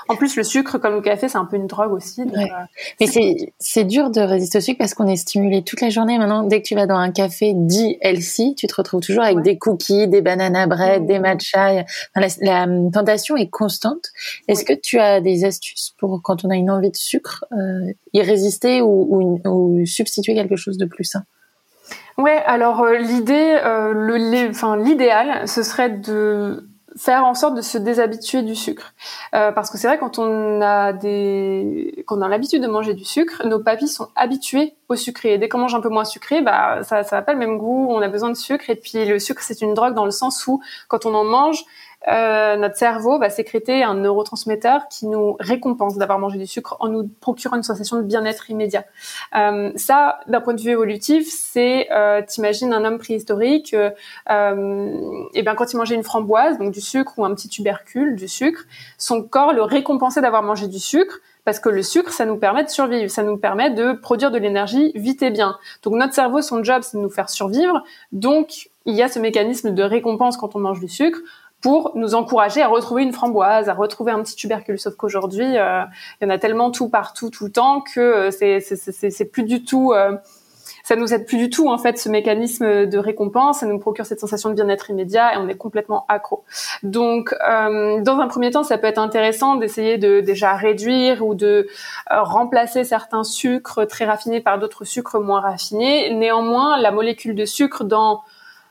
En 0.09 0.17
plus, 0.17 0.37
le 0.37 0.43
sucre, 0.43 0.79
comme 0.79 0.95
le 0.95 1.01
café, 1.01 1.29
c'est 1.29 1.39
un 1.39 1.45
peu 1.45 1.57
une 1.57 1.67
drogue 1.67 1.93
aussi. 1.93 2.23
Euh, 2.23 2.47
Mais 3.01 3.07
c'est, 3.07 3.53
c'est 3.59 3.85
dur 3.85 4.11
de 4.11 4.21
résister 4.21 4.59
au 4.59 4.61
sucre 4.61 4.79
parce 4.79 4.95
qu'on 4.95 5.07
est 5.07 5.17
stimulé 5.17 5.63
toute 5.63 5.81
la 5.81 5.91
journée. 5.91 6.19
Maintenant, 6.19 6.43
dès 6.43 6.63
que 6.63 6.67
tu 6.67 6.75
vas 6.75 6.87
dans 6.87 6.97
un 6.97 7.11
café 7.11 7.53
dit 7.55 7.97
healthy, 8.01 8.55
tu 8.57 8.67
te 8.67 8.75
retrouves 8.75 9.01
toujours 9.01 9.23
avec 9.23 9.41
des 9.43 9.57
cookies, 9.59 10.09
des 10.09 10.21
banana 10.21 10.67
bread, 10.67 11.07
des 11.07 11.19
matcha. 11.39 11.85
la, 12.17 12.67
tentation 12.93 13.37
est 13.37 13.49
constante. 13.49 14.11
Est-ce 14.49 14.65
que 14.65 14.73
tu 14.73 14.99
as 14.99 15.21
des 15.21 15.45
astuces 15.45 15.95
pour 15.99 16.21
quand 16.23 16.45
on 16.45 16.51
a 16.51 16.57
une 16.57 16.71
envie 16.71 16.91
de 16.91 16.97
sucre, 16.97 17.45
euh, 17.53 17.93
y 18.13 18.23
résister 18.23 18.83
ou, 18.83 19.41
ou, 19.45 19.87
substituer 19.87 20.35
quelque 20.35 20.57
chose 20.57 20.79
de 20.79 20.87
plus 20.87 21.05
sain? 21.05 21.25
Ouais, 22.17 22.43
alors 22.47 22.83
euh, 22.83 22.99
l'idée, 22.99 23.59
euh, 23.65 23.93
le, 23.93 24.51
enfin 24.51 24.77
l'idéal, 24.77 25.47
ce 25.47 25.63
serait 25.63 25.91
de 25.91 26.68
faire 26.99 27.25
en 27.25 27.35
sorte 27.35 27.55
de 27.55 27.63
se 27.63 27.79
déshabituer 27.79 28.43
du 28.43 28.55
sucre. 28.55 28.93
Euh, 29.35 29.53
parce 29.53 29.71
que 29.71 29.79
c'est 29.79 29.87
vrai 29.87 29.99
quand 29.99 30.19
on 30.19 30.61
a 30.61 30.93
des, 30.93 32.05
qu'on 32.07 32.21
a 32.21 32.29
l'habitude 32.29 32.63
de 32.63 32.67
manger 32.67 32.95
du 32.95 33.05
sucre, 33.05 33.47
nos 33.47 33.61
papilles 33.61 33.89
sont 33.89 34.09
habituées 34.17 34.75
au 34.89 34.97
sucré. 34.97 35.35
Et 35.35 35.39
dès 35.39 35.49
qu'on 35.49 35.59
mange 35.59 35.75
un 35.75 35.81
peu 35.81 35.89
moins 35.89 36.05
sucré, 36.05 36.41
bah 36.43 36.83
ça, 36.83 37.05
ça 37.05 37.17
n'a 37.17 37.23
pas 37.23 37.33
le 37.33 37.39
même 37.39 37.57
goût. 37.59 37.89
On 37.91 38.03
a 38.03 38.09
besoin 38.09 38.31
de 38.31 38.37
sucre. 38.37 38.69
Et 38.69 38.77
puis 38.77 39.05
le 39.05 39.19
sucre, 39.19 39.43
c'est 39.43 39.61
une 39.61 39.75
drogue 39.75 39.95
dans 39.95 40.05
le 40.05 40.11
sens 40.11 40.47
où 40.47 40.61
quand 40.89 41.07
on 41.07 41.15
en 41.15 41.25
mange, 41.25 41.65
euh, 42.07 42.57
notre 42.57 42.77
cerveau 42.77 43.19
va 43.19 43.29
sécréter 43.29 43.83
un 43.83 43.95
neurotransmetteur 43.95 44.89
qui 44.89 45.07
nous 45.07 45.37
récompense 45.41 45.97
d'avoir 45.97 46.19
mangé 46.19 46.39
du 46.39 46.47
sucre 46.47 46.77
en 46.81 46.89
nous 46.89 47.09
procurant 47.21 47.57
une 47.57 47.63
sensation 47.65 47.97
de 47.97 48.03
bien-être 48.03 48.51
immédiat. 48.51 48.85
Euh, 49.35 49.73
ça, 49.75 50.21
d'un 50.29 50.41
point 50.41 50.55
de 50.55 50.61
vue 50.61 50.71
évolutif, 50.71 51.27
c'est, 51.29 51.89
euh, 51.91 52.23
t'imagines 52.27 52.73
un 52.73 52.85
homme 52.85 52.99
préhistorique, 52.99 53.75
euh, 53.75 55.01
et 55.35 55.43
bien 55.43 55.55
quand 55.55 55.73
il 55.73 55.77
mangeait 55.77 55.97
une 55.97 56.05
framboise, 56.05 56.59
donc 56.59 56.73
du 56.73 56.81
sucre 56.81 57.19
ou 57.19 57.25
un 57.25 57.35
petit 57.35 57.49
tubercule, 57.49 58.15
du 58.15 58.29
sucre, 58.29 58.65
son 58.97 59.23
corps 59.23 59.53
le 59.53 59.63
récompensait 59.63 60.21
d'avoir 60.21 60.43
mangé 60.43 60.69
du 60.69 60.79
sucre 60.79 61.21
parce 61.45 61.61
que 61.61 61.71
le 61.71 61.83
sucre, 61.83 62.13
ça 62.13 62.27
nous 62.27 62.37
permet 62.37 62.63
de 62.63 62.69
survivre, 62.69 63.11
ça 63.11 63.23
nous 63.23 63.39
permet 63.39 63.71
de 63.71 63.93
produire 63.93 64.31
de 64.31 64.37
l'énergie 64.37 64.93
vite 64.95 65.23
et 65.23 65.31
bien. 65.31 65.57
Donc 65.83 65.95
notre 65.95 66.13
cerveau, 66.13 66.43
son 66.43 66.63
job, 66.63 66.83
c'est 66.83 66.99
de 66.99 67.03
nous 67.03 67.09
faire 67.09 67.31
survivre. 67.31 67.83
Donc 68.13 68.69
il 68.85 68.95
y 68.95 69.03
a 69.03 69.09
ce 69.09 69.19
mécanisme 69.19 69.71
de 69.71 69.83
récompense 69.83 70.37
quand 70.37 70.57
on 70.57 70.59
mange 70.59 70.79
du 70.79 70.89
sucre 70.89 71.21
pour 71.61 71.93
nous 71.97 72.15
encourager 72.15 72.63
à 72.63 72.69
retrouver 72.69 73.03
une 73.03 73.13
framboise, 73.13 73.69
à 73.69 73.75
retrouver 73.75 74.13
un 74.13 74.23
petit 74.23 74.37
tubercule. 74.37 74.79
Sauf 74.79 74.95
qu'aujourd'hui, 74.95 75.57
euh, 75.57 75.83
il 76.21 76.25
y 76.25 76.27
en 76.27 76.31
a 76.31 76.39
tellement 76.39 76.71
tout 76.71 76.89
partout, 76.89 77.31
tout 77.31 77.45
le 77.45 77.51
temps, 77.51 77.81
que 77.81 78.01
euh, 78.01 78.31
c'est 78.31 79.25
plus 79.25 79.43
du 79.43 79.65
tout, 79.65 79.93
euh, 79.93 80.17
ça 80.85 80.95
nous 80.95 81.13
aide 81.13 81.27
plus 81.27 81.37
du 81.37 81.51
tout 81.51 81.69
en 81.69 81.77
fait 81.77 81.99
ce 81.99 82.09
mécanisme 82.09 82.87
de 82.87 82.99
récompense. 82.99 83.61
Ça 83.61 83.67
nous 83.67 83.79
procure 83.79 84.07
cette 84.07 84.21
sensation 84.21 84.51
de 84.51 84.55
bien-être 84.55 84.89
immédiat 84.89 85.35
et 85.35 85.37
on 85.37 85.49
est 85.49 85.57
complètement 85.57 86.07
accro. 86.09 86.45
Donc, 86.83 87.35
dans 87.43 88.19
un 88.21 88.27
premier 88.27 88.51
temps, 88.51 88.63
ça 88.63 88.79
peut 88.79 88.87
être 88.87 88.99
intéressant 88.99 89.57
d'essayer 89.57 89.99
de 89.99 90.21
déjà 90.21 90.55
réduire 90.55 91.27
ou 91.27 91.35
de 91.35 91.69
remplacer 92.11 92.85
certains 92.85 93.23
sucres 93.23 93.87
très 93.87 94.07
raffinés 94.07 94.41
par 94.41 94.59
d'autres 94.59 94.85
sucres 94.85 95.21
moins 95.21 95.41
raffinés. 95.41 96.15
Néanmoins, 96.15 96.79
la 96.79 96.91
molécule 96.91 97.35
de 97.35 97.45
sucre 97.45 97.85
dans 97.85 98.23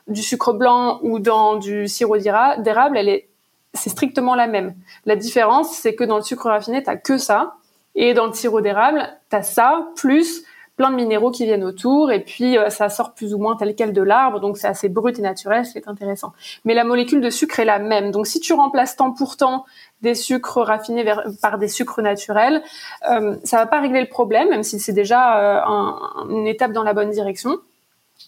du 0.08 0.22
sucre 0.22 0.52
blanc 0.52 0.98
ou 1.02 1.18
dans 1.18 1.56
du 1.56 1.88
sirop 1.88 2.18
d'érable, 2.18 2.96
elle 2.96 3.08
est, 3.08 3.28
c'est 3.74 3.90
strictement 3.90 4.34
la 4.34 4.46
même. 4.46 4.74
La 5.04 5.16
différence, 5.16 5.70
c'est 5.72 5.94
que 5.94 6.04
dans 6.04 6.16
le 6.16 6.22
sucre 6.22 6.48
raffiné, 6.48 6.82
t'as 6.82 6.96
que 6.96 7.18
ça, 7.18 7.56
et 7.94 8.14
dans 8.14 8.26
le 8.26 8.32
sirop 8.32 8.60
d'érable, 8.60 9.08
t'as 9.28 9.42
ça 9.42 9.88
plus 9.96 10.44
plein 10.78 10.90
de 10.90 10.94
minéraux 10.94 11.32
qui 11.32 11.44
viennent 11.44 11.64
autour, 11.64 12.12
et 12.12 12.20
puis 12.20 12.56
euh, 12.56 12.70
ça 12.70 12.88
sort 12.88 13.12
plus 13.12 13.34
ou 13.34 13.38
moins 13.38 13.56
tel 13.56 13.74
quel 13.74 13.92
de 13.92 14.00
l'arbre, 14.00 14.38
donc 14.38 14.56
c'est 14.56 14.68
assez 14.68 14.88
brut 14.88 15.18
et 15.18 15.22
naturel, 15.22 15.66
c'est 15.66 15.88
intéressant. 15.88 16.32
Mais 16.64 16.72
la 16.72 16.84
molécule 16.84 17.20
de 17.20 17.30
sucre 17.30 17.58
est 17.58 17.64
la 17.64 17.80
même. 17.80 18.12
Donc 18.12 18.28
si 18.28 18.38
tu 18.38 18.52
remplaces 18.52 18.94
tant 18.94 19.10
pour 19.10 19.36
temps 19.36 19.64
des 20.02 20.14
sucres 20.14 20.62
raffinés 20.62 21.04
par 21.42 21.58
des 21.58 21.66
sucres 21.66 22.00
naturels, 22.00 22.62
euh, 23.10 23.36
ça 23.42 23.56
va 23.56 23.66
pas 23.66 23.80
régler 23.80 24.00
le 24.00 24.06
problème, 24.06 24.50
même 24.50 24.62
si 24.62 24.78
c'est 24.78 24.92
déjà 24.92 25.58
euh, 25.58 26.30
une 26.30 26.46
étape 26.46 26.70
dans 26.70 26.84
la 26.84 26.94
bonne 26.94 27.10
direction. 27.10 27.58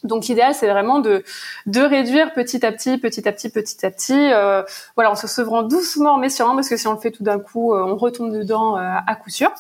Donc 0.05 0.27
l'idéal 0.27 0.55
c'est 0.55 0.69
vraiment 0.69 0.99
de 1.01 1.23
de 1.67 1.81
réduire 1.81 2.33
petit 2.33 2.65
à 2.65 2.73
petit, 2.73 2.99
petit 2.99 3.29
à 3.29 3.33
petit, 3.33 3.51
petit 3.51 3.85
à 3.85 3.91
petit. 3.91 4.33
Euh, 4.33 4.63
voilà, 4.95 5.11
en 5.11 5.15
se 5.15 5.27
sevrant 5.27 5.63
doucement 5.63 6.17
mais 6.17 6.31
sûrement 6.31 6.55
parce 6.55 6.69
que 6.69 6.77
si 6.77 6.87
on 6.87 6.93
le 6.93 6.99
fait 6.99 7.11
tout 7.11 7.23
d'un 7.23 7.39
coup, 7.39 7.75
euh, 7.75 7.83
on 7.83 7.97
retombe 7.97 8.33
dedans 8.33 8.79
euh, 8.79 8.81
à 9.07 9.15
coup 9.17 9.31
sûr. 9.31 9.51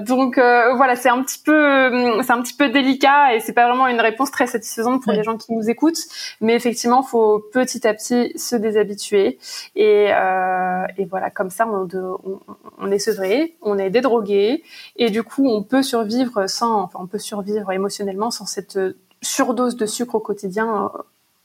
donc 0.00 0.36
voilà, 0.38 0.96
c'est 0.96 1.10
un 1.10 1.22
petit 1.22 1.38
peu 1.38 2.22
c'est 2.22 2.32
un 2.32 2.42
petit 2.42 2.54
peu 2.54 2.70
délicat 2.70 3.34
et 3.34 3.40
c'est 3.40 3.52
pas 3.52 3.68
vraiment 3.68 3.88
une 3.88 4.00
réponse 4.00 4.30
très 4.30 4.46
satisfaisante 4.46 5.02
pour 5.02 5.12
les 5.12 5.22
gens 5.22 5.36
qui 5.36 5.52
nous 5.52 5.68
écoutent. 5.68 6.00
Mais 6.40 6.54
effectivement, 6.54 7.02
faut 7.02 7.40
petit 7.52 7.86
à 7.86 7.94
petit 7.94 8.32
se 8.38 8.56
déshabituer 8.56 9.38
et 9.76 10.10
et 10.98 11.04
voilà, 11.04 11.30
comme 11.30 11.50
ça 11.50 11.66
on, 11.66 11.86
on, 11.94 12.40
on 12.78 12.90
est 12.90 12.98
sevré, 12.98 13.56
on 13.60 13.78
est 13.78 13.90
dédrogué 13.90 14.62
et 14.96 15.10
du 15.10 15.22
coup 15.22 15.46
on 15.46 15.62
peut 15.62 15.82
survivre 15.82 16.46
sans, 16.48 16.82
enfin 16.82 17.00
on 17.02 17.06
peut 17.06 17.18
survivre 17.18 17.70
émotionnellement 17.72 18.30
sans 18.30 18.46
cette 18.46 18.78
surdose 19.22 19.76
de 19.76 19.86
sucre 19.86 20.16
au 20.16 20.20
quotidien 20.20 20.90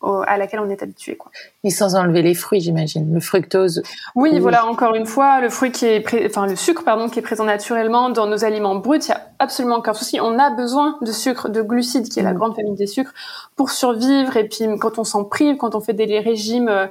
euh, 0.03 0.21
à 0.27 0.37
laquelle 0.37 0.59
on 0.59 0.69
est 0.69 0.83
habitué. 0.83 1.15
Quoi. 1.15 1.31
Et 1.63 1.71
sans 1.71 1.95
enlever 1.95 2.21
les 2.21 2.35
fruits, 2.35 2.61
j'imagine, 2.61 3.13
le 3.13 3.19
fructose. 3.19 3.81
Oui, 4.13 4.39
voilà, 4.39 4.65
encore 4.67 4.93
une 4.93 5.07
fois, 5.07 5.41
le 5.41 5.49
fruit 5.49 5.71
qui 5.71 5.85
est, 5.85 6.25
enfin 6.27 6.45
le 6.45 6.55
sucre, 6.55 6.83
pardon, 6.83 7.09
qui 7.09 7.17
est 7.17 7.23
présent 7.23 7.45
naturellement 7.45 8.11
dans 8.11 8.27
nos 8.27 8.45
aliments 8.45 8.75
bruts, 8.75 8.99
il 8.99 9.09
y 9.09 9.11
a 9.11 9.21
absolument 9.39 9.77
aucun 9.77 9.93
souci. 9.93 10.19
On 10.21 10.37
a 10.37 10.51
besoin 10.51 10.97
de 11.01 11.11
sucre, 11.11 11.49
de 11.49 11.63
glucides, 11.63 12.09
qui 12.09 12.19
est 12.19 12.23
la 12.23 12.33
mm. 12.33 12.37
grande 12.37 12.55
famille 12.55 12.75
des 12.75 12.85
sucres, 12.85 13.11
pour 13.55 13.71
survivre. 13.71 14.37
Et 14.37 14.47
puis 14.47 14.65
quand 14.79 14.99
on 14.99 15.03
s'en 15.03 15.23
prive, 15.23 15.57
quand 15.57 15.73
on 15.73 15.81
fait 15.81 15.93
des 15.93 16.19
régimes 16.19 16.69
euh, 16.69 16.85
euh, 16.85 16.87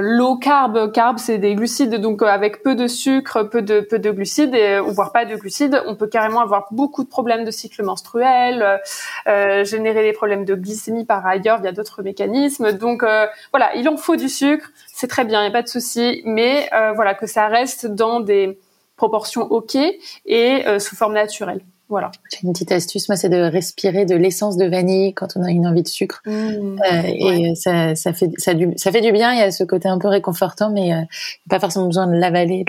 low 0.00 0.36
carb, 0.36 0.92
carb 0.92 1.18
c'est 1.18 1.38
des 1.38 1.54
glucides, 1.54 1.94
donc 1.96 2.22
euh, 2.22 2.26
avec 2.26 2.62
peu 2.62 2.74
de 2.74 2.86
sucre, 2.86 3.42
peu 3.42 3.62
de 3.62 3.80
peu 3.80 3.98
de 3.98 4.10
glucides, 4.10 4.54
et, 4.54 4.78
voire 4.80 5.12
pas 5.12 5.24
de 5.24 5.36
glucides, 5.36 5.82
on 5.86 5.96
peut 5.96 6.06
carrément 6.06 6.40
avoir 6.40 6.66
beaucoup 6.70 7.04
de 7.04 7.08
problèmes 7.08 7.44
de 7.44 7.50
cycle 7.50 7.82
menstruel, 7.82 8.80
euh, 9.26 9.64
générer 9.64 10.02
des 10.02 10.12
problèmes 10.12 10.44
de 10.44 10.54
glycémie 10.54 11.04
par 11.04 11.26
ailleurs 11.26 11.60
via 11.60 11.72
d'autres 11.72 12.02
mécanismes. 12.02 12.72
Donc 12.72 13.04
voilà, 13.52 13.74
il 13.74 13.88
en 13.88 13.96
faut 13.96 14.16
du 14.16 14.28
sucre, 14.28 14.70
c'est 14.86 15.08
très 15.08 15.24
bien, 15.24 15.40
il 15.40 15.44
n'y 15.44 15.48
a 15.48 15.52
pas 15.52 15.62
de 15.62 15.68
souci, 15.68 16.22
mais 16.24 16.70
voilà 16.94 17.14
que 17.14 17.26
ça 17.26 17.48
reste 17.48 17.86
dans 17.86 18.20
des 18.20 18.58
proportions 18.96 19.42
ok 19.42 19.76
et 20.26 20.64
sous 20.78 20.96
forme 20.96 21.14
naturelle. 21.14 21.62
Voilà. 21.88 22.10
J'ai 22.30 22.38
une 22.44 22.52
petite 22.52 22.72
astuce, 22.72 23.08
moi, 23.08 23.16
c'est 23.16 23.28
de 23.28 23.36
respirer 23.36 24.06
de 24.06 24.14
l'essence 24.14 24.56
de 24.56 24.66
vanille 24.66 25.12
quand 25.14 25.36
on 25.36 25.42
a 25.44 25.50
une 25.50 25.66
envie 25.66 25.82
de 25.82 25.88
sucre. 25.88 26.22
Mmh. 26.24 26.30
euh, 26.30 27.02
et 27.04 27.54
ça, 27.54 27.94
ça, 27.94 28.12
fait, 28.12 28.30
ça, 28.38 28.54
du, 28.54 28.72
ça 28.76 28.90
fait 28.90 29.02
du 29.02 29.12
bien. 29.12 29.32
Il 29.32 29.38
y 29.38 29.42
a 29.42 29.50
ce 29.50 29.64
côté 29.64 29.88
un 29.88 29.98
peu 29.98 30.08
réconfortant, 30.08 30.70
mais 30.70 30.94
euh, 30.94 31.02
pas 31.50 31.60
forcément 31.60 31.86
besoin 31.86 32.06
de 32.06 32.14
l'avaler 32.14 32.64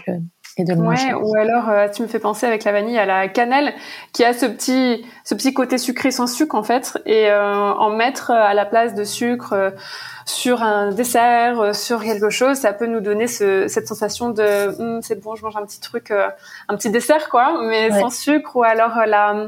et 0.58 0.64
de 0.64 0.74
le 0.74 0.80
ouais, 0.80 1.14
Ou 1.14 1.36
alors, 1.36 1.70
euh, 1.70 1.88
tu 1.88 2.04
me 2.04 2.08
fais 2.08 2.20
penser 2.20 2.46
avec 2.46 2.64
la 2.64 2.72
vanille 2.72 2.98
à 2.98 3.06
la 3.06 3.28
cannelle, 3.28 3.74
qui 4.12 4.24
a 4.24 4.34
ce 4.34 4.46
petit, 4.46 5.04
ce 5.24 5.34
petit 5.34 5.54
côté 5.54 5.78
sucré 5.78 6.12
sans 6.12 6.28
sucre 6.28 6.56
en 6.56 6.64
fait, 6.64 7.00
et 7.06 7.30
euh, 7.30 7.74
en 7.74 7.90
mettre 7.90 8.32
à 8.32 8.54
la 8.54 8.66
place 8.66 8.94
de 8.94 9.04
sucre 9.04 9.74
sur 10.26 10.62
un 10.64 10.92
dessert, 10.92 11.60
euh, 11.60 11.74
sur 11.74 12.04
quelque 12.04 12.30
chose, 12.30 12.58
ça 12.58 12.74
peut 12.74 12.88
nous 12.88 13.02
donner 13.02 13.28
ce, 13.28 13.68
cette 13.68 13.88
sensation 13.88 14.30
de 14.30 14.80
hum, 14.80 15.02
c'est 15.02 15.22
bon, 15.22 15.36
je 15.36 15.44
mange 15.44 15.56
un 15.56 15.66
petit 15.66 15.80
truc, 15.80 16.12
euh, 16.12 16.30
un 16.70 16.76
petit 16.76 16.90
dessert 16.90 17.30
quoi, 17.30 17.62
mais 17.64 17.92
sans 17.92 18.10
sucre. 18.10 18.56
Ou 18.56 18.64
alors 18.64 18.98
euh, 18.98 19.06
la 19.06 19.48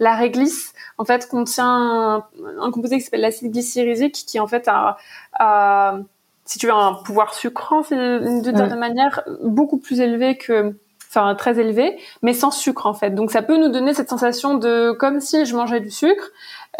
la 0.00 0.14
réglisse 0.14 0.72
en 0.98 1.04
fait 1.04 1.28
contient 1.28 2.24
un, 2.60 2.70
composé 2.72 2.98
qui 2.98 3.02
s'appelle 3.02 3.20
l'acide 3.20 3.52
glycérique 3.52 4.24
qui 4.26 4.40
en 4.40 4.46
fait 4.46 4.66
a, 4.68 4.96
a, 5.38 5.98
si 6.44 6.58
tu 6.58 6.66
veux 6.66 6.72
un 6.72 6.94
pouvoir 6.94 7.34
sucrant 7.34 7.82
d'une 7.82 8.42
certaine 8.42 8.78
manière 8.78 9.22
beaucoup 9.42 9.78
plus 9.78 10.00
élevé 10.00 10.36
que 10.36 10.76
enfin 11.08 11.34
très 11.36 11.60
élevé, 11.60 11.98
mais 12.22 12.32
sans 12.32 12.50
sucre 12.50 12.86
en 12.86 12.94
fait. 12.94 13.10
Donc 13.10 13.30
ça 13.30 13.42
peut 13.42 13.56
nous 13.56 13.68
donner 13.68 13.94
cette 13.94 14.08
sensation 14.08 14.54
de 14.54 14.92
comme 14.92 15.20
si 15.20 15.44
je 15.44 15.54
mangeais 15.54 15.80
du 15.80 15.90
sucre, 15.90 16.30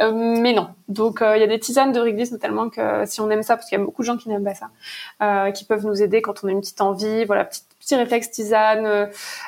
mais 0.01 0.53
non. 0.53 0.69
Donc 0.89 1.19
il 1.23 1.41
y 1.41 1.43
a 1.43 1.47
des 1.47 1.59
tisanes 1.59 1.93
de 1.93 2.01
réglisse 2.01 2.33
notamment 2.33 2.69
que 2.69 3.05
si 3.07 3.21
on 3.21 3.31
aime 3.31 3.43
ça, 3.43 3.57
parce 3.57 3.69
qu'il 3.69 3.79
y 3.79 3.81
a 3.81 3.85
beaucoup 3.85 4.03
de 4.03 4.07
gens 4.07 4.17
qui 4.17 4.29
n'aiment 4.29 4.45
pas 4.45 4.55
ça, 4.55 5.51
qui 5.53 5.65
peuvent 5.65 5.87
nous 5.87 6.03
aider 6.03 6.23
quand 6.23 6.43
on 6.43 6.49
a 6.49 6.51
une 6.51 6.61
petite 6.61 6.81
envie, 6.81 7.25
voilà, 7.25 7.45
petite 7.45 7.67
petit 7.85 7.95
réflexe 7.97 8.31
tisane, 8.31 8.87
euh, 8.87 9.07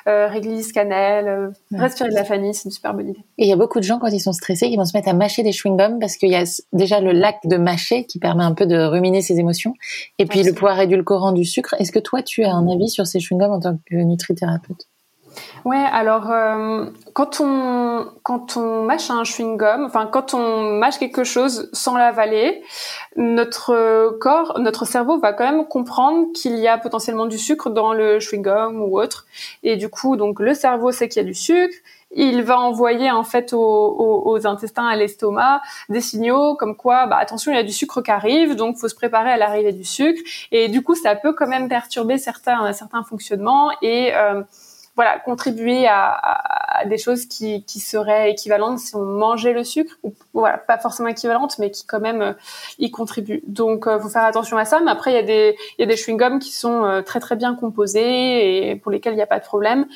euh, 0.09 0.29
réglisse, 0.29 0.73
cannelle, 0.73 1.27
euh, 1.27 1.51
respirer 1.73 2.11
de 2.11 2.15
la 2.15 2.25
famille, 2.25 2.55
c'est 2.55 2.67
une 2.67 2.71
super 2.71 2.95
bonne 2.95 3.11
idée. 3.11 3.25
Et 3.39 3.45
il 3.45 3.49
y 3.49 3.53
a 3.53 3.57
beaucoup 3.57 3.79
de 3.79 3.85
gens 3.85 3.99
quand 3.99 4.09
ils 4.09 4.21
sont 4.21 4.33
stressés 4.33 4.69
qui 4.69 4.77
vont 4.77 4.85
se 4.85 4.97
mettre 4.97 5.09
à 5.09 5.15
mâcher 5.15 5.43
des 5.43 5.53
chewing-gums 5.53 5.99
parce 5.99 6.17
qu'il 6.17 6.31
y 6.31 6.37
a 6.37 6.45
déjà 6.73 7.01
le 7.01 7.13
lac 7.13 7.39
de 7.45 7.57
mâcher 7.57 8.05
qui 8.05 8.19
permet 8.19 8.45
un 8.45 8.55
peu 8.55 8.67
de 8.67 8.77
ruminer 8.77 9.23
ses 9.23 9.39
émotions 9.39 9.75
et 10.19 10.27
puis 10.27 10.43
le 10.43 10.53
pouvoir 10.53 10.81
édulcorant 10.81 11.33
du 11.33 11.45
sucre. 11.45 11.75
Est-ce 11.79 11.93
que 11.93 11.99
toi 11.99 12.23
tu 12.23 12.45
as 12.45 12.53
un 12.53 12.69
avis 12.69 12.89
sur 12.89 13.07
ces 13.07 13.19
chewing-gums 13.19 13.53
en 13.53 13.61
tant 13.61 13.79
que 13.91 13.97
nutrithérapeute? 13.97 14.87
Ouais, 15.64 15.84
alors 15.93 16.30
euh, 16.30 16.87
quand 17.12 17.41
on 17.41 18.07
quand 18.22 18.57
on 18.57 18.84
mâche 18.84 19.11
un 19.11 19.24
chewing 19.24 19.57
gum, 19.57 19.84
enfin 19.84 20.07
quand 20.07 20.34
on 20.34 20.78
mâche 20.78 20.99
quelque 20.99 21.24
chose 21.24 21.68
sans 21.72 21.97
l'avaler, 21.97 22.62
notre 23.16 24.16
corps, 24.18 24.59
notre 24.59 24.84
cerveau 24.84 25.18
va 25.18 25.32
quand 25.32 25.45
même 25.45 25.66
comprendre 25.66 26.28
qu'il 26.34 26.57
y 26.59 26.68
a 26.68 26.78
potentiellement 26.78 27.26
du 27.26 27.39
sucre 27.39 27.70
dans 27.70 27.93
le 27.93 28.20
chewing 28.20 28.43
gum 28.43 28.80
ou 28.80 28.99
autre, 28.99 29.26
et 29.62 29.76
du 29.76 29.89
coup 29.89 30.16
donc 30.16 30.41
le 30.41 30.55
cerveau 30.55 30.93
sait 30.93 31.09
qu'il 31.09 31.22
y 31.22 31.24
a 31.24 31.28
du 31.28 31.34
sucre, 31.34 31.74
il 32.16 32.43
va 32.43 32.59
envoyer 32.59 33.11
en 33.11 33.24
fait 33.24 33.53
aux, 33.53 34.22
aux, 34.24 34.47
intestins, 34.47 34.87
à 34.87 34.97
l'estomac, 34.97 35.61
des 35.89 36.01
signaux 36.01 36.55
comme 36.55 36.76
quoi, 36.76 37.07
bah, 37.07 37.18
attention, 37.18 37.53
il 37.53 37.57
y 37.57 37.59
a 37.59 37.62
du 37.62 37.72
sucre 37.72 38.01
qui 38.01 38.11
arrive, 38.11 38.55
donc 38.55 38.76
faut 38.78 38.89
se 38.89 38.95
préparer 38.95 39.30
à 39.30 39.37
l'arrivée 39.37 39.72
du 39.72 39.84
sucre. 39.84 40.20
Et 40.53 40.68
du 40.68 40.82
coup, 40.82 40.95
ça 40.95 41.14
peut 41.16 41.32
quand 41.32 41.47
même 41.47 41.68
perturber 41.68 42.18
certains 42.18 42.72
certains 42.72 43.03
fonctionnements 43.03 43.70
et 43.82 44.14
euh, 44.14 44.43
voilà, 44.97 45.19
contribuer 45.19 45.87
à, 45.87 46.83
des 46.87 46.99
choses 46.99 47.27
qui, 47.27 47.65
qui, 47.65 47.81
seraient 47.81 48.31
équivalentes 48.31 48.79
si 48.79 48.95
on 48.97 49.05
mangeait 49.05 49.53
le 49.53 49.65
sucre, 49.65 49.95
ou 50.03 50.15
voilà, 50.33 50.59
pas 50.59 50.79
forcément 50.79 51.09
équivalentes, 51.09 51.59
mais 51.59 51.71
qui 51.71 51.87
quand 51.87 52.01
même 52.01 52.23
euh, 52.23 52.33
y 52.79 52.91
contribuent. 52.91 53.43
Donc, 53.47 53.87
euh, 53.87 54.01
faut 54.01 54.09
faire 54.09 54.25
attention 54.25 54.57
à 54.57 54.65
ça. 54.65 54.81
Mais 54.81 54.91
après, 54.91 55.13
il 55.13 55.15
y 55.15 55.19
a 55.19 55.23
des, 55.23 55.57
il 55.79 55.83
y 55.83 55.85
a 55.85 55.87
des 55.87 55.97
chewing-gums 55.97 56.39
qui 56.39 56.53
sont 56.53 56.85
euh, 56.85 57.03
très 57.03 57.21
très 57.21 57.37
bien 57.37 57.55
composés 57.55 58.71
et 58.71 58.77
pour 58.77 58.91
lesquels 58.91 59.13
il 59.13 59.17
n'y 59.17 59.23
a 59.23 59.27
pas 59.27 59.39
de 59.39 59.45
problème. 59.45 59.87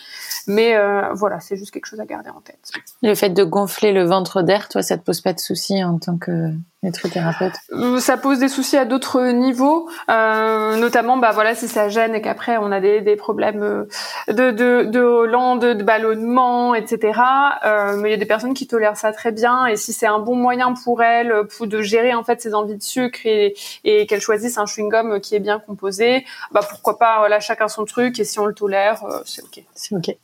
Mais 0.46 0.76
euh, 0.76 1.12
voilà, 1.14 1.40
c'est 1.40 1.56
juste 1.56 1.70
quelque 1.70 1.86
chose 1.86 2.00
à 2.00 2.06
garder 2.06 2.30
en 2.30 2.40
tête. 2.40 2.70
Le 3.02 3.14
fait 3.14 3.30
de 3.30 3.44
gonfler 3.44 3.92
le 3.92 4.04
ventre 4.04 4.42
d'air, 4.42 4.68
toi, 4.68 4.82
ça 4.82 4.98
te 4.98 5.04
pose 5.04 5.20
pas 5.20 5.32
de 5.32 5.40
soucis 5.40 5.82
en 5.82 5.98
tant 5.98 6.18
que 6.18 6.52
nutrithérapeute 6.82 7.52
euh, 7.72 7.98
Ça 7.98 8.16
pose 8.16 8.38
des 8.38 8.48
soucis 8.48 8.76
à 8.76 8.84
d'autres 8.84 9.20
niveaux, 9.32 9.88
euh, 10.08 10.76
notamment, 10.76 11.16
bah 11.18 11.30
voilà, 11.32 11.54
si 11.54 11.68
ça 11.68 11.88
gêne 11.88 12.14
et 12.14 12.22
qu'après 12.22 12.56
on 12.56 12.72
a 12.72 12.80
des, 12.80 13.00
des 13.00 13.16
problèmes 13.16 13.62
euh, 13.62 13.84
de 14.28 14.50
de 14.50 14.84
de 14.84 15.74
de, 15.74 15.82
ballonnement, 15.82 16.74
etc. 16.74 17.20
Euh, 17.64 17.96
mais 17.96 18.08
il 18.08 18.12
y 18.12 18.14
a 18.14 18.18
des 18.18 18.26
personnes 18.26 18.54
qui 18.54 18.66
tolèrent 18.66 18.96
ça 18.96 19.12
très 19.12 19.32
bien 19.32 19.66
et 19.66 19.76
si 19.76 19.92
c'est 19.92 20.06
un 20.06 20.18
bon 20.18 20.36
moyen 20.36 20.72
pour 20.72 21.02
elles 21.02 21.46
pour 21.56 21.66
de 21.66 21.82
gérer 21.82 22.14
en 22.14 22.24
fait 22.24 22.40
ses 22.40 22.54
envies 22.54 22.76
de 22.76 22.82
sucre 22.82 23.20
et, 23.24 23.54
et 23.84 24.06
qu'elles 24.06 24.20
choisissent 24.20 24.58
un 24.58 24.66
chewing 24.66 24.90
gum 24.90 25.20
qui 25.20 25.34
est 25.34 25.40
bien 25.40 25.58
composé, 25.58 26.24
bah 26.52 26.60
pourquoi 26.68 26.98
pas, 26.98 27.18
voilà, 27.18 27.40
chacun 27.40 27.68
son 27.68 27.84
truc 27.84 28.18
et 28.18 28.24
si 28.24 28.38
on 28.38 28.46
le 28.46 28.54
tolère, 28.54 29.04
c'est 29.26 29.42
ok. 29.42 29.62
C'est 29.74 29.94
ok. 29.94 30.16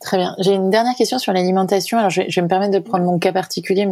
Très 0.00 0.16
bien. 0.16 0.34
J'ai 0.38 0.54
une 0.54 0.70
dernière 0.70 0.94
question 0.94 1.18
sur 1.18 1.34
l'alimentation. 1.34 1.98
Alors, 1.98 2.08
je 2.08 2.22
vais, 2.22 2.42
me 2.42 2.48
permettre 2.48 2.72
de 2.72 2.78
prendre 2.78 3.04
mon 3.04 3.18
cas 3.18 3.32
particulier. 3.32 3.86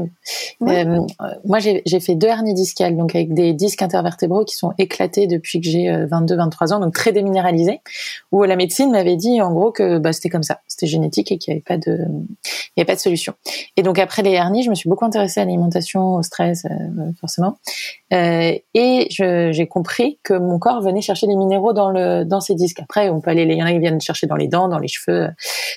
Euh, 0.63 1.01
moi, 1.45 1.59
j'ai 1.59 2.01
fait 2.01 2.15
deux 2.15 2.29
hernies 2.29 2.55
discales, 2.55 2.97
donc 2.97 3.15
avec 3.15 3.35
des 3.35 3.53
disques 3.53 3.83
intervertébraux 3.83 4.47
qui 4.47 4.57
sont 4.57 4.73
éclatés 4.79 5.27
depuis 5.27 5.61
que 5.61 5.69
j'ai 5.69 5.87
22-23 5.91 6.73
euh, 6.73 6.75
ans, 6.75 6.81
donc 6.81 6.95
très 6.95 7.13
déminéralisés. 7.13 7.81
Où 8.33 8.43
la 8.45 8.57
médecine 8.57 8.91
m'avait 8.91 9.17
dit, 9.17 9.43
en 9.43 9.53
gros, 9.53 9.71
que 9.71 9.99
bah, 9.99 10.15
c'était 10.15 10.31
comme 10.31 10.43
ça, 10.43 10.61
c'était 10.67 10.87
génétique 10.87 11.31
et 11.31 11.37
qu'il 11.37 11.53
n'y 11.53 11.59
avait 11.59 11.65
pas 11.65 11.77
de, 11.77 11.99
il 12.79 12.81
y 12.81 12.81
avait 12.83 12.87
pas 12.87 12.95
de 12.95 13.01
solution. 13.01 13.35
Et 13.77 13.83
donc 13.83 13.99
après 13.99 14.23
les 14.23 14.31
hernies, 14.31 14.63
je 14.63 14.71
me 14.71 14.77
suis 14.77 14.89
beaucoup 14.89 15.05
intéressée 15.05 15.41
à 15.41 15.45
l'alimentation, 15.45 16.15
au 16.15 16.23
stress, 16.23 16.65
euh, 16.65 17.11
forcément. 17.21 17.59
Euh, 18.13 18.57
et 18.73 19.09
j'ai 19.11 19.67
compris 19.67 20.21
que 20.23 20.35
mon 20.35 20.61
corps 20.61 20.81
venait 20.81 21.01
chercher 21.01 21.27
des 21.27 21.35
minéraux 21.35 21.73
dans 21.73 21.91
le 21.91 22.25
dans 22.25 22.41
ces 22.41 22.55
disques. 22.55 22.79
Après, 22.81 23.09
on 23.09 23.21
peut 23.21 23.31
aller, 23.31 23.43
il 23.43 23.53
y 23.53 23.63
en 23.63 23.67
a 23.67 23.73
qui 23.73 23.81
viennent 23.81 24.01
chercher 24.01 24.29
dans 24.29 24.37
les 24.37 24.47
dents, 24.47 24.69
dans 24.69 24.79
les 24.79 24.87
cheveux. 24.87 25.29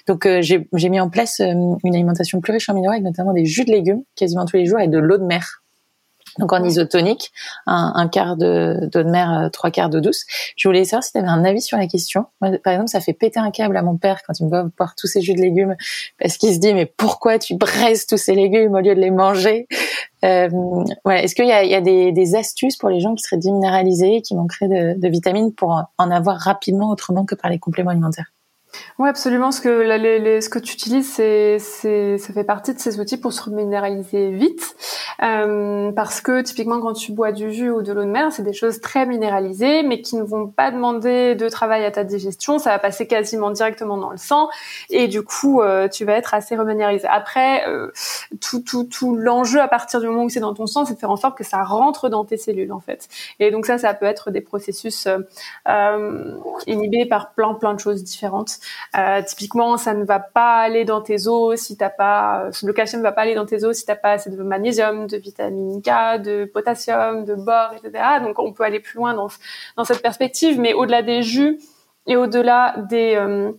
Donc 0.07 0.20
euh, 0.25 0.41
j'ai 0.41 0.89
mis 0.89 0.99
en 0.99 1.09
place 1.09 1.39
euh, 1.39 1.53
une 1.83 1.95
alimentation 1.95 2.41
plus 2.41 2.53
riche 2.53 2.69
en 2.69 2.73
minéraux, 2.73 2.93
avec 2.93 3.03
notamment 3.03 3.33
des 3.33 3.45
jus 3.45 3.65
de 3.65 3.71
légumes 3.71 4.03
quasiment 4.15 4.45
tous 4.45 4.57
les 4.57 4.65
jours 4.65 4.79
et 4.79 4.87
de 4.87 4.97
l'eau 4.97 5.17
de 5.17 5.25
mer 5.25 5.61
donc 6.39 6.53
en 6.53 6.63
isotonique, 6.63 7.31
un, 7.67 7.91
un 7.95 8.07
quart 8.07 8.37
de 8.37 8.89
d'eau 8.91 9.03
de 9.03 9.09
mer, 9.09 9.31
euh, 9.31 9.49
trois 9.49 9.71
quarts 9.71 9.89
d'eau 9.89 9.99
douce. 9.99 10.23
Je 10.55 10.67
voulais 10.67 10.85
savoir 10.85 11.03
si 11.03 11.11
tu 11.11 11.17
avais 11.17 11.27
un 11.27 11.43
avis 11.43 11.61
sur 11.61 11.77
la 11.77 11.87
question. 11.87 12.25
par 12.39 12.73
exemple, 12.73 12.89
ça 12.89 13.01
fait 13.01 13.13
péter 13.13 13.39
un 13.39 13.51
câble 13.51 13.75
à 13.75 13.81
mon 13.81 13.97
père 13.97 14.21
quand 14.25 14.39
il 14.39 14.45
me 14.45 14.49
voit 14.49 14.63
boire 14.77 14.95
tous 14.95 15.07
ces 15.07 15.21
jus 15.21 15.33
de 15.33 15.41
légumes, 15.41 15.75
parce 16.19 16.37
qu'il 16.37 16.53
se 16.53 16.59
dit 16.59 16.73
mais 16.73 16.85
pourquoi 16.85 17.39
tu 17.39 17.55
braises 17.55 18.05
tous 18.05 18.17
ces 18.17 18.33
légumes 18.33 18.73
au 18.73 18.79
lieu 18.79 18.95
de 18.95 19.01
les 19.01 19.11
manger? 19.11 19.67
Euh, 20.23 20.49
ouais, 21.05 21.23
Est-ce 21.23 21.35
qu'il 21.35 21.47
y 21.47 21.51
a, 21.51 21.63
il 21.63 21.71
y 21.71 21.75
a 21.75 21.81
des, 21.81 22.11
des, 22.11 22.35
astuces 22.35 22.77
pour 22.77 22.89
les 22.89 22.99
gens 22.99 23.15
qui 23.15 23.23
seraient 23.23 23.39
déminéralisés, 23.39 24.21
qui 24.21 24.35
manqueraient 24.35 24.67
de, 24.67 24.99
de 24.99 25.07
vitamines 25.09 25.53
pour 25.53 25.83
en 25.97 26.11
avoir 26.11 26.37
rapidement 26.37 26.89
autrement 26.89 27.25
que 27.25 27.35
par 27.35 27.49
les 27.49 27.59
compléments 27.59 27.91
alimentaires? 27.91 28.31
Oui, 28.99 29.09
absolument. 29.09 29.51
Ce 29.51 29.61
que, 29.61 29.69
les, 29.69 30.41
ce 30.41 30.49
que 30.49 30.59
tu 30.59 30.73
utilises, 30.73 31.11
c'est, 31.11 31.57
c'est, 31.59 32.17
ça 32.17 32.33
fait 32.33 32.43
partie 32.43 32.73
de 32.73 32.79
ces 32.79 32.99
outils 32.99 33.17
pour 33.17 33.33
se 33.33 33.43
reminéraliser 33.43 34.31
vite. 34.31 34.75
Euh, 35.21 35.91
parce 35.91 36.21
que 36.21 36.41
typiquement, 36.41 36.79
quand 36.79 36.93
tu 36.93 37.11
bois 37.11 37.31
du 37.31 37.51
jus 37.51 37.69
ou 37.69 37.81
de 37.81 37.93
l'eau 37.93 38.03
de 38.03 38.09
mer, 38.09 38.31
c'est 38.31 38.43
des 38.43 38.53
choses 38.53 38.79
très 38.81 39.05
minéralisées, 39.05 39.83
mais 39.83 40.01
qui 40.01 40.15
ne 40.15 40.23
vont 40.23 40.47
pas 40.47 40.71
demander 40.71 41.35
de 41.35 41.49
travail 41.49 41.83
à 41.85 41.91
ta 41.91 42.03
digestion. 42.03 42.59
Ça 42.59 42.71
va 42.71 42.79
passer 42.79 43.07
quasiment 43.07 43.51
directement 43.51 43.97
dans 43.97 44.09
le 44.09 44.17
sang, 44.17 44.49
et 44.89 45.07
du 45.07 45.21
coup, 45.23 45.61
euh, 45.61 45.87
tu 45.87 46.05
vas 46.05 46.13
être 46.13 46.33
assez 46.33 46.55
reminéralisé. 46.55 47.07
Après, 47.07 47.67
euh, 47.67 47.91
tout, 48.39 48.61
tout, 48.61 48.85
tout 48.85 49.15
l'enjeu 49.15 49.61
à 49.61 49.67
partir 49.67 49.99
du 49.99 50.07
moment 50.07 50.23
où 50.23 50.29
c'est 50.29 50.39
dans 50.39 50.53
ton 50.53 50.67
sang, 50.67 50.85
c'est 50.85 50.95
de 50.95 50.99
faire 50.99 51.11
en 51.11 51.17
sorte 51.17 51.37
que 51.37 51.43
ça 51.43 51.61
rentre 51.63 52.09
dans 52.09 52.25
tes 52.25 52.37
cellules, 52.37 52.71
en 52.71 52.79
fait. 52.79 53.07
Et 53.39 53.51
donc 53.51 53.65
ça, 53.65 53.77
ça 53.77 53.93
peut 53.93 54.05
être 54.05 54.31
des 54.31 54.41
processus 54.41 55.07
euh, 55.67 56.37
inhibés 56.67 57.05
par 57.05 57.33
plein, 57.33 57.53
plein 57.53 57.73
de 57.73 57.79
choses 57.79 58.03
différentes. 58.03 58.60
Euh, 58.97 59.21
typiquement, 59.21 59.77
ça 59.77 59.93
ne 59.93 60.03
va 60.03 60.19
pas 60.19 60.57
aller 60.57 60.85
dans 60.85 61.01
tes 61.01 61.27
os 61.27 61.59
si 61.59 61.77
t'as 61.77 61.89
pas, 61.89 62.45
euh, 62.45 62.51
le 62.63 62.73
calcium 62.73 63.01
ne 63.01 63.07
va 63.07 63.11
pas 63.11 63.21
aller 63.21 63.35
dans 63.35 63.45
tes 63.45 63.63
os 63.63 63.77
si 63.77 63.85
t'as 63.85 63.95
pas 63.95 64.11
assez 64.11 64.29
de 64.29 64.41
magnésium, 64.41 65.07
de 65.07 65.17
vitamine 65.17 65.81
K, 65.81 66.21
de 66.21 66.45
potassium, 66.45 67.25
de 67.25 67.35
bore, 67.35 67.73
etc. 67.73 68.03
Donc, 68.23 68.39
on 68.39 68.53
peut 68.53 68.63
aller 68.63 68.79
plus 68.79 68.97
loin 68.97 69.13
dans, 69.13 69.29
dans 69.77 69.83
cette 69.83 70.01
perspective, 70.01 70.59
mais 70.59 70.73
au-delà 70.73 71.01
des 71.01 71.23
jus 71.23 71.59
et 72.07 72.15
au-delà 72.15 72.75
des 72.89 73.15
euh, 73.15 73.51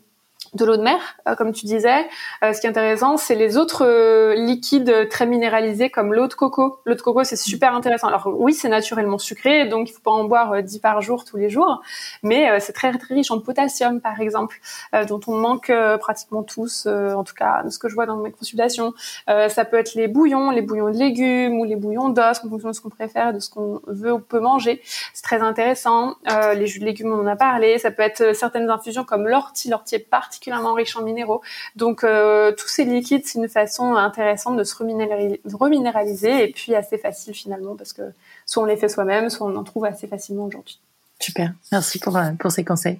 de 0.54 0.66
l'eau 0.66 0.76
de 0.76 0.82
mer, 0.82 1.00
euh, 1.26 1.34
comme 1.34 1.52
tu 1.52 1.64
disais. 1.64 2.06
Euh, 2.44 2.52
ce 2.52 2.60
qui 2.60 2.66
est 2.66 2.70
intéressant, 2.70 3.16
c'est 3.16 3.34
les 3.34 3.56
autres 3.56 3.86
euh, 3.86 4.34
liquides 4.34 5.08
très 5.08 5.26
minéralisés 5.26 5.88
comme 5.88 6.12
l'eau 6.12 6.28
de 6.28 6.34
coco. 6.34 6.78
L'eau 6.84 6.94
de 6.94 7.00
coco, 7.00 7.24
c'est 7.24 7.36
super 7.36 7.74
intéressant. 7.74 8.08
Alors 8.08 8.28
oui, 8.34 8.52
c'est 8.52 8.68
naturellement 8.68 9.18
sucré, 9.18 9.66
donc 9.66 9.88
il 9.88 9.92
faut 9.92 10.02
pas 10.02 10.10
en 10.10 10.24
boire 10.24 10.62
10 10.62 10.78
par 10.80 11.00
jour 11.00 11.24
tous 11.24 11.38
les 11.38 11.48
jours, 11.48 11.80
mais 12.22 12.60
c'est 12.60 12.72
très, 12.72 12.92
très 12.98 13.14
riche 13.14 13.30
en 13.30 13.40
potassium, 13.40 14.00
par 14.00 14.20
exemple, 14.20 14.60
dont 15.08 15.20
on 15.26 15.34
manque 15.34 15.72
pratiquement 16.00 16.42
tous, 16.42 16.86
en 16.86 17.24
tout 17.24 17.34
cas 17.34 17.62
de 17.62 17.70
ce 17.70 17.78
que 17.78 17.88
je 17.88 17.94
vois 17.94 18.06
dans 18.06 18.16
mes 18.16 18.30
consultations. 18.30 18.92
ça 19.26 19.64
peut 19.64 19.78
être 19.78 19.94
les 19.94 20.08
bouillons, 20.08 20.50
les 20.50 20.62
bouillons 20.62 20.90
de 20.90 20.98
légumes 20.98 21.58
ou 21.60 21.64
les 21.64 21.76
bouillons 21.76 22.08
d'os, 22.08 22.40
en 22.44 22.48
fonction 22.48 22.68
de 22.68 22.74
ce 22.74 22.80
qu'on 22.80 22.90
préfère, 22.90 23.32
de 23.32 23.40
ce 23.40 23.50
qu'on 23.50 23.80
veut 23.86 24.12
ou 24.12 24.18
peut 24.18 24.40
manger. 24.40 24.80
C'est 25.14 25.22
très 25.22 25.40
intéressant. 25.40 26.16
les 26.54 26.66
jus 26.66 26.80
de 26.80 26.84
légumes, 26.84 27.12
on 27.12 27.20
en 27.22 27.26
a 27.26 27.36
parlé. 27.36 27.78
Ça 27.78 27.90
peut 27.90 28.02
être 28.02 28.34
certaines 28.34 28.70
infusions 28.70 29.04
comme 29.04 29.26
l'ortie. 29.26 29.70
L'ortie 29.70 29.96
est 29.96 30.10
particulièrement 30.42 30.74
riche 30.74 30.96
en 30.96 31.02
minéraux. 31.02 31.40
Donc 31.76 32.02
euh, 32.02 32.52
tous 32.52 32.68
ces 32.68 32.84
liquides, 32.84 33.22
c'est 33.24 33.38
une 33.38 33.48
façon 33.48 33.94
intéressante 33.94 34.56
de 34.56 34.64
se 34.64 34.74
reminéraliser 34.76 36.44
et 36.44 36.52
puis 36.52 36.74
assez 36.74 36.98
facile 36.98 37.34
finalement 37.34 37.76
parce 37.76 37.92
que 37.92 38.02
soit 38.46 38.62
on 38.62 38.66
les 38.66 38.76
fait 38.76 38.88
soi-même, 38.88 39.30
soit 39.30 39.46
on 39.46 39.54
en 39.54 39.62
trouve 39.62 39.84
assez 39.84 40.06
facilement 40.06 40.44
aujourd'hui. 40.44 40.80
Super, 41.20 41.52
merci 41.70 42.00
pour, 42.00 42.16
euh, 42.16 42.32
pour 42.38 42.50
ces 42.50 42.64
conseils. 42.64 42.98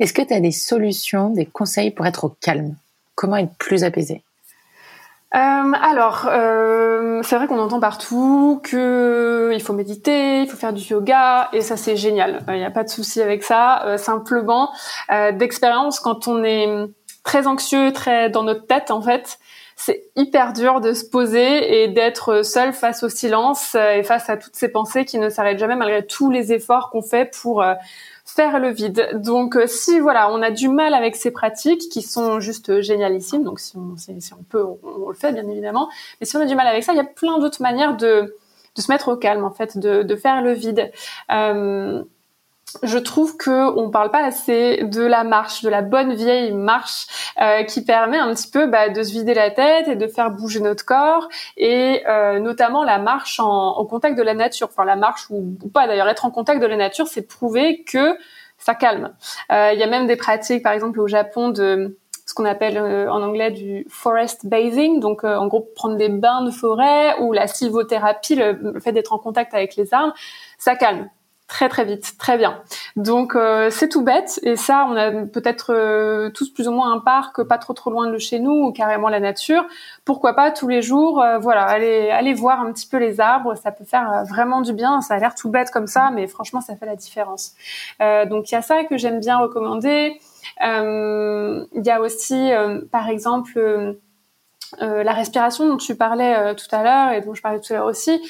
Est-ce 0.00 0.12
que 0.12 0.22
tu 0.22 0.34
as 0.34 0.40
des 0.40 0.50
solutions, 0.50 1.30
des 1.30 1.46
conseils 1.46 1.92
pour 1.92 2.06
être 2.06 2.24
au 2.24 2.34
calme? 2.40 2.74
Comment 3.14 3.36
être 3.36 3.54
plus 3.54 3.84
apaisé? 3.84 4.22
Euh, 5.32 5.72
alors, 5.80 6.26
euh, 6.28 7.22
c'est 7.22 7.36
vrai 7.36 7.46
qu'on 7.46 7.60
entend 7.60 7.78
partout 7.78 8.60
que 8.64 9.52
il 9.54 9.62
faut 9.62 9.72
méditer, 9.72 10.42
il 10.42 10.48
faut 10.48 10.56
faire 10.56 10.72
du 10.72 10.82
yoga, 10.82 11.48
et 11.52 11.60
ça 11.60 11.76
c'est 11.76 11.96
génial. 11.96 12.42
Il 12.48 12.54
n'y 12.54 12.64
a 12.64 12.70
pas 12.70 12.82
de 12.82 12.88
souci 12.88 13.22
avec 13.22 13.44
ça. 13.44 13.84
Euh, 13.86 13.96
simplement, 13.96 14.72
euh, 15.12 15.30
d'expérience, 15.30 16.00
quand 16.00 16.26
on 16.26 16.42
est 16.42 16.68
très 17.22 17.46
anxieux, 17.46 17.92
très 17.92 18.28
dans 18.28 18.42
notre 18.42 18.66
tête, 18.66 18.90
en 18.90 19.02
fait, 19.02 19.38
c'est 19.76 20.10
hyper 20.16 20.52
dur 20.52 20.80
de 20.80 20.92
se 20.92 21.04
poser 21.04 21.82
et 21.82 21.88
d'être 21.88 22.44
seul 22.44 22.72
face 22.72 23.04
au 23.04 23.08
silence 23.08 23.74
et 23.76 24.02
face 24.02 24.28
à 24.28 24.36
toutes 24.36 24.56
ces 24.56 24.68
pensées 24.68 25.04
qui 25.06 25.18
ne 25.18 25.30
s'arrêtent 25.30 25.58
jamais 25.58 25.76
malgré 25.76 26.04
tous 26.04 26.30
les 26.30 26.52
efforts 26.52 26.90
qu'on 26.90 27.00
fait 27.00 27.30
pour 27.40 27.64
faire 28.40 28.58
le 28.58 28.70
vide. 28.70 29.10
Donc 29.12 29.54
euh, 29.54 29.66
si 29.66 30.00
voilà, 30.00 30.32
on 30.32 30.40
a 30.40 30.50
du 30.50 30.68
mal 30.68 30.94
avec 30.94 31.14
ces 31.14 31.30
pratiques 31.30 31.90
qui 31.90 32.00
sont 32.00 32.40
juste 32.40 32.80
génialissimes, 32.80 33.44
donc 33.44 33.60
si 33.60 33.76
on, 33.76 33.98
si, 33.98 34.14
on 34.32 34.42
peut, 34.44 34.64
on, 34.82 35.10
le 35.10 35.14
fait 35.14 35.32
bien 35.32 35.46
évidemment. 35.46 35.90
Mais 36.20 36.26
si 36.26 36.38
on 36.38 36.40
a 36.40 36.46
du 36.46 36.54
mal 36.54 36.66
avec 36.66 36.82
ça, 36.82 36.92
il 36.92 36.96
y 36.96 37.00
a 37.00 37.04
plein 37.04 37.38
d'autres 37.38 37.60
manières 37.60 37.98
de, 37.98 38.34
de 38.76 38.80
se 38.80 38.90
mettre 38.90 39.08
au 39.08 39.16
calme 39.16 39.44
en 39.44 39.50
fait, 39.50 39.76
de, 39.76 40.02
de 40.02 40.16
faire 40.16 40.40
le 40.40 40.52
vide. 40.52 40.90
Euh, 41.30 42.02
je 42.82 42.98
trouve 42.98 43.36
que 43.36 43.76
on 43.76 43.90
parle 43.90 44.10
pas 44.10 44.24
assez 44.24 44.82
de 44.84 45.02
la 45.02 45.24
marche, 45.24 45.62
de 45.62 45.68
la 45.68 45.82
bonne 45.82 46.14
vieille 46.14 46.52
marche 46.52 47.06
euh, 47.40 47.64
qui 47.64 47.84
permet 47.84 48.18
un 48.18 48.32
petit 48.34 48.48
peu 48.48 48.66
bah, 48.66 48.88
de 48.88 49.02
se 49.02 49.12
vider 49.12 49.34
la 49.34 49.50
tête 49.50 49.88
et 49.88 49.96
de 49.96 50.06
faire 50.06 50.30
bouger 50.30 50.60
notre 50.60 50.84
corps 50.84 51.28
et 51.56 52.02
euh, 52.08 52.38
notamment 52.38 52.84
la 52.84 52.98
marche 52.98 53.40
en, 53.40 53.76
au 53.76 53.84
contact 53.84 54.16
de 54.16 54.22
la 54.22 54.34
nature. 54.34 54.68
Enfin 54.70 54.84
la 54.84 54.96
marche 54.96 55.26
ou, 55.30 55.56
pas 55.72 55.86
d'ailleurs 55.86 56.08
être 56.08 56.24
en 56.24 56.30
contact 56.30 56.60
de 56.60 56.66
la 56.66 56.76
nature, 56.76 57.08
c'est 57.08 57.22
prouver 57.22 57.82
que 57.82 58.16
ça 58.58 58.74
calme. 58.74 59.14
Euh, 59.50 59.70
il 59.72 59.78
y 59.78 59.82
a 59.82 59.86
même 59.86 60.06
des 60.06 60.16
pratiques, 60.16 60.62
par 60.62 60.72
exemple 60.72 61.00
au 61.00 61.08
Japon, 61.08 61.48
de 61.48 61.98
ce 62.26 62.34
qu'on 62.34 62.44
appelle 62.44 62.78
en 62.78 63.22
anglais 63.22 63.50
du 63.50 63.84
forest 63.88 64.46
bathing, 64.46 65.00
donc 65.00 65.24
en 65.24 65.48
gros 65.48 65.68
prendre 65.74 65.96
des 65.96 66.08
bains 66.08 66.42
de 66.42 66.52
forêt 66.52 67.18
ou 67.18 67.32
la 67.32 67.48
sylvothérapie, 67.48 68.36
le 68.36 68.78
fait 68.78 68.92
d'être 68.92 69.12
en 69.12 69.18
contact 69.18 69.52
avec 69.52 69.74
les 69.74 69.92
arbres, 69.92 70.14
ça 70.56 70.76
calme 70.76 71.08
très 71.50 71.68
très 71.68 71.84
vite, 71.84 72.16
très 72.16 72.38
bien. 72.38 72.62
Donc 72.94 73.34
euh, 73.34 73.70
c'est 73.70 73.88
tout 73.88 74.02
bête 74.02 74.38
et 74.44 74.54
ça 74.54 74.86
on 74.88 74.94
a 74.94 75.10
peut-être 75.10 75.74
euh, 75.74 76.30
tous 76.30 76.48
plus 76.48 76.68
ou 76.68 76.72
moins 76.72 76.92
un 76.92 77.00
parc 77.00 77.42
pas 77.42 77.58
trop 77.58 77.72
trop 77.72 77.90
loin 77.90 78.08
de 78.08 78.18
chez 78.18 78.38
nous 78.38 78.66
ou 78.66 78.72
carrément 78.72 79.08
la 79.08 79.18
nature. 79.18 79.66
Pourquoi 80.04 80.34
pas 80.34 80.52
tous 80.52 80.68
les 80.68 80.80
jours 80.80 81.20
euh, 81.20 81.38
voilà, 81.38 81.64
aller 81.64 82.08
aller 82.10 82.34
voir 82.34 82.60
un 82.60 82.72
petit 82.72 82.86
peu 82.86 82.98
les 82.98 83.20
arbres, 83.20 83.56
ça 83.56 83.72
peut 83.72 83.84
faire 83.84 84.24
vraiment 84.28 84.60
du 84.60 84.72
bien, 84.72 85.00
ça 85.00 85.14
a 85.14 85.18
l'air 85.18 85.34
tout 85.34 85.50
bête 85.50 85.72
comme 85.72 85.88
ça 85.88 86.12
mais 86.14 86.28
franchement 86.28 86.60
ça 86.60 86.76
fait 86.76 86.86
la 86.86 86.96
différence. 86.96 87.54
donc 87.98 88.50
il 88.50 88.54
y 88.54 88.56
a 88.56 88.62
ça 88.62 88.84
que 88.84 88.96
j'aime 88.96 89.18
bien 89.18 89.38
recommander. 89.38 90.20
Il 90.60 91.82
y 91.84 91.90
a 91.90 92.00
aussi 92.00 92.50
par 92.92 93.08
exemple 93.08 93.96
la 94.78 95.12
respiration 95.12 95.66
dont 95.66 95.78
tu 95.78 95.96
parlais 95.96 96.54
tout 96.54 96.68
à 96.70 96.84
l'heure 96.84 97.12
et 97.12 97.20
dont 97.22 97.34
je 97.34 97.42
parlais 97.42 97.58
tout 97.58 97.72
à 97.72 97.78
l'heure 97.78 97.86
aussi 97.86 98.20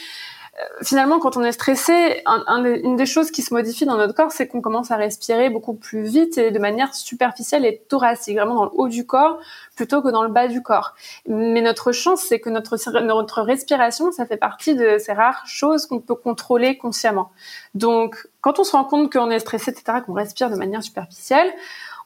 finalement, 0.82 1.18
quand 1.18 1.36
on 1.36 1.42
est 1.42 1.52
stressé, 1.52 2.22
une 2.26 2.96
des 2.96 3.06
choses 3.06 3.30
qui 3.30 3.42
se 3.42 3.52
modifie 3.54 3.84
dans 3.84 3.96
notre 3.96 4.14
corps, 4.14 4.32
c'est 4.32 4.46
qu'on 4.46 4.60
commence 4.60 4.90
à 4.90 4.96
respirer 4.96 5.50
beaucoup 5.50 5.74
plus 5.74 6.02
vite 6.02 6.38
et 6.38 6.50
de 6.50 6.58
manière 6.58 6.94
superficielle 6.94 7.64
et 7.64 7.82
thoracique, 7.88 8.36
vraiment 8.36 8.54
dans 8.54 8.64
le 8.64 8.70
haut 8.72 8.88
du 8.88 9.06
corps 9.06 9.38
plutôt 9.76 10.02
que 10.02 10.08
dans 10.08 10.22
le 10.22 10.28
bas 10.28 10.48
du 10.48 10.62
corps. 10.62 10.94
Mais 11.26 11.62
notre 11.62 11.92
chance, 11.92 12.22
c'est 12.28 12.40
que 12.40 12.50
notre, 12.50 12.76
notre 13.00 13.42
respiration, 13.42 14.12
ça 14.12 14.26
fait 14.26 14.36
partie 14.36 14.74
de 14.74 14.98
ces 14.98 15.12
rares 15.12 15.46
choses 15.46 15.86
qu'on 15.86 16.00
peut 16.00 16.14
contrôler 16.14 16.76
consciemment. 16.76 17.30
Donc, 17.74 18.28
quand 18.40 18.58
on 18.58 18.64
se 18.64 18.72
rend 18.72 18.84
compte 18.84 19.12
qu'on 19.12 19.30
est 19.30 19.38
stressé, 19.38 19.70
etc., 19.70 19.98
qu'on 20.04 20.12
respire 20.12 20.50
de 20.50 20.56
manière 20.56 20.82
superficielle, 20.82 21.52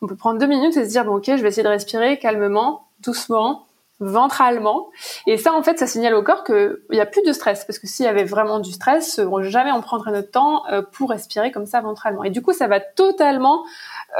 on 0.02 0.06
peut 0.06 0.16
prendre 0.16 0.38
deux 0.38 0.46
minutes 0.46 0.76
et 0.76 0.84
se 0.84 0.90
dire, 0.90 1.04
bon, 1.04 1.16
ok, 1.16 1.24
je 1.26 1.42
vais 1.42 1.48
essayer 1.48 1.62
de 1.62 1.68
respirer 1.68 2.18
calmement, 2.18 2.86
doucement, 3.00 3.66
ventralement. 4.04 4.90
Et 5.26 5.36
ça, 5.36 5.52
en 5.52 5.62
fait, 5.62 5.78
ça 5.78 5.86
signale 5.86 6.14
au 6.14 6.22
corps 6.22 6.44
qu'il 6.44 6.78
n'y 6.90 7.00
a 7.00 7.06
plus 7.06 7.22
de 7.22 7.32
stress. 7.32 7.64
Parce 7.64 7.78
que 7.78 7.86
s'il 7.86 8.04
y 8.04 8.08
avait 8.08 8.24
vraiment 8.24 8.60
du 8.60 8.72
stress, 8.72 9.20
jamais 9.40 9.72
on 9.72 9.80
prendrait 9.80 10.12
notre 10.12 10.30
temps 10.30 10.62
euh, 10.70 10.82
pour 10.82 11.10
respirer 11.10 11.50
comme 11.52 11.66
ça 11.66 11.80
ventralement. 11.80 12.24
Et 12.24 12.30
du 12.30 12.42
coup, 12.42 12.52
ça 12.52 12.66
va 12.66 12.80
totalement 12.80 13.64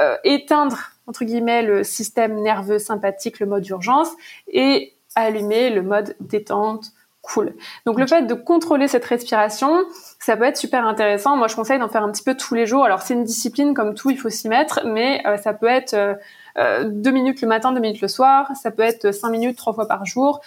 euh, 0.01 0.17
éteindre, 0.23 0.77
entre 1.07 1.25
guillemets, 1.25 1.61
le 1.61 1.83
système 1.83 2.41
nerveux 2.41 2.79
sympathique, 2.79 3.39
le 3.39 3.45
mode 3.45 3.67
urgence, 3.67 4.09
et 4.47 4.93
allumer 5.15 5.69
le 5.69 5.81
mode 5.81 6.15
détente, 6.19 6.91
cool. 7.25 7.53
Donc 7.85 7.99
le 7.99 8.07
fait 8.07 8.23
de 8.23 8.33
contrôler 8.33 8.87
cette 8.87 9.05
respiration, 9.05 9.83
ça 10.19 10.37
peut 10.37 10.43
être 10.43 10.57
super 10.57 10.85
intéressant. 10.85 11.35
Moi, 11.35 11.47
je 11.47 11.55
conseille 11.55 11.79
d'en 11.79 11.89
faire 11.89 12.03
un 12.03 12.11
petit 12.11 12.23
peu 12.23 12.35
tous 12.35 12.55
les 12.55 12.65
jours. 12.65 12.85
Alors 12.85 13.01
c'est 13.01 13.13
une 13.13 13.23
discipline 13.23 13.73
comme 13.73 13.95
tout, 13.95 14.11
il 14.11 14.17
faut 14.17 14.29
s'y 14.29 14.47
mettre, 14.47 14.81
mais 14.85 15.21
euh, 15.25 15.37
ça 15.37 15.53
peut 15.53 15.67
être 15.67 15.93
euh, 15.93 16.13
deux 16.57 17.11
minutes 17.11 17.41
le 17.41 17.47
matin, 17.47 17.71
deux 17.71 17.79
minutes 17.79 18.01
le 18.01 18.07
soir. 18.07 18.51
Ça 18.61 18.71
peut 18.71 18.83
être 18.83 19.11
cinq 19.11 19.29
minutes 19.29 19.57
trois 19.57 19.73
fois 19.73 19.87
par 19.87 20.05
jour. 20.05 20.41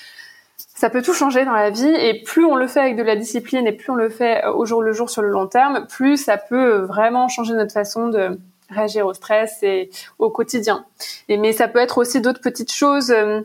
Ça 0.57 0.91
peut 0.91 1.03
tout 1.03 1.13
changer 1.13 1.45
dans 1.45 1.53
la 1.53 1.71
vie 1.71 1.93
et 1.93 2.23
plus 2.23 2.45
on 2.45 2.55
le 2.55 2.67
fait 2.69 2.81
avec 2.81 2.97
de 2.97 3.03
la 3.03 3.17
discipline 3.17 3.67
et 3.67 3.73
plus 3.73 3.91
on 3.91 3.97
le 3.97 4.09
fait 4.09 4.45
euh, 4.45 4.53
au 4.53 4.65
jour 4.65 4.81
le 4.81 4.93
jour 4.93 5.11
sur 5.11 5.23
le 5.23 5.29
long 5.29 5.49
terme, 5.49 5.87
plus 5.89 6.17
ça 6.17 6.37
peut 6.37 6.79
vraiment 6.79 7.29
changer 7.29 7.55
notre 7.55 7.73
façon 7.73 8.09
de 8.09 8.39
réagir 8.71 9.07
au 9.07 9.15
stress 9.15 9.63
et 9.63 9.91
au 10.19 10.31
quotidien. 10.31 10.85
Et, 11.29 11.37
mais 11.37 11.53
ça 11.53 11.69
peut 11.69 11.79
être 11.79 11.99
aussi 11.99 12.21
d'autres 12.21 12.41
petites 12.41 12.73
choses 12.73 13.11
euh, 13.11 13.41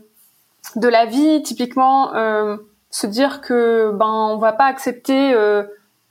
de 0.76 0.88
la 0.88 1.06
vie, 1.06 1.42
typiquement 1.44 2.16
euh, 2.16 2.58
se 2.90 3.08
dire 3.08 3.42
que 3.42 3.92
ben 3.94 4.30
on 4.32 4.38
va 4.38 4.54
pas 4.54 4.66
accepter 4.66 5.34
euh, 5.34 5.64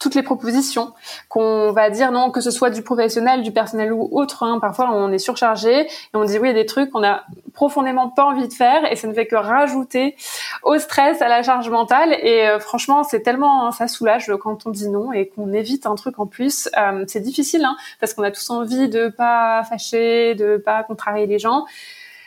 toutes 0.02 0.14
les 0.16 0.22
propositions, 0.22 0.92
qu'on 1.28 1.70
va 1.70 1.88
dire 1.88 2.10
non, 2.10 2.30
que 2.30 2.40
ce 2.40 2.50
soit 2.50 2.70
du 2.70 2.82
professionnel, 2.82 3.42
du 3.42 3.52
personnel 3.52 3.92
ou 3.92 4.08
autre. 4.10 4.42
Hein. 4.42 4.58
Parfois, 4.60 4.90
on 4.92 5.12
est 5.12 5.18
surchargé 5.18 5.82
et 5.82 5.88
on 6.14 6.24
dit 6.24 6.38
oui 6.38 6.48
à 6.48 6.52
des 6.52 6.66
trucs 6.66 6.90
qu'on 6.90 7.04
a 7.04 7.22
profondément 7.54 8.08
pas 8.08 8.24
envie 8.24 8.48
de 8.48 8.52
faire 8.52 8.90
et 8.90 8.96
ça 8.96 9.06
ne 9.06 9.14
fait 9.14 9.26
que 9.26 9.36
rajouter 9.36 10.16
au 10.64 10.76
stress, 10.78 11.22
à 11.22 11.28
la 11.28 11.44
charge 11.44 11.70
mentale. 11.70 12.14
Et 12.20 12.48
euh, 12.48 12.58
franchement, 12.58 13.04
c'est 13.04 13.20
tellement, 13.20 13.66
hein, 13.66 13.72
ça 13.72 13.86
soulage 13.86 14.32
quand 14.40 14.66
on 14.66 14.70
dit 14.70 14.88
non 14.88 15.12
et 15.12 15.28
qu'on 15.28 15.52
évite 15.52 15.86
un 15.86 15.94
truc 15.94 16.18
en 16.18 16.26
plus. 16.26 16.68
Euh, 16.76 17.04
c'est 17.06 17.20
difficile 17.20 17.64
hein, 17.64 17.76
parce 18.00 18.12
qu'on 18.12 18.24
a 18.24 18.32
tous 18.32 18.50
envie 18.50 18.88
de 18.88 19.08
pas 19.08 19.62
fâcher, 19.64 20.34
de 20.34 20.56
pas 20.56 20.82
contrarier 20.82 21.26
les 21.26 21.38
gens 21.38 21.64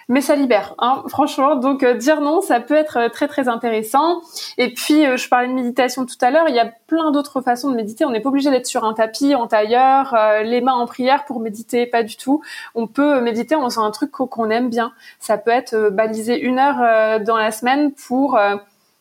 mais 0.07 0.21
ça 0.21 0.35
libère, 0.35 0.75
hein, 0.79 1.03
franchement. 1.07 1.55
Donc 1.55 1.83
euh, 1.83 1.95
dire 1.95 2.21
non, 2.21 2.41
ça 2.41 2.59
peut 2.59 2.75
être 2.75 2.97
euh, 2.97 3.09
très 3.09 3.27
très 3.27 3.47
intéressant. 3.47 4.21
Et 4.57 4.73
puis 4.73 5.05
euh, 5.05 5.17
je 5.17 5.27
parlais 5.27 5.47
de 5.47 5.53
méditation 5.53 6.05
tout 6.05 6.17
à 6.21 6.31
l'heure, 6.31 6.45
il 6.47 6.55
y 6.55 6.59
a 6.59 6.71
plein 6.87 7.11
d'autres 7.11 7.41
façons 7.41 7.69
de 7.71 7.75
méditer. 7.75 8.05
On 8.05 8.11
n'est 8.11 8.19
pas 8.19 8.29
obligé 8.29 8.51
d'être 8.51 8.67
sur 8.67 8.83
un 8.83 8.93
tapis, 8.93 9.35
en 9.35 9.47
tailleur, 9.47 10.15
les 10.43 10.61
mains 10.61 10.73
en 10.73 10.85
prière 10.85 11.25
pour 11.25 11.39
méditer, 11.39 11.85
pas 11.87 12.03
du 12.03 12.17
tout. 12.17 12.41
On 12.75 12.87
peut 12.87 13.21
méditer 13.21 13.55
en 13.55 13.63
faisant 13.63 13.83
un 13.83 13.91
truc 13.91 14.11
qu'on 14.11 14.49
aime 14.49 14.69
bien. 14.69 14.91
Ça 15.19 15.37
peut 15.37 15.51
être 15.51 15.89
baliser 15.89 16.39
une 16.39 16.59
heure 16.59 17.19
dans 17.21 17.37
la 17.37 17.51
semaine 17.51 17.91
pour 17.91 18.37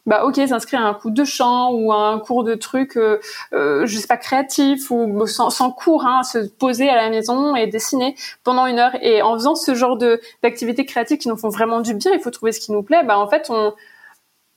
bah 0.07 0.25
ok 0.25 0.37
s'inscrire 0.37 0.81
à 0.85 0.89
un 0.89 0.95
cours 0.95 1.11
de 1.11 1.25
chant 1.25 1.73
ou 1.73 1.93
à 1.93 2.09
un 2.09 2.19
cours 2.19 2.45
de 2.45 2.55
trucs 2.55 2.97
euh, 2.97 3.21
euh, 3.53 3.87
je 3.87 3.99
sais 3.99 4.07
pas 4.07 4.17
créatif 4.17 4.91
ou 4.91 5.27
sans, 5.27 5.51
sans 5.51 5.71
cours 5.71 6.07
hein, 6.07 6.23
se 6.23 6.39
poser 6.39 6.89
à 6.89 6.97
la 6.97 7.11
maison 7.11 7.57
et 7.57 7.67
dessiner 7.67 8.15
pendant 8.43 8.67
une 8.67 8.79
heure. 8.79 8.93
Et 9.03 9.23
en 9.23 9.35
faisant 9.35 9.55
ce 9.55 9.75
genre 9.75 9.97
de 9.97 10.21
d'activités 10.43 10.85
créatives 10.85 11.19
qui 11.19 11.29
nous 11.29 11.37
font 11.37 11.49
vraiment 11.49 11.81
du 11.81 11.95
bien 11.95 12.13
il 12.13 12.21
faut 12.21 12.31
trouver 12.31 12.53
ce 12.53 12.61
qui 12.61 12.73
nous 12.73 12.83
plaît 12.83 13.03
bah 13.05 13.19
en 13.19 13.29
fait 13.29 13.47
on 13.51 13.73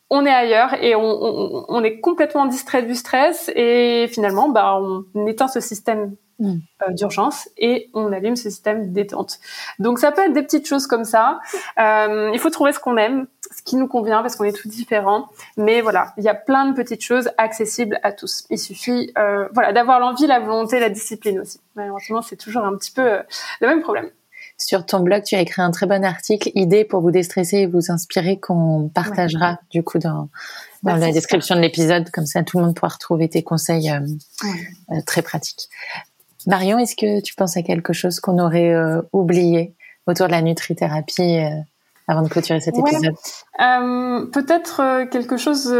on 0.09 0.25
est 0.25 0.33
ailleurs 0.33 0.73
et 0.81 0.95
on, 0.95 1.01
on, 1.01 1.65
on 1.67 1.83
est 1.83 1.99
complètement 1.99 2.45
distrait 2.45 2.83
du 2.83 2.95
stress 2.95 3.49
et 3.55 4.07
finalement 4.09 4.49
bah 4.49 4.79
on 4.81 5.27
éteint 5.27 5.47
ce 5.47 5.59
système 5.59 6.15
Mm. 6.39 6.57
Euh, 6.87 6.93
d'urgence 6.93 7.49
et 7.57 7.89
on 7.95 8.13
allume 8.13 8.35
ce 8.35 8.51
système 8.51 8.89
de 8.89 8.93
détente. 8.93 9.39
Donc 9.79 9.97
ça 9.97 10.11
peut 10.11 10.21
être 10.21 10.33
des 10.33 10.43
petites 10.43 10.67
choses 10.67 10.85
comme 10.85 11.03
ça. 11.03 11.39
Euh, 11.79 12.29
il 12.31 12.39
faut 12.39 12.51
trouver 12.51 12.73
ce 12.73 12.79
qu'on 12.79 12.95
aime, 12.95 13.25
ce 13.55 13.63
qui 13.63 13.75
nous 13.75 13.87
convient 13.87 14.21
parce 14.21 14.35
qu'on 14.35 14.43
est 14.43 14.55
tous 14.55 14.67
différents. 14.67 15.29
Mais 15.57 15.81
voilà, 15.81 16.13
il 16.17 16.23
y 16.23 16.29
a 16.29 16.35
plein 16.35 16.67
de 16.67 16.75
petites 16.75 17.03
choses 17.03 17.31
accessibles 17.39 17.99
à 18.03 18.11
tous. 18.11 18.45
Il 18.51 18.59
suffit 18.59 19.11
euh, 19.17 19.47
voilà 19.55 19.73
d'avoir 19.73 19.99
l'envie, 19.99 20.27
la 20.27 20.39
volonté, 20.39 20.79
la 20.79 20.91
discipline 20.91 21.39
aussi. 21.39 21.59
Malheureusement, 21.75 22.21
c'est 22.21 22.35
toujours 22.35 22.63
un 22.63 22.77
petit 22.77 22.91
peu 22.91 23.17
le 23.61 23.67
même 23.67 23.81
problème. 23.81 24.11
Sur 24.59 24.85
ton 24.85 24.99
blog, 24.99 25.23
tu 25.23 25.33
as 25.33 25.41
écrit 25.41 25.63
un 25.63 25.71
très 25.71 25.87
bon 25.87 26.03
article, 26.03 26.51
idée 26.53 26.85
pour 26.85 27.01
vous 27.01 27.11
déstresser 27.11 27.57
et 27.57 27.67
vous 27.67 27.91
inspirer, 27.91 28.39
qu'on 28.39 28.91
partagera 28.93 29.59
du 29.71 29.81
coup 29.81 29.97
dans, 29.97 30.29
dans 30.83 30.95
la 30.95 31.11
description 31.11 31.55
de 31.55 31.61
l'épisode. 31.61 32.11
Comme 32.11 32.27
ça, 32.27 32.43
tout 32.43 32.59
le 32.59 32.65
monde 32.65 32.75
pourra 32.75 32.89
retrouver 32.89 33.27
tes 33.27 33.41
conseils 33.41 33.91
très 35.05 35.23
pratiques. 35.23 35.69
Marion, 36.47 36.79
est-ce 36.79 36.95
que 36.95 37.21
tu 37.21 37.35
penses 37.35 37.57
à 37.57 37.61
quelque 37.61 37.93
chose 37.93 38.19
qu'on 38.19 38.39
aurait 38.39 38.73
euh, 38.73 39.01
oublié 39.11 39.75
autour 40.07 40.27
de 40.27 40.31
la 40.31 40.41
nutrithérapie 40.41 41.39
euh, 41.39 41.49
avant 42.07 42.21
de 42.21 42.29
clôturer 42.29 42.61
cet 42.61 42.77
épisode? 42.77 43.13
Euh, 43.59 44.25
Peut-être 44.27 45.05
quelque 45.11 45.35
chose, 45.35 45.75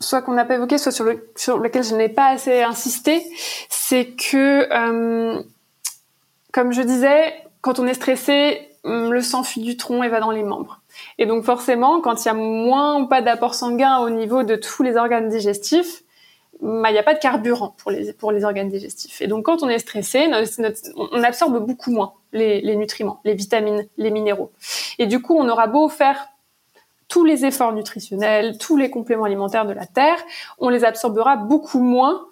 soit 0.00 0.22
qu'on 0.22 0.32
n'a 0.32 0.46
pas 0.46 0.54
évoqué, 0.54 0.78
soit 0.78 0.90
sur, 0.90 1.04
le, 1.04 1.30
sur 1.36 1.58
lequel 1.58 1.84
je 1.84 1.94
n'ai 1.94 2.08
pas 2.08 2.30
assez 2.30 2.62
insisté, 2.62 3.22
c'est 3.68 4.06
que, 4.06 4.66
comme 6.52 6.72
je 6.72 6.80
disais, 6.80 7.34
quand 7.60 7.78
on 7.78 7.86
est 7.86 7.94
stressé, 7.94 8.58
hum, 8.84 9.12
le 9.12 9.20
sang 9.20 9.42
fuit 9.42 9.60
du 9.60 9.76
tronc 9.76 10.02
et 10.02 10.08
va 10.08 10.20
dans 10.20 10.30
les 10.30 10.42
membres. 10.42 10.80
Et 11.18 11.26
donc 11.26 11.44
forcément, 11.44 12.00
quand 12.00 12.24
il 12.24 12.28
y 12.28 12.30
a 12.30 12.34
moins 12.34 13.02
ou 13.02 13.06
pas 13.06 13.20
d'apport 13.20 13.54
sanguin 13.54 13.98
au 13.98 14.10
niveau 14.10 14.42
de 14.44 14.56
tous 14.56 14.82
les 14.82 14.96
organes 14.96 15.28
digestifs, 15.28 16.02
bah, 16.62 16.90
il 16.90 16.92
n'y 16.92 16.98
a 16.98 17.02
pas 17.02 17.14
de 17.14 17.18
carburant 17.18 17.74
pour 17.78 17.90
les, 17.90 18.12
pour 18.12 18.32
les 18.32 18.44
organes 18.44 18.68
digestifs. 18.68 19.20
Et 19.22 19.26
donc, 19.26 19.44
quand 19.44 19.62
on 19.62 19.68
est 19.68 19.78
stressé, 19.78 20.30
on 20.96 21.22
absorbe 21.22 21.64
beaucoup 21.64 21.90
moins 21.90 22.14
les, 22.32 22.60
les 22.60 22.76
nutriments, 22.76 23.20
les 23.24 23.34
vitamines, 23.34 23.86
les 23.96 24.10
minéraux. 24.10 24.50
Et 24.98 25.06
du 25.06 25.20
coup, 25.20 25.36
on 25.36 25.48
aura 25.48 25.66
beau 25.66 25.88
faire 25.88 26.28
tous 27.10 27.24
les 27.24 27.44
efforts 27.44 27.72
nutritionnels, 27.72 28.56
tous 28.56 28.76
les 28.76 28.88
compléments 28.88 29.24
alimentaires 29.24 29.66
de 29.66 29.72
la 29.72 29.84
terre, 29.84 30.16
on 30.58 30.68
les 30.68 30.84
absorbera 30.84 31.36
beaucoup 31.36 31.82
moins 31.82 32.26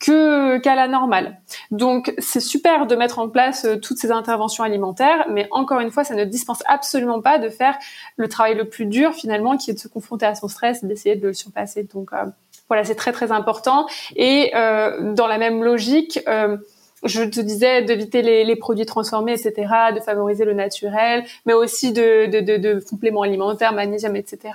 que 0.00 0.58
qu'à 0.58 0.74
la 0.74 0.88
normale. 0.88 1.40
Donc 1.70 2.12
c'est 2.18 2.40
super 2.40 2.86
de 2.86 2.96
mettre 2.96 3.20
en 3.20 3.28
place 3.28 3.64
euh, 3.64 3.76
toutes 3.76 3.96
ces 3.96 4.10
interventions 4.10 4.64
alimentaires, 4.64 5.26
mais 5.30 5.46
encore 5.52 5.78
une 5.78 5.92
fois, 5.92 6.02
ça 6.02 6.14
ne 6.14 6.24
dispense 6.24 6.64
absolument 6.66 7.22
pas 7.22 7.38
de 7.38 7.48
faire 7.48 7.78
le 8.16 8.28
travail 8.28 8.56
le 8.56 8.68
plus 8.68 8.86
dur 8.86 9.14
finalement, 9.14 9.56
qui 9.56 9.70
est 9.70 9.74
de 9.74 9.78
se 9.78 9.88
confronter 9.88 10.26
à 10.26 10.34
son 10.34 10.48
stress 10.48 10.84
d'essayer 10.84 11.14
de 11.14 11.28
le 11.28 11.32
surpasser. 11.32 11.84
Donc 11.84 12.12
euh, 12.12 12.24
voilà, 12.68 12.84
c'est 12.84 12.94
très 12.94 13.12
très 13.12 13.32
important. 13.32 13.86
Et 14.16 14.52
euh, 14.54 15.12
dans 15.14 15.26
la 15.26 15.38
même 15.38 15.62
logique, 15.62 16.20
euh, 16.28 16.56
je 17.04 17.22
te 17.22 17.40
disais 17.40 17.82
d'éviter 17.82 18.22
les, 18.22 18.44
les, 18.44 18.56
produits 18.56 18.86
transformés, 18.86 19.32
etc., 19.32 19.68
de 19.94 20.00
favoriser 20.00 20.44
le 20.44 20.54
naturel, 20.54 21.24
mais 21.44 21.52
aussi 21.52 21.92
de, 21.92 22.26
de, 22.26 22.40
de, 22.40 22.56
de, 22.56 22.80
compléments 22.80 23.22
alimentaires, 23.22 23.72
magnésium, 23.72 24.16
etc. 24.16 24.54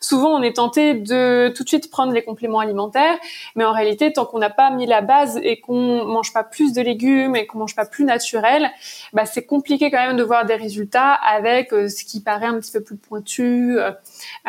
Souvent, 0.00 0.30
on 0.30 0.42
est 0.42 0.56
tenté 0.56 0.94
de 0.94 1.52
tout 1.54 1.62
de 1.62 1.68
suite 1.68 1.90
prendre 1.90 2.12
les 2.12 2.22
compléments 2.22 2.60
alimentaires, 2.60 3.18
mais 3.54 3.64
en 3.64 3.72
réalité, 3.72 4.12
tant 4.12 4.24
qu'on 4.24 4.38
n'a 4.38 4.50
pas 4.50 4.70
mis 4.70 4.86
la 4.86 5.02
base 5.02 5.38
et 5.42 5.60
qu'on 5.60 6.04
mange 6.06 6.32
pas 6.32 6.42
plus 6.42 6.72
de 6.72 6.80
légumes 6.80 7.36
et 7.36 7.46
qu'on 7.46 7.58
mange 7.58 7.76
pas 7.76 7.84
plus 7.84 8.04
naturel, 8.04 8.70
bah, 9.12 9.26
c'est 9.26 9.44
compliqué 9.44 9.90
quand 9.90 10.04
même 10.06 10.16
de 10.16 10.22
voir 10.22 10.46
des 10.46 10.56
résultats 10.56 11.12
avec 11.12 11.72
euh, 11.72 11.88
ce 11.88 12.04
qui 12.04 12.20
paraît 12.20 12.46
un 12.46 12.58
petit 12.58 12.72
peu 12.72 12.80
plus 12.80 12.96
pointu. 12.96 13.78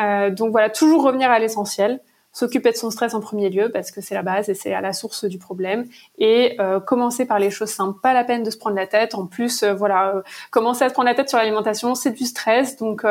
Euh, 0.00 0.30
donc 0.30 0.52
voilà, 0.52 0.70
toujours 0.70 1.02
revenir 1.02 1.30
à 1.30 1.38
l'essentiel 1.38 2.00
s'occuper 2.32 2.72
de 2.72 2.76
son 2.76 2.90
stress 2.90 3.14
en 3.14 3.20
premier 3.20 3.50
lieu 3.50 3.70
parce 3.70 3.90
que 3.90 4.00
c'est 4.00 4.14
la 4.14 4.22
base 4.22 4.48
et 4.48 4.54
c'est 4.54 4.72
à 4.72 4.80
la 4.80 4.92
source 4.92 5.24
du 5.26 5.38
problème 5.38 5.86
et 6.18 6.56
euh, 6.60 6.80
commencer 6.80 7.26
par 7.26 7.38
les 7.38 7.50
choses 7.50 7.70
simples. 7.70 8.00
Pas 8.00 8.14
la 8.14 8.24
peine 8.24 8.42
de 8.42 8.50
se 8.50 8.56
prendre 8.56 8.76
la 8.76 8.86
tête. 8.86 9.14
En 9.14 9.26
plus 9.26 9.62
euh, 9.62 9.74
voilà 9.74 10.16
euh, 10.16 10.22
commencer 10.50 10.84
à 10.84 10.88
se 10.88 10.94
prendre 10.94 11.08
la 11.08 11.14
tête 11.14 11.28
sur 11.28 11.38
l'alimentation 11.38 11.94
c'est 11.94 12.12
du 12.12 12.24
stress. 12.24 12.76
Donc 12.76 13.04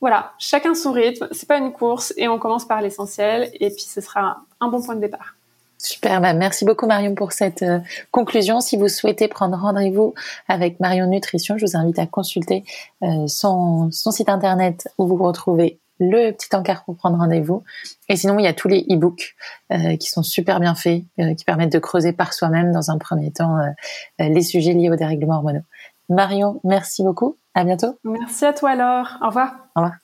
voilà 0.00 0.32
chacun 0.38 0.74
son 0.74 0.92
rythme. 0.92 1.28
C'est 1.30 1.48
pas 1.48 1.58
une 1.58 1.72
course 1.72 2.12
et 2.16 2.28
on 2.28 2.38
commence 2.38 2.66
par 2.66 2.82
l'essentiel. 2.82 3.50
Et 3.54 3.70
puis 3.70 3.84
ce 3.84 4.00
sera 4.00 4.42
un, 4.60 4.68
bon 4.68 4.82
point 4.82 4.96
de 4.96 5.00
départ. 5.00 5.36
Super, 5.78 6.20
bah 6.20 6.32
merci 6.32 6.64
beaucoup 6.64 6.86
Marion 6.86 7.16
pour 7.16 7.32
cette 7.32 7.64
conclusion. 8.12 8.60
Si 8.60 8.76
vous 8.76 8.88
souhaitez 8.88 9.26
prendre 9.26 9.56
rendez-vous 9.56 10.14
avec 10.46 10.78
Marion 10.78 11.06
Nutrition, 11.06 11.58
je 11.58 11.66
vous 11.66 11.76
invite 11.76 11.98
à 11.98 12.06
consulter 12.06 12.62
son, 13.26 13.90
son 13.90 14.10
site 14.12 14.28
internet 14.28 14.88
où 14.98 15.08
vous 15.08 15.16
retrouvez 15.16 15.80
le 16.02 16.32
petit 16.32 16.54
encart 16.54 16.84
pour 16.84 16.96
prendre 16.96 17.18
rendez-vous. 17.18 17.62
Et 18.08 18.16
sinon, 18.16 18.38
il 18.38 18.44
y 18.44 18.48
a 18.48 18.52
tous 18.52 18.68
les 18.68 18.80
e-books 18.90 19.34
euh, 19.72 19.96
qui 19.96 20.08
sont 20.08 20.22
super 20.22 20.60
bien 20.60 20.74
faits, 20.74 21.02
euh, 21.18 21.34
qui 21.34 21.44
permettent 21.44 21.72
de 21.72 21.78
creuser 21.78 22.12
par 22.12 22.32
soi-même 22.32 22.72
dans 22.72 22.90
un 22.90 22.98
premier 22.98 23.30
temps 23.30 23.56
euh, 23.58 23.70
les 24.18 24.42
sujets 24.42 24.72
liés 24.72 24.90
au 24.90 24.96
dérèglement 24.96 25.36
hormonaux. 25.36 25.62
Marion, 26.08 26.60
merci 26.64 27.02
beaucoup. 27.02 27.36
À 27.54 27.64
bientôt. 27.64 27.98
Merci 28.04 28.44
à 28.44 28.52
toi, 28.52 28.74
Laure. 28.74 29.18
Au 29.22 29.26
revoir. 29.26 29.54
Au 29.76 29.80
revoir. 29.80 29.96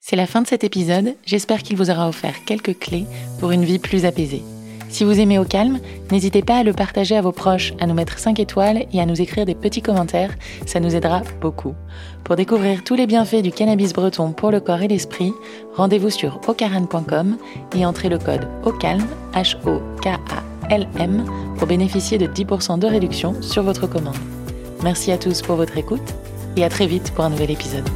C'est 0.00 0.16
la 0.16 0.26
fin 0.26 0.42
de 0.42 0.46
cet 0.46 0.64
épisode. 0.64 1.14
J'espère 1.24 1.62
qu'il 1.62 1.76
vous 1.76 1.90
aura 1.90 2.08
offert 2.08 2.44
quelques 2.44 2.78
clés 2.78 3.06
pour 3.38 3.52
une 3.52 3.64
vie 3.64 3.78
plus 3.78 4.04
apaisée. 4.04 4.42
Si 4.94 5.02
vous 5.02 5.18
aimez 5.18 5.40
au 5.40 5.44
calme, 5.44 5.80
n'hésitez 6.12 6.42
pas 6.42 6.58
à 6.58 6.62
le 6.62 6.72
partager 6.72 7.16
à 7.16 7.20
vos 7.20 7.32
proches, 7.32 7.74
à 7.80 7.86
nous 7.88 7.94
mettre 7.94 8.16
5 8.16 8.38
étoiles 8.38 8.86
et 8.92 9.00
à 9.00 9.06
nous 9.06 9.20
écrire 9.20 9.44
des 9.44 9.56
petits 9.56 9.82
commentaires, 9.82 10.30
ça 10.66 10.78
nous 10.78 10.94
aidera 10.94 11.22
beaucoup. 11.40 11.74
Pour 12.22 12.36
découvrir 12.36 12.84
tous 12.84 12.94
les 12.94 13.08
bienfaits 13.08 13.42
du 13.42 13.50
cannabis 13.50 13.92
breton 13.92 14.30
pour 14.30 14.52
le 14.52 14.60
corps 14.60 14.82
et 14.82 14.86
l'esprit, 14.86 15.32
rendez-vous 15.74 16.10
sur 16.10 16.38
ocaran.com 16.46 17.36
et 17.74 17.84
entrez 17.84 18.08
le 18.08 18.20
code 18.20 18.46
OCALM, 18.62 19.04
H-O-K-A-L-M, 19.34 21.24
pour 21.58 21.66
bénéficier 21.66 22.16
de 22.16 22.28
10% 22.28 22.78
de 22.78 22.86
réduction 22.86 23.34
sur 23.42 23.64
votre 23.64 23.88
commande. 23.88 24.14
Merci 24.84 25.10
à 25.10 25.18
tous 25.18 25.42
pour 25.42 25.56
votre 25.56 25.76
écoute 25.76 26.14
et 26.56 26.62
à 26.62 26.68
très 26.68 26.86
vite 26.86 27.10
pour 27.16 27.24
un 27.24 27.30
nouvel 27.30 27.50
épisode. 27.50 27.88